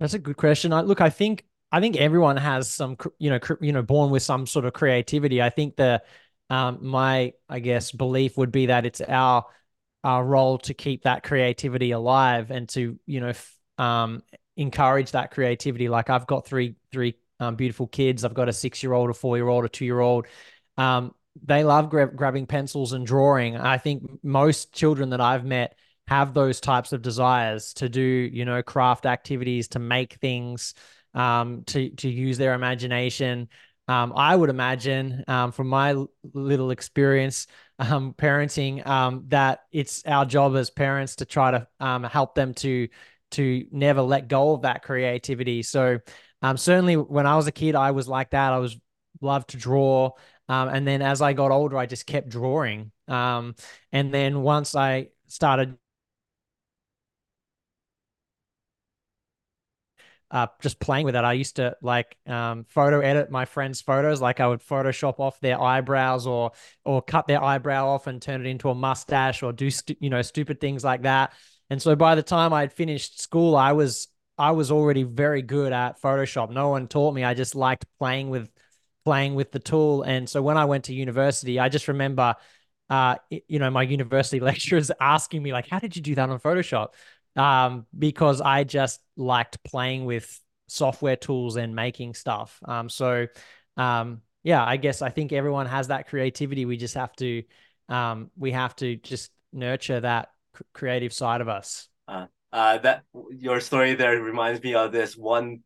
That's 0.00 0.14
a 0.14 0.18
good 0.18 0.36
question. 0.36 0.72
I 0.72 0.80
look, 0.80 1.00
I 1.00 1.10
think 1.10 1.44
I 1.74 1.80
think 1.80 1.96
everyone 1.96 2.36
has 2.36 2.70
some, 2.70 2.96
you 3.18 3.30
know, 3.30 3.40
you 3.60 3.72
know, 3.72 3.82
born 3.82 4.12
with 4.12 4.22
some 4.22 4.46
sort 4.46 4.64
of 4.64 4.72
creativity. 4.74 5.42
I 5.42 5.50
think 5.50 5.74
the 5.74 6.04
um, 6.48 6.78
my 6.82 7.32
I 7.48 7.58
guess 7.58 7.90
belief 7.90 8.36
would 8.36 8.52
be 8.52 8.66
that 8.66 8.86
it's 8.86 9.00
our 9.00 9.44
our 10.04 10.24
role 10.24 10.58
to 10.58 10.72
keep 10.74 11.02
that 11.02 11.24
creativity 11.24 11.90
alive 11.90 12.52
and 12.52 12.68
to 12.68 12.96
you 13.06 13.20
know 13.20 13.30
f- 13.30 13.58
um, 13.76 14.22
encourage 14.56 15.10
that 15.10 15.32
creativity. 15.32 15.88
Like 15.88 16.10
I've 16.10 16.28
got 16.28 16.46
three 16.46 16.76
three 16.92 17.14
um, 17.40 17.56
beautiful 17.56 17.88
kids. 17.88 18.24
I've 18.24 18.34
got 18.34 18.48
a 18.48 18.52
six 18.52 18.80
year 18.80 18.92
old, 18.92 19.10
a 19.10 19.14
four 19.14 19.36
year 19.36 19.48
old, 19.48 19.64
a 19.64 19.68
two 19.68 19.84
year 19.84 19.98
old. 19.98 20.26
Um, 20.76 21.12
they 21.44 21.64
love 21.64 21.90
gra- 21.90 22.14
grabbing 22.14 22.46
pencils 22.46 22.92
and 22.92 23.04
drawing. 23.04 23.56
I 23.56 23.78
think 23.78 24.22
most 24.22 24.72
children 24.72 25.10
that 25.10 25.20
I've 25.20 25.44
met 25.44 25.76
have 26.06 26.34
those 26.34 26.60
types 26.60 26.92
of 26.92 27.02
desires 27.02 27.72
to 27.74 27.88
do, 27.88 28.00
you 28.00 28.44
know, 28.44 28.62
craft 28.62 29.06
activities, 29.06 29.66
to 29.68 29.80
make 29.80 30.14
things, 30.14 30.74
um, 31.14 31.64
to 31.66 31.90
to 31.90 32.08
use 32.08 32.38
their 32.38 32.54
imagination. 32.54 33.48
Um, 33.86 34.14
I 34.16 34.34
would 34.34 34.48
imagine, 34.48 35.24
um, 35.28 35.52
from 35.52 35.68
my 35.68 35.94
little 36.32 36.70
experience 36.70 37.46
um, 37.78 38.14
parenting, 38.14 38.86
um, 38.86 39.24
that 39.28 39.60
it's 39.72 40.02
our 40.06 40.24
job 40.24 40.56
as 40.56 40.70
parents 40.70 41.16
to 41.16 41.26
try 41.26 41.50
to 41.50 41.68
um, 41.80 42.02
help 42.04 42.34
them 42.34 42.54
to 42.54 42.88
to 43.32 43.66
never 43.72 44.00
let 44.00 44.28
go 44.28 44.52
of 44.52 44.62
that 44.62 44.82
creativity. 44.82 45.62
So, 45.62 45.98
um, 46.40 46.56
certainly 46.56 46.96
when 46.96 47.26
I 47.26 47.36
was 47.36 47.46
a 47.46 47.52
kid, 47.52 47.74
I 47.74 47.90
was 47.90 48.08
like 48.08 48.30
that. 48.30 48.52
I 48.52 48.58
was 48.58 48.76
loved 49.20 49.50
to 49.50 49.56
draw. 49.56 50.12
Um, 50.48 50.68
and 50.68 50.86
then 50.86 51.02
as 51.02 51.22
I 51.22 51.32
got 51.32 51.50
older, 51.50 51.76
I 51.78 51.86
just 51.86 52.06
kept 52.06 52.28
drawing. 52.28 52.92
Um, 53.08 53.54
and 53.92 54.12
then 54.12 54.42
once 54.42 54.74
I 54.74 55.08
started 55.26 55.76
uh, 60.30 60.46
just 60.60 60.80
playing 60.80 61.04
with 61.04 61.14
it. 61.16 61.24
I 61.24 61.34
used 61.34 61.56
to 61.56 61.76
like 61.80 62.16
um, 62.26 62.64
photo 62.68 63.00
edit 63.00 63.30
my 63.30 63.44
friends' 63.44 63.80
photos. 63.80 64.20
Like 64.20 64.40
I 64.40 64.46
would 64.46 64.60
Photoshop 64.60 65.20
off 65.20 65.38
their 65.40 65.60
eyebrows 65.60 66.26
or 66.26 66.52
or 66.84 67.02
cut 67.02 67.26
their 67.26 67.42
eyebrow 67.42 67.88
off 67.88 68.06
and 68.06 68.20
turn 68.20 68.40
it 68.40 68.48
into 68.48 68.70
a 68.70 68.74
mustache 68.74 69.42
or 69.42 69.52
do 69.52 69.70
you 70.00 70.10
know 70.10 70.22
stupid 70.22 70.60
things 70.60 70.82
like 70.84 71.02
that. 71.02 71.32
And 71.70 71.80
so 71.80 71.96
by 71.96 72.14
the 72.14 72.22
time 72.22 72.52
I 72.52 72.60
had 72.60 72.72
finished 72.72 73.20
school, 73.20 73.56
I 73.56 73.72
was 73.72 74.08
I 74.36 74.52
was 74.52 74.72
already 74.72 75.04
very 75.04 75.42
good 75.42 75.72
at 75.72 76.00
Photoshop. 76.00 76.50
No 76.50 76.70
one 76.70 76.88
taught 76.88 77.14
me. 77.14 77.22
I 77.24 77.34
just 77.34 77.54
liked 77.54 77.86
playing 77.98 78.30
with 78.30 78.50
playing 79.04 79.34
with 79.34 79.52
the 79.52 79.58
tool. 79.60 80.02
And 80.02 80.28
so 80.28 80.42
when 80.42 80.56
I 80.56 80.64
went 80.64 80.84
to 80.84 80.94
university, 80.94 81.60
I 81.60 81.68
just 81.68 81.88
remember 81.88 82.36
uh, 82.90 83.16
you 83.48 83.58
know, 83.58 83.70
my 83.70 83.82
university 83.82 84.40
lecturers 84.50 84.90
asking 85.00 85.42
me 85.42 85.52
like, 85.52 85.68
"How 85.68 85.78
did 85.78 85.96
you 85.96 86.02
do 86.02 86.14
that 86.16 86.28
on 86.28 86.38
Photoshop?" 86.38 86.88
Um, 87.36 87.86
because 87.96 88.40
I 88.40 88.64
just 88.64 89.00
liked 89.16 89.62
playing 89.64 90.04
with 90.04 90.40
software 90.68 91.16
tools 91.16 91.56
and 91.56 91.74
making 91.74 92.14
stuff. 92.14 92.58
Um, 92.64 92.88
so, 92.88 93.26
um, 93.76 94.22
yeah, 94.42 94.64
I 94.64 94.76
guess 94.76 95.02
I 95.02 95.10
think 95.10 95.32
everyone 95.32 95.66
has 95.66 95.88
that 95.88 96.08
creativity. 96.08 96.64
We 96.64 96.76
just 96.76 96.94
have 96.94 97.14
to, 97.16 97.42
um, 97.88 98.30
we 98.36 98.52
have 98.52 98.74
to 98.76 98.96
just 98.96 99.30
nurture 99.52 100.00
that 100.00 100.28
creative 100.72 101.12
side 101.12 101.40
of 101.40 101.48
us. 101.48 101.88
Uh, 102.06 102.26
uh, 102.52 102.78
that 102.78 103.02
your 103.30 103.60
story 103.60 103.94
there 103.94 104.20
reminds 104.20 104.62
me 104.62 104.74
of 104.74 104.92
this 104.92 105.16
one. 105.16 105.60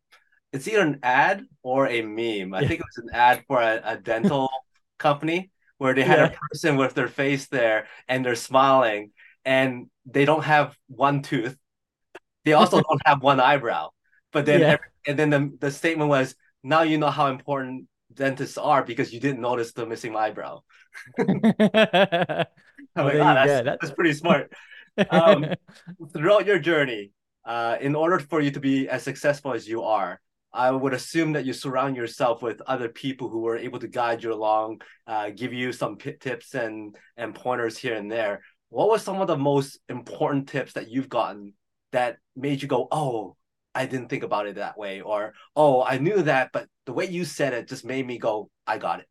It's 0.53 0.67
either 0.67 0.81
an 0.81 1.01
ad 1.03 1.45
or 1.63 1.87
a 1.89 2.03
meme. 2.03 2.55
I 2.55 2.61
yeah. 2.61 2.69
think 2.69 2.81
it 2.81 2.87
was 2.97 3.05
an 3.05 3.11
ad 3.13 3.45
for 3.47 3.61
a, 3.61 3.81
a 3.85 3.97
dental 3.99 4.49
company 4.99 5.51
where 5.77 5.95
they 5.95 6.03
had 6.03 6.19
Yeah. 6.19 6.25
a 6.25 6.31
person 6.51 6.77
with 6.77 6.95
their 6.95 7.09
face 7.09 7.47
there 7.49 7.87
and 8.09 8.25
they're 8.25 8.35
smiling 8.35 9.13
and 9.45 9.89
they 10.11 10.25
don't 10.25 10.45
have 10.45 10.77
one 10.89 11.23
tooth. 11.23 11.57
They 12.45 12.53
also 12.55 12.81
don't 12.89 13.03
have 13.07 13.23
one 13.23 13.41
eyebrow. 13.41 13.91
But 14.33 14.47
then 14.47 14.63
Yeah. 14.63 14.73
every, 14.73 14.87
and 15.07 15.19
then 15.19 15.31
the, 15.31 15.57
the 15.61 15.71
statement 15.71 16.11
was 16.11 16.35
now 16.63 16.83
you 16.83 16.99
know 16.99 17.11
how 17.11 17.29
important 17.29 17.87
dentists 18.13 18.59
are 18.59 18.85
because 18.85 19.13
you 19.13 19.21
didn't 19.21 19.41
notice 19.41 19.73
the 19.73 19.87
missing 19.87 20.17
eyebrow. 20.17 20.61
Like, 22.97 23.19
"Ah, 23.21 23.35
that's, 23.35 23.63
that's 23.81 23.93
pretty 23.95 24.13
smart. 24.13 24.53
Um, 25.11 25.55
throughout 26.13 26.45
your 26.47 26.59
journey, 26.59 27.13
uh, 27.45 27.77
in 27.81 27.95
order 27.95 28.19
for 28.19 28.41
you 28.41 28.51
to 28.51 28.61
be 28.61 28.89
as 28.89 29.05
successful 29.05 29.53
as 29.53 29.69
you 29.69 29.83
are, 29.85 30.21
I 30.53 30.73
would 30.73 30.93
assume 30.93 31.35
that 31.35 31.45
you 31.45 31.53
surround 31.53 31.97
yourself 31.97 32.43
with 32.43 32.61
other 32.67 32.89
people 32.89 33.29
who 33.29 33.41
were 33.43 33.57
able 33.57 33.79
to 33.79 33.89
guide 33.89 34.25
you 34.25 34.33
along, 34.33 34.81
uh, 35.07 35.31
give 35.31 35.53
you 35.53 35.73
some 35.73 35.99
tips 35.99 36.55
and 36.55 36.97
and 37.17 37.35
pointers 37.35 37.79
here 37.79 37.95
and 37.95 38.11
there. 38.11 38.43
What 38.71 38.91
were 38.91 38.99
some 38.99 39.21
of 39.21 39.27
the 39.29 39.37
most 39.37 39.79
important 39.89 40.49
tips 40.49 40.75
that 40.75 40.91
you've 40.91 41.09
gotten 41.09 41.55
that 41.93 42.19
made 42.37 42.63
you 42.63 42.69
go, 42.69 42.89
"Oh, 42.91 43.37
I 43.75 43.87
didn't 43.87 44.09
think 44.09 44.23
about 44.23 44.47
it 44.47 44.57
that 44.57 44.77
way," 44.79 45.01
or 45.01 45.35
"Oh, 45.57 45.83
I 45.83 45.99
knew 45.99 46.23
that, 46.23 46.51
but 46.53 46.69
the 46.87 46.93
way 46.93 47.07
you 47.07 47.25
said 47.25 47.53
it 47.55 47.69
just 47.69 47.85
made 47.85 48.07
me 48.07 48.19
go, 48.19 48.51
I 48.67 48.79
got 48.79 49.01
it." 49.01 49.09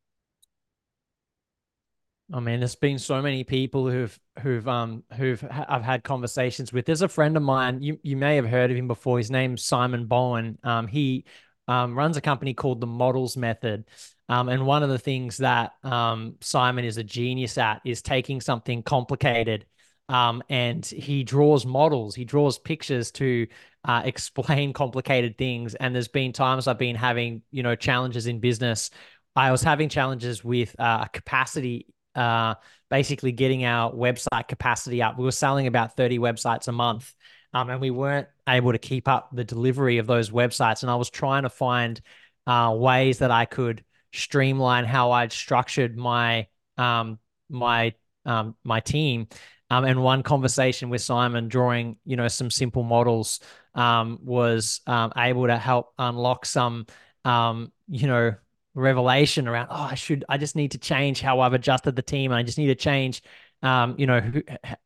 Oh 2.33 2.41
man, 2.41 2.59
there's 2.59 2.75
been 2.75 2.99
so 2.99 3.21
many 3.21 3.43
people 3.45 3.89
who've 3.89 4.19
who've 4.41 4.67
um 4.67 5.03
who've 5.13 5.43
I've 5.49 5.83
had 5.83 6.03
conversations 6.03 6.73
with. 6.73 6.85
There's 6.85 7.01
a 7.01 7.07
friend 7.07 7.37
of 7.37 7.43
mine. 7.43 7.81
You 7.81 7.99
you 8.03 8.17
may 8.17 8.35
have 8.35 8.45
heard 8.47 8.69
of 8.69 8.77
him 8.77 8.87
before. 8.87 9.17
His 9.17 9.31
name's 9.31 9.63
Simon 9.63 10.07
Bowen. 10.07 10.59
Um, 10.63 10.87
he 10.87 11.23
um 11.67 11.97
runs 11.97 12.17
a 12.17 12.21
company 12.21 12.53
called 12.53 12.81
the 12.81 12.87
Models 12.87 13.37
Method. 13.37 13.85
Um, 14.29 14.49
and 14.49 14.65
one 14.65 14.83
of 14.83 14.89
the 14.89 14.99
things 14.99 15.37
that 15.37 15.73
um 15.83 16.35
Simon 16.41 16.85
is 16.85 16.97
a 16.97 17.03
genius 17.03 17.57
at 17.57 17.81
is 17.85 18.01
taking 18.01 18.41
something 18.41 18.83
complicated. 18.83 19.65
Um, 20.09 20.41
and 20.47 20.85
he 20.85 21.23
draws 21.23 21.65
models. 21.65 22.15
He 22.15 22.23
draws 22.23 22.57
pictures 22.57 23.11
to 23.11 23.47
uh, 23.83 24.03
explain 24.05 24.73
complicated 24.73 25.37
things. 25.37 25.75
And 25.75 25.93
there's 25.93 26.07
been 26.07 26.31
times 26.33 26.67
I've 26.67 26.77
been 26.77 26.95
having 26.95 27.41
you 27.51 27.63
know 27.63 27.75
challenges 27.75 28.27
in 28.27 28.39
business. 28.39 28.89
I 29.35 29.51
was 29.51 29.61
having 29.61 29.89
challenges 29.89 30.43
with 30.43 30.75
uh, 30.79 31.05
capacity 31.05 31.87
uh, 32.15 32.55
basically 32.89 33.31
getting 33.31 33.63
our 33.63 33.93
website 33.93 34.47
capacity 34.47 35.01
up. 35.01 35.17
We 35.17 35.23
were 35.23 35.31
selling 35.31 35.67
about 35.67 35.95
30 35.95 36.19
websites 36.19 36.67
a 36.67 36.71
month. 36.71 37.13
Um, 37.53 37.69
and 37.69 37.81
we 37.81 37.91
weren't 37.91 38.27
able 38.47 38.71
to 38.71 38.77
keep 38.77 39.07
up 39.07 39.29
the 39.33 39.43
delivery 39.43 39.97
of 39.97 40.07
those 40.07 40.29
websites. 40.29 40.83
And 40.83 40.91
I 40.91 40.95
was 40.95 41.09
trying 41.09 41.43
to 41.43 41.49
find 41.49 41.99
uh, 42.45 42.75
ways 42.77 43.19
that 43.19 43.31
I 43.31 43.45
could 43.45 43.83
streamline 44.13 44.85
how 44.85 45.11
I'd 45.11 45.31
structured 45.31 45.97
my 45.97 46.47
um, 46.77 47.19
my 47.49 47.93
um, 48.25 48.55
my 48.63 48.79
team. 48.79 49.27
Um, 49.69 49.83
and 49.83 50.01
one 50.01 50.23
conversation 50.23 50.89
with 50.89 51.01
Simon, 51.01 51.49
drawing 51.49 51.97
you 52.05 52.15
know 52.15 52.27
some 52.27 52.49
simple 52.49 52.83
models, 52.83 53.39
um, 53.75 54.19
was 54.23 54.81
um, 54.87 55.11
able 55.17 55.47
to 55.47 55.57
help 55.57 55.93
unlock 55.97 56.45
some 56.45 56.85
um, 57.25 57.71
you 57.87 58.07
know 58.07 58.35
revelation 58.77 59.47
around 59.47 59.67
oh 59.71 59.87
i 59.91 59.95
should 59.95 60.23
i 60.29 60.37
just 60.37 60.55
need 60.55 60.69
to 60.69 60.77
change 60.77 61.19
how 61.19 61.39
i've 61.39 61.53
adjusted 61.53 61.95
the 61.95 62.01
team 62.03 62.31
i 62.31 62.43
just 62.43 62.59
need 62.59 62.67
to 62.67 62.75
change 62.75 63.23
um, 63.63 63.95
you 63.97 64.05
know 64.05 64.21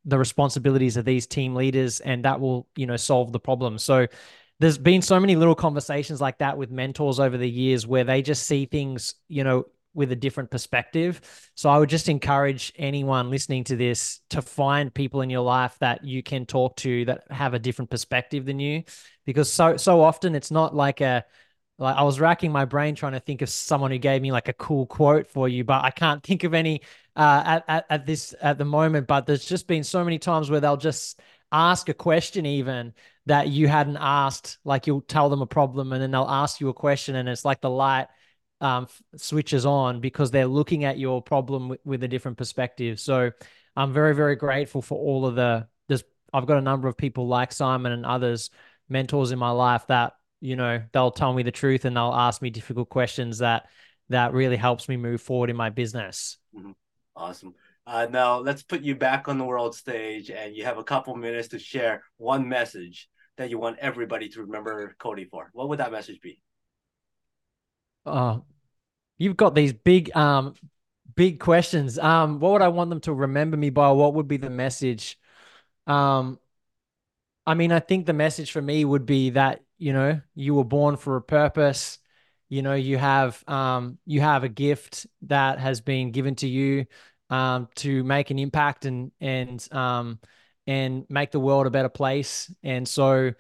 the 0.05 0.17
responsibilities 0.17 0.97
of 0.97 1.05
these 1.05 1.27
team 1.27 1.55
leaders 1.55 1.99
and 1.99 2.25
that 2.25 2.39
will 2.39 2.67
you 2.75 2.85
know 2.85 2.97
solve 2.97 3.31
the 3.31 3.39
problem. 3.39 3.77
So 3.77 4.07
there's 4.59 4.77
been 4.77 5.01
so 5.01 5.19
many 5.19 5.35
little 5.35 5.55
conversations 5.55 6.21
like 6.21 6.37
that 6.37 6.57
with 6.57 6.69
mentors 6.71 7.19
over 7.19 7.37
the 7.37 7.49
years 7.49 7.87
where 7.87 8.03
they 8.03 8.21
just 8.21 8.43
see 8.47 8.65
things 8.65 9.15
you 9.27 9.43
know 9.43 9.65
with 9.93 10.11
a 10.11 10.15
different 10.15 10.49
perspective. 10.49 11.19
So 11.55 11.69
i 11.69 11.77
would 11.77 11.89
just 11.89 12.07
encourage 12.07 12.71
anyone 12.77 13.29
listening 13.29 13.65
to 13.65 13.75
this 13.75 14.21
to 14.29 14.41
find 14.41 14.93
people 14.93 15.21
in 15.21 15.29
your 15.29 15.41
life 15.41 15.75
that 15.79 16.03
you 16.05 16.23
can 16.23 16.45
talk 16.45 16.77
to 16.77 17.05
that 17.05 17.23
have 17.29 17.53
a 17.53 17.59
different 17.59 17.91
perspective 17.91 18.45
than 18.45 18.59
you. 18.59 18.83
Because 19.25 19.51
so 19.51 19.77
so 19.77 20.01
often 20.01 20.35
it's 20.35 20.51
not 20.51 20.75
like 20.75 21.01
a 21.01 21.25
like 21.77 21.95
I 21.95 22.03
was 22.03 22.19
racking 22.19 22.51
my 22.51 22.65
brain 22.65 22.95
trying 22.95 23.13
to 23.13 23.19
think 23.19 23.41
of 23.41 23.49
someone 23.49 23.91
who 23.91 23.97
gave 23.97 24.21
me 24.21 24.31
like 24.31 24.47
a 24.47 24.53
cool 24.53 24.85
quote 24.85 25.27
for 25.27 25.49
you, 25.49 25.63
but 25.63 25.83
I 25.83 25.89
can't 25.89 26.23
think 26.23 26.43
of 26.43 26.53
any 26.53 26.81
uh, 27.15 27.43
at, 27.45 27.63
at 27.67 27.85
at 27.89 28.05
this 28.05 28.33
at 28.41 28.57
the 28.57 28.65
moment. 28.65 29.07
But 29.07 29.25
there's 29.25 29.45
just 29.45 29.67
been 29.67 29.83
so 29.83 30.03
many 30.03 30.19
times 30.19 30.49
where 30.49 30.59
they'll 30.59 30.77
just 30.77 31.19
ask 31.51 31.89
a 31.89 31.93
question 31.93 32.45
even 32.45 32.93
that 33.25 33.49
you 33.49 33.67
hadn't 33.67 33.97
asked. 33.97 34.57
Like 34.63 34.87
you'll 34.87 35.01
tell 35.01 35.29
them 35.29 35.41
a 35.41 35.47
problem 35.47 35.93
and 35.93 36.01
then 36.01 36.11
they'll 36.11 36.23
ask 36.23 36.59
you 36.61 36.69
a 36.69 36.73
question, 36.73 37.15
and 37.15 37.27
it's 37.29 37.45
like 37.45 37.61
the 37.61 37.69
light 37.69 38.07
um, 38.61 38.87
switches 39.15 39.65
on 39.65 39.99
because 40.01 40.31
they're 40.31 40.45
looking 40.47 40.83
at 40.85 40.97
your 40.99 41.21
problem 41.21 41.69
with, 41.69 41.79
with 41.83 42.03
a 42.03 42.07
different 42.07 42.37
perspective. 42.37 42.99
So 42.99 43.31
I'm 43.75 43.93
very 43.93 44.15
very 44.15 44.35
grateful 44.35 44.81
for 44.81 44.97
all 44.97 45.25
of 45.25 45.35
the. 45.35 45.67
There's 45.87 46.03
I've 46.33 46.45
got 46.45 46.57
a 46.57 46.61
number 46.61 46.87
of 46.87 46.97
people 46.97 47.27
like 47.27 47.51
Simon 47.51 47.91
and 47.91 48.05
others 48.05 48.49
mentors 48.89 49.31
in 49.31 49.39
my 49.39 49.51
life 49.51 49.87
that 49.87 50.13
you 50.41 50.55
know 50.55 50.81
they'll 50.91 51.11
tell 51.11 51.33
me 51.33 51.43
the 51.43 51.51
truth 51.51 51.85
and 51.85 51.95
they'll 51.95 52.13
ask 52.13 52.41
me 52.41 52.49
difficult 52.49 52.89
questions 52.89 53.39
that 53.39 53.67
that 54.09 54.33
really 54.33 54.57
helps 54.57 54.89
me 54.89 54.97
move 54.97 55.21
forward 55.21 55.49
in 55.49 55.55
my 55.55 55.69
business 55.69 56.37
Mhm. 56.53 56.75
Awesome. 57.15 57.53
Uh, 57.85 58.07
now 58.09 58.39
let's 58.39 58.63
put 58.63 58.81
you 58.81 58.95
back 58.95 59.27
on 59.27 59.37
the 59.37 59.43
world 59.43 59.75
stage, 59.75 60.29
and 60.29 60.55
you 60.55 60.63
have 60.65 60.77
a 60.77 60.83
couple 60.83 61.15
minutes 61.15 61.49
to 61.49 61.59
share 61.59 62.03
one 62.17 62.47
message 62.47 63.09
that 63.37 63.49
you 63.49 63.57
want 63.57 63.79
everybody 63.79 64.29
to 64.29 64.41
remember 64.41 64.95
Kody 64.99 65.29
for. 65.29 65.49
What 65.53 65.69
would 65.69 65.79
that 65.79 65.91
message 65.91 66.21
be? 66.21 66.41
oh 68.05 68.43
you've 69.17 69.37
got 69.37 69.53
these 69.53 69.73
big 69.73 70.15
um 70.15 70.55
big 71.15 71.39
questions 71.39 71.99
um 71.99 72.39
what 72.39 72.51
would 72.51 72.61
i 72.61 72.67
want 72.67 72.89
them 72.89 72.99
to 72.99 73.13
remember 73.13 73.55
me 73.55 73.69
by 73.69 73.91
what 73.91 74.13
would 74.15 74.27
be 74.27 74.37
the 74.37 74.49
message 74.49 75.19
um 75.87 76.39
I 77.45 77.55
mean, 77.55 77.71
I 77.71 77.79
think 77.79 78.05
the 78.05 78.13
message 78.13 78.51
for 78.51 78.61
me 78.61 78.85
would 78.85 79.05
be 79.05 79.31
that, 79.31 79.63
you 79.77 79.93
know, 79.93 80.21
you 80.35 80.53
were 80.53 80.63
born 80.63 80.95
for 80.97 81.15
a 81.15 81.21
purpose. 81.21 81.97
You 82.51 82.61
know, 82.61 82.73
you 82.73 82.97
have 82.97 83.41
um 83.47 83.97
you 84.05 84.19
have 84.19 84.43
a 84.43 84.49
gift 84.49 85.07
that 85.23 85.57
has 85.59 85.79
been 85.79 86.11
given 86.11 86.35
to 86.35 86.47
you 86.47 86.85
um 87.29 87.69
to 87.75 88.03
make 88.03 88.29
an 88.29 88.37
impact 88.37 88.83
and 88.83 89.13
and 89.21 89.65
um 89.71 90.19
and 90.67 91.05
make 91.09 91.31
the 91.31 91.39
world 91.39 91.65
a 91.65 91.71
better 91.71 91.87
place. 91.87 92.53
And 92.61 92.85
so 92.85 93.31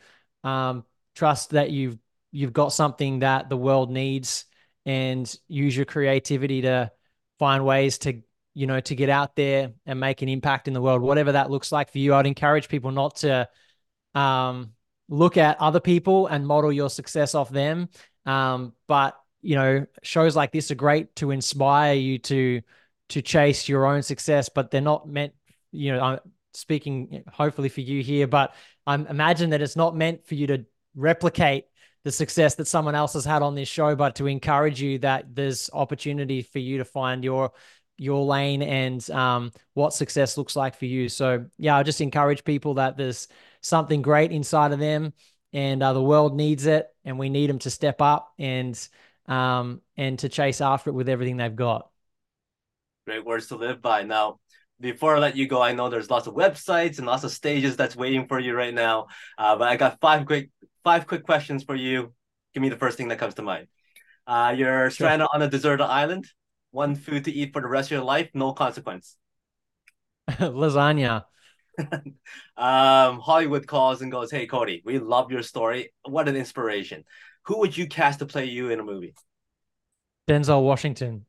um 0.45 0.85
trust 1.13 1.49
that 1.49 1.71
you've 1.71 1.97
you've 2.31 2.53
got 2.53 2.69
something 2.69 3.19
that 3.19 3.49
the 3.49 3.57
world 3.57 3.91
needs 3.91 4.45
and 4.85 5.37
use 5.49 5.75
your 5.75 5.85
creativity 5.85 6.61
to 6.61 6.89
find 7.37 7.65
ways 7.65 7.97
to 7.99 8.21
you 8.53 8.65
know 8.65 8.79
to 8.79 8.95
get 8.95 9.09
out 9.09 9.35
there 9.35 9.73
and 9.85 9.99
make 9.99 10.21
an 10.21 10.29
impact 10.29 10.69
in 10.69 10.73
the 10.73 10.81
world 10.81 11.01
whatever 11.01 11.33
that 11.33 11.51
looks 11.51 11.71
like 11.71 11.91
for 11.91 11.99
you 11.99 12.13
i'd 12.15 12.25
encourage 12.25 12.67
people 12.67 12.91
not 12.91 13.17
to 13.17 13.47
um, 14.15 14.73
look 15.11 15.37
at 15.37 15.59
other 15.59 15.79
people 15.79 16.27
and 16.27 16.47
model 16.47 16.71
your 16.71 16.89
success 16.89 17.35
off 17.35 17.49
them. 17.49 17.89
Um, 18.25 18.73
but 18.87 19.17
you 19.41 19.55
know, 19.55 19.85
shows 20.03 20.35
like 20.35 20.51
this 20.51 20.71
are 20.71 20.75
great 20.75 21.15
to 21.17 21.31
inspire 21.31 21.95
you 21.95 22.19
to 22.19 22.61
to 23.09 23.21
chase 23.21 23.67
your 23.67 23.85
own 23.85 24.03
success, 24.03 24.49
but 24.49 24.71
they're 24.71 24.81
not 24.81 25.07
meant. 25.07 25.33
You 25.71 25.93
know, 25.93 26.01
I'm 26.01 26.19
speaking 26.53 27.23
hopefully 27.31 27.69
for 27.69 27.81
you 27.81 28.03
here, 28.03 28.27
but 28.27 28.53
I 28.85 28.95
imagine 28.95 29.51
that 29.51 29.61
it's 29.61 29.75
not 29.75 29.95
meant 29.95 30.25
for 30.25 30.35
you 30.35 30.47
to 30.47 30.65
replicate 30.95 31.65
the 32.03 32.11
success 32.11 32.55
that 32.55 32.67
someone 32.67 32.95
else 32.95 33.13
has 33.13 33.25
had 33.25 33.41
on 33.41 33.55
this 33.55 33.67
show, 33.67 33.95
but 33.95 34.15
to 34.15 34.27
encourage 34.27 34.81
you 34.81 34.97
that 34.99 35.35
there's 35.35 35.69
opportunity 35.71 36.41
for 36.41 36.59
you 36.59 36.79
to 36.79 36.85
find 36.85 37.23
your 37.23 37.51
your 37.97 38.25
lane 38.25 38.63
and 38.63 39.07
um, 39.11 39.51
what 39.75 39.93
success 39.93 40.35
looks 40.35 40.55
like 40.55 40.75
for 40.75 40.85
you. 40.85 41.07
So 41.07 41.45
yeah, 41.59 41.77
I 41.77 41.83
just 41.83 42.01
encourage 42.01 42.43
people 42.43 42.75
that 42.75 42.97
there's 42.97 43.27
something 43.61 44.01
great 44.01 44.31
inside 44.31 44.71
of 44.71 44.79
them, 44.79 45.13
and 45.53 45.81
uh, 45.83 45.93
the 45.93 46.01
world 46.03 46.35
needs 46.35 46.65
it, 46.65 46.87
and 47.05 47.19
we 47.19 47.29
need 47.29 47.49
them 47.49 47.59
to 47.59 47.69
step 47.69 48.01
up 48.01 48.33
and 48.39 48.77
um, 49.27 49.81
and 49.97 50.19
to 50.19 50.29
chase 50.29 50.61
after 50.61 50.89
it 50.89 50.93
with 50.93 51.09
everything 51.09 51.37
they've 51.37 51.55
got. 51.55 51.89
Great 53.05 53.25
words 53.25 53.47
to 53.47 53.55
live 53.55 53.81
by. 53.81 54.03
Now, 54.03 54.39
before 54.79 55.15
I 55.15 55.19
let 55.19 55.35
you 55.35 55.47
go, 55.47 55.61
I 55.61 55.73
know 55.73 55.89
there's 55.89 56.09
lots 56.09 56.27
of 56.27 56.35
websites 56.35 56.97
and 56.97 57.07
lots 57.07 57.23
of 57.23 57.31
stages 57.31 57.75
that's 57.75 57.95
waiting 57.95 58.27
for 58.27 58.39
you 58.39 58.55
right 58.55 58.73
now. 58.73 59.07
Uh, 59.37 59.55
but 59.55 59.67
I 59.67 59.75
got 59.75 59.99
five 59.99 60.25
quick 60.25 60.49
five 60.83 61.07
quick 61.07 61.23
questions 61.23 61.63
for 61.63 61.75
you. 61.75 62.13
Give 62.53 62.61
me 62.61 62.69
the 62.69 62.77
first 62.77 62.97
thing 62.97 63.07
that 63.09 63.19
comes 63.19 63.35
to 63.35 63.41
mind. 63.41 63.67
Uh, 64.27 64.55
you're 64.57 64.89
Sure. 64.89 65.11
stranded 65.11 65.29
on 65.33 65.41
a 65.41 65.49
deserted 65.49 65.85
island. 65.85 66.27
One 66.71 66.95
food 66.95 67.25
to 67.25 67.31
eat 67.31 67.53
for 67.53 67.61
the 67.61 67.67
rest 67.67 67.87
of 67.89 67.91
your 67.93 68.03
life, 68.03 68.29
no 68.33 68.53
consequence. 68.53 69.17
Lasagna. 70.61 71.25
um, 72.57 73.19
Hollywood 73.19 73.67
calls 73.67 74.01
and 74.01 74.11
goes, 74.11 74.31
"Hey 74.31 74.47
Kody, 74.47 74.81
we 74.85 74.99
love 74.99 75.31
your 75.31 75.43
story. 75.43 75.93
What 76.05 76.27
an 76.27 76.35
inspiration! 76.35 77.03
Who 77.43 77.59
would 77.59 77.75
you 77.75 77.87
cast 77.87 78.19
to 78.19 78.25
play 78.25 78.45
you 78.45 78.69
in 78.69 78.79
a 78.79 78.83
movie?" 78.83 79.13
Denzel 80.27 80.63
Washington. 80.63 81.25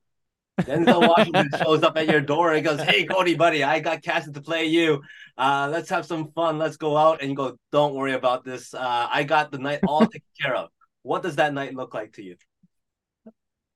Denzel 0.60 1.08
Washington 1.16 1.48
shows 1.62 1.82
up 1.82 1.96
at 1.96 2.08
your 2.08 2.20
door 2.20 2.52
and 2.52 2.64
goes, 2.64 2.80
"Hey 2.80 3.06
Kody, 3.06 3.36
buddy, 3.36 3.64
I 3.64 3.80
got 3.80 4.02
casted 4.02 4.34
to 4.34 4.42
play 4.42 4.66
you. 4.66 5.02
Uh, 5.36 5.68
let's 5.70 5.90
have 5.90 6.06
some 6.06 6.32
fun. 6.32 6.58
Let's 6.58 6.76
go 6.76 6.96
out." 6.96 7.20
And 7.20 7.30
you 7.30 7.36
go, 7.36 7.56
"Don't 7.70 7.94
worry 7.94 8.12
about 8.12 8.44
this. 8.44 8.74
Uh, 8.74 9.08
I 9.10 9.24
got 9.24 9.50
the 9.50 9.58
night 9.58 9.80
all 9.86 10.06
taken 10.06 10.22
care 10.40 10.54
of." 10.54 10.70
What 11.02 11.22
does 11.22 11.36
that 11.36 11.52
night 11.52 11.74
look 11.74 11.94
like 11.94 12.12
to 12.14 12.22
you? 12.22 12.36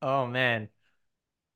Oh 0.03 0.27
man. 0.27 0.69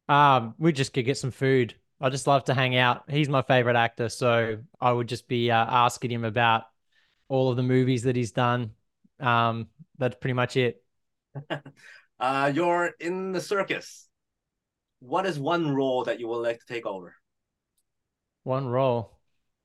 Um, 0.09 0.55
we 0.59 0.73
just 0.73 0.93
could 0.93 1.05
get 1.05 1.19
some 1.19 1.31
food. 1.31 1.77
I 2.01 2.09
just 2.09 2.27
love 2.27 2.45
to 2.45 2.55
hang 2.55 2.77
out. 2.77 3.05
He's 3.11 3.29
my 3.29 3.43
favorite 3.43 3.77
actor, 3.77 4.09
so 4.09 4.59
I 4.81 4.93
would 4.93 5.09
just 5.09 5.29
be 5.29 5.51
uh, 5.51 5.67
asking 5.69 6.11
him 6.11 6.25
about 6.25 6.65
all 7.29 7.51
of 7.51 7.57
the 7.57 7.63
movies 7.63 8.05
that 8.05 8.17
he's 8.17 8.33
done. 8.33 8.73
Um, 9.19 9.69
that's 9.99 10.17
pretty 10.17 10.33
much 10.33 10.57
it. 10.57 10.83
uh, 12.21 12.53
you're 12.55 12.91
in 12.99 13.33
the 13.33 13.41
circus. 13.41 14.09
What 15.01 15.27
is 15.27 15.39
one 15.39 15.75
role 15.75 16.05
that 16.05 16.21
you 16.21 16.29
would 16.29 16.43
like 16.43 16.61
to 16.61 16.67
take 16.67 16.87
over? 16.87 17.15
One 18.45 18.67
role. 18.67 19.19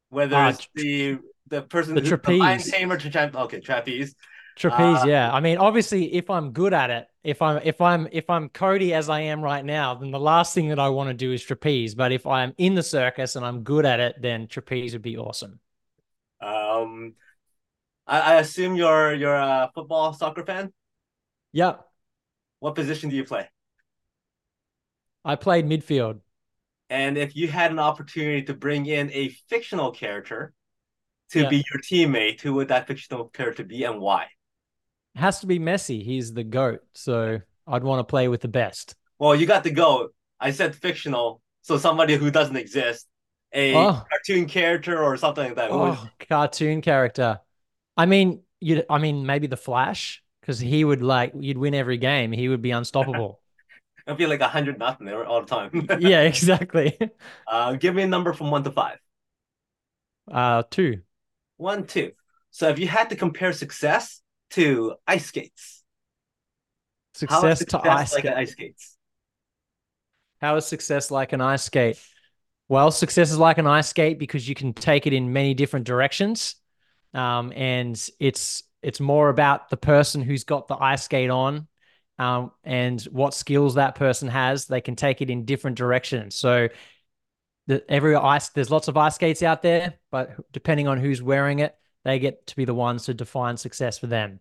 Whether 0.09 0.36
uh, 0.36 0.49
it's 0.49 0.67
the 0.75 1.19
the 1.47 1.61
person 1.61 1.95
the 1.95 2.01
trapeze, 2.01 2.39
the 2.39 2.43
lion 2.43 2.59
tamer, 2.59 2.97
tra- 2.97 3.31
okay, 3.33 3.59
trapeze, 3.59 4.15
trapeze. 4.56 5.03
Uh, 5.03 5.08
yeah, 5.08 5.32
I 5.32 5.39
mean, 5.39 5.58
obviously, 5.58 6.14
if 6.14 6.30
I'm 6.30 6.51
good 6.51 6.74
at 6.74 6.89
it, 6.89 7.08
if 7.24 7.41
I'm 7.41 7.60
if 7.64 7.82
I'm 7.82 8.08
if 8.12 8.30
I'm 8.30 8.49
Kody 8.49 8.91
as 8.91 9.10
I 9.10 9.22
am 9.22 9.41
right 9.41 9.64
now, 9.64 9.95
then 9.95 10.12
the 10.12 10.20
last 10.20 10.53
thing 10.53 10.70
that 10.70 10.80
I 10.80 10.89
want 10.89 11.10
to 11.10 11.14
do 11.14 11.32
is 11.32 11.43
trapeze. 11.43 11.95
But 11.95 12.12
if 12.12 12.26
I'm 12.26 12.53
in 12.58 12.76
the 12.76 12.84
circus 12.84 13.36
and 13.36 13.45
I'm 13.45 13.64
good 13.64 13.86
at 13.86 13.99
it, 13.99 14.22
then 14.22 14.47
trapeze 14.47 14.93
would 14.93 15.01
be 15.01 15.18
awesome. 15.18 15.60
Um, 16.41 17.14
I, 18.08 18.20
I 18.20 18.34
assume 18.36 18.76
you're 18.76 19.14
you're 19.14 19.36
a 19.36 19.72
football 19.74 20.14
soccer 20.14 20.45
fan. 20.45 20.72
Yeah. 21.51 21.76
What 22.60 22.76
position 22.76 23.10
do 23.10 23.16
you 23.16 23.24
play? 23.24 23.49
I 25.24 25.36
played 25.36 25.66
midfield. 25.66 26.20
And 26.89 27.18
if 27.18 27.36
you 27.36 27.47
had 27.47 27.72
an 27.72 27.80
opportunity 27.80 28.43
to 28.43 28.53
bring 28.53 28.86
in 28.86 29.10
a 29.12 29.30
fictional 29.49 29.91
character 29.91 30.53
to 31.32 31.41
yeah. 31.41 31.49
be 31.49 31.64
your 31.72 31.82
teammate, 31.82 32.41
who 32.41 32.53
would 32.53 32.68
that 32.68 32.86
fictional 32.86 33.26
character 33.30 33.64
be 33.64 33.84
and 33.84 33.99
why? 33.99 34.28
Has 35.16 35.39
to 35.39 35.47
be 35.47 35.59
Messi. 35.59 36.03
He's 36.03 36.34
the 36.34 36.43
GOAT. 36.43 36.82
So 36.93 37.39
I'd 37.68 37.84
want 37.84 37.99
to 37.99 38.03
play 38.03 38.28
with 38.28 38.41
the 38.41 38.47
best. 38.47 38.95
Well, 39.18 39.36
you 39.36 39.45
got 39.45 39.63
the 39.63 39.72
GOAT. 39.72 40.13
I 40.39 40.51
said 40.51 40.76
fictional. 40.76 41.41
So 41.61 41.78
somebody 41.78 42.16
who 42.16 42.30
doesn't 42.30 42.55
exist. 42.55 43.07
A 43.53 43.74
oh. 43.74 44.03
cartoon 44.09 44.47
character 44.47 45.01
or 45.01 45.16
something 45.16 45.45
like 45.45 45.55
that. 45.55 45.72
Oh, 45.72 45.97
cartoon 46.28 46.82
character. 46.82 47.39
I 47.95 48.05
mean, 48.05 48.41
you 48.59 48.84
I 48.89 48.97
mean 48.97 49.26
maybe 49.26 49.47
the 49.47 49.57
Flash, 49.57 50.22
because 50.41 50.59
he 50.59 50.84
would 50.84 51.01
like 51.01 51.34
you'd 51.39 51.57
win 51.57 51.74
every 51.74 51.97
game. 51.97 52.32
He 52.34 52.49
would 52.49 52.61
be 52.61 52.72
unstoppable. 52.72 53.39
It'd 54.07 54.18
be 54.18 54.28
like 54.28 54.41
a 54.41 54.47
hundred 54.47 54.78
nothing 54.78 55.09
all 55.09 55.41
the 55.41 55.47
time. 55.47 55.88
yeah, 55.99 56.22
exactly. 56.22 56.97
Uh, 57.47 57.74
give 57.74 57.95
me 57.95 58.03
a 58.03 58.07
number 58.07 58.34
from 58.34 58.51
one 58.51 58.63
to 58.63 58.72
five. 58.72 58.97
Uh, 60.30 60.63
two. 60.70 61.01
One, 61.57 61.86
two. 61.86 62.11
So 62.51 62.70
if 62.70 62.80
you 62.80 62.88
had 62.88 63.09
to 63.09 63.16
compare 63.16 63.53
success 63.53 64.22
to 64.56 64.95
ice 65.08 65.26
skates, 65.26 65.84
success, 67.14 67.60
success 67.60 67.82
to 67.84 67.91
ice, 67.91 68.14
like 68.14 68.26
ice 68.26 68.51
skates. 68.51 68.97
How 70.41 70.56
is 70.56 70.66
success 70.66 71.12
like 71.12 71.34
an 71.34 71.41
ice 71.41 71.64
skate? 71.64 71.99
Well, 72.68 72.91
success 72.91 73.32
is 73.32 73.38
like 73.38 73.58
an 73.58 73.68
ice 73.68 73.89
skate 73.89 74.18
because 74.18 74.47
you 74.47 74.56
can 74.56 74.74
take 74.74 75.08
it 75.08 75.14
in 75.14 75.34
many 75.34 75.53
different 75.53 75.86
directions, 75.86 76.56
um, 77.14 77.53
and 77.56 77.95
it's 78.20 78.64
it's 78.82 78.99
more 78.99 79.30
about 79.30 79.70
the 79.70 79.78
person 79.78 80.22
who's 80.22 80.43
got 80.43 80.68
the 80.68 80.76
ice 80.76 81.03
skate 81.03 81.30
on 81.30 81.68
um, 82.20 82.51
and 82.64 83.01
what 83.03 83.34
skills 83.34 83.76
that 83.76 83.95
person 83.95 84.28
has. 84.28 84.66
They 84.66 84.82
can 84.82 84.95
take 84.95 85.22
it 85.22 85.30
in 85.30 85.45
different 85.45 85.78
directions. 85.78 86.36
So 86.36 86.70
the, 87.68 87.84
every 87.89 88.16
ice, 88.16 88.49
there's 88.49 88.70
lots 88.70 88.88
of 88.88 88.95
ice 88.95 89.16
skates 89.16 89.43
out 89.43 89.62
there, 89.62 89.95
but 90.12 90.51
depending 90.51 90.88
on 90.88 90.99
who's 90.99 91.22
wearing 91.22 91.60
it, 91.60 91.76
they 92.03 92.20
get 92.20 92.45
to 92.47 92.56
be 92.56 92.66
the 92.66 92.76
ones 92.76 93.06
to 93.06 93.14
define 93.14 93.58
success 93.58 93.97
for 93.97 94.08
them. 94.08 94.39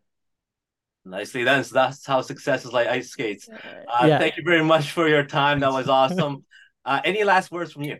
Nicely 1.05 1.45
done. 1.45 1.65
So 1.65 1.75
that's 1.75 2.07
how 2.07 2.23
success 2.23 2.65
is 2.65 2.73
like 2.73 2.89
ice 2.89 3.11
skates. 3.11 3.49
Uh, 3.49 4.07
yeah. 4.07 4.19
Thank 4.19 4.37
you 4.37 4.43
very 4.45 4.65
much 4.65 4.91
for 4.91 5.07
your 5.09 5.25
time. 5.25 5.61
That 5.61 5.73
was 5.73 5.89
awesome. 5.91 6.45
uh, 6.85 7.01
any 7.05 7.25
last 7.25 7.53
words 7.53 7.73
from 7.73 7.83
you? 7.83 7.99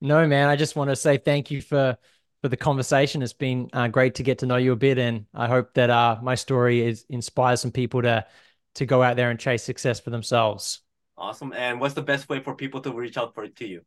No, 0.00 0.26
man. 0.26 0.48
I 0.48 0.56
just 0.56 0.76
want 0.76 0.90
to 0.90 0.96
say 0.96 1.18
thank 1.18 1.50
you 1.50 1.60
for 1.60 1.96
for 2.40 2.48
the 2.48 2.56
conversation. 2.56 3.22
It's 3.22 3.32
been 3.32 3.70
uh, 3.72 3.88
great 3.88 4.16
to 4.16 4.22
get 4.22 4.38
to 4.38 4.46
know 4.46 4.56
you 4.56 4.72
a 4.72 4.76
bit, 4.76 4.98
and 4.98 5.26
I 5.34 5.48
hope 5.48 5.74
that 5.74 5.90
uh, 5.90 6.18
my 6.22 6.34
story 6.34 6.86
is 6.86 7.04
inspires 7.08 7.60
some 7.60 7.72
people 7.72 8.02
to 8.02 8.26
to 8.74 8.86
go 8.86 9.02
out 9.02 9.16
there 9.16 9.30
and 9.30 9.38
chase 9.38 9.62
success 9.62 10.00
for 10.00 10.10
themselves. 10.10 10.80
Awesome. 11.16 11.52
And 11.52 11.80
what's 11.80 11.94
the 11.94 12.02
best 12.02 12.28
way 12.28 12.40
for 12.40 12.54
people 12.54 12.80
to 12.82 12.92
reach 12.92 13.16
out 13.16 13.34
for 13.34 13.46
to 13.46 13.66
you? 13.66 13.82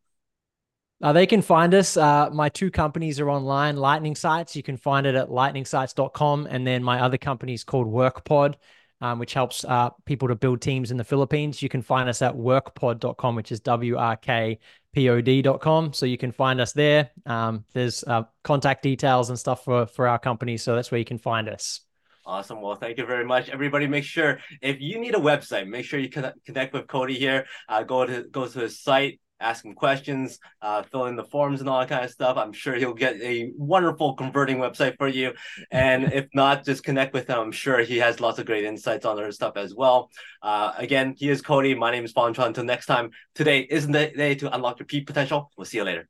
Uh, 1.02 1.14
they 1.14 1.28
can 1.28 1.42
find 1.42 1.74
us. 1.74 1.96
Uh, 1.96 2.30
my 2.32 2.50
two 2.50 2.72
companies 2.72 3.20
are 3.20 3.30
online, 3.30 3.78
Lightning 3.78 4.16
Sites. 4.16 4.56
You 4.56 4.64
can 4.64 4.78
find 4.78 5.06
it 5.06 5.16
at 5.16 5.30
lightningsites.com. 5.30 6.48
And 6.50 6.66
then 6.66 6.84
my 6.84 7.02
other 7.02 7.18
company 7.18 7.54
is 7.54 7.64
called 7.64 7.88
WorkPod, 7.88 8.56
um, 9.02 9.20
which 9.20 9.36
helps 9.36 9.64
uh, 9.64 9.92
people 10.06 10.28
to 10.30 10.36
build 10.36 10.60
teams 10.60 10.90
in 10.90 10.98
the 10.98 11.04
Philippines. 11.04 11.62
You 11.62 11.70
can 11.70 11.84
find 11.84 12.10
us 12.10 12.24
at 12.24 12.34
workpod.com, 12.34 13.36
which 13.36 13.52
is 13.52 13.60
W 13.60 13.96
R 13.96 14.18
K 14.18 14.58
P 14.92 15.10
O 15.10 15.22
D.com. 15.22 15.94
So 15.94 16.08
you 16.08 16.18
can 16.18 16.32
find 16.32 16.60
us 16.60 16.74
there. 16.74 17.12
Um, 17.28 17.64
there's 17.74 18.04
uh, 18.04 18.24
contact 18.44 18.82
details 18.82 19.30
and 19.30 19.38
stuff 19.38 19.64
for, 19.64 19.86
for 19.86 20.08
our 20.08 20.18
company. 20.18 20.58
So 20.58 20.76
that's 20.76 20.90
where 20.90 21.00
you 21.00 21.06
can 21.06 21.20
find 21.20 21.48
us. 21.48 21.82
Awesome. 22.26 22.60
Well, 22.62 22.76
thank 22.76 22.98
you 22.98 23.06
very 23.06 23.24
much, 23.24 23.48
everybody. 23.48 23.88
Make 23.88 24.04
sure 24.04 24.40
if 24.62 24.82
you 24.82 25.00
need 25.00 25.16
a 25.16 25.20
website, 25.20 25.66
make 25.66 25.86
sure 25.86 25.98
you 25.98 26.10
connect 26.10 26.74
with 26.74 26.88
Kody 26.88 27.16
here. 27.16 27.46
Uh, 27.70 27.84
go 27.84 28.06
to 28.06 28.24
go 28.24 28.46
to 28.46 28.60
his 28.60 28.82
site, 28.82 29.22
ask 29.40 29.64
him 29.64 29.74
questions, 29.74 30.40
uh, 30.62 30.84
fill 30.84 31.06
in 31.06 31.16
the 31.16 31.24
forms 31.24 31.60
and 31.60 31.70
all 31.70 31.80
that 31.80 31.90
kind 31.90 32.04
of 32.04 32.12
stuff. 32.12 32.38
I'm 32.38 32.54
sure 32.54 32.76
he'll 32.76 32.94
get 32.94 33.22
a 33.22 33.52
wonderful 33.56 34.14
converting 34.16 34.58
website 34.58 34.98
for 34.98 35.08
you. 35.08 35.34
And 35.72 36.12
if 36.14 36.28
not, 36.34 36.66
just 36.66 36.84
connect 36.84 37.14
with 37.14 37.30
him. 37.30 37.40
I'm 37.40 37.52
sure 37.52 37.80
he 37.80 37.98
has 37.98 38.20
lots 38.20 38.40
of 38.40 38.46
great 38.46 38.66
insights 38.66 39.06
on 39.06 39.14
other 39.14 39.32
stuff 39.32 39.58
as 39.58 39.76
well. 39.76 40.10
Uh, 40.42 40.74
again, 40.78 41.16
he 41.18 41.30
is 41.30 41.42
Kody. 41.42 41.78
My 41.78 41.92
name 41.92 42.06
is 42.06 42.12
Fong 42.12 42.36
Until 42.38 42.64
next 42.64 42.86
time, 42.86 43.12
today 43.36 43.68
isn't 43.70 43.92
the 43.92 44.12
day 44.16 44.36
to 44.36 44.54
unlock 44.54 44.80
your 44.80 44.86
peak 44.86 45.08
potential. 45.08 45.52
We'll 45.58 45.66
see 45.66 45.78
you 45.78 45.84
later. 45.84 46.08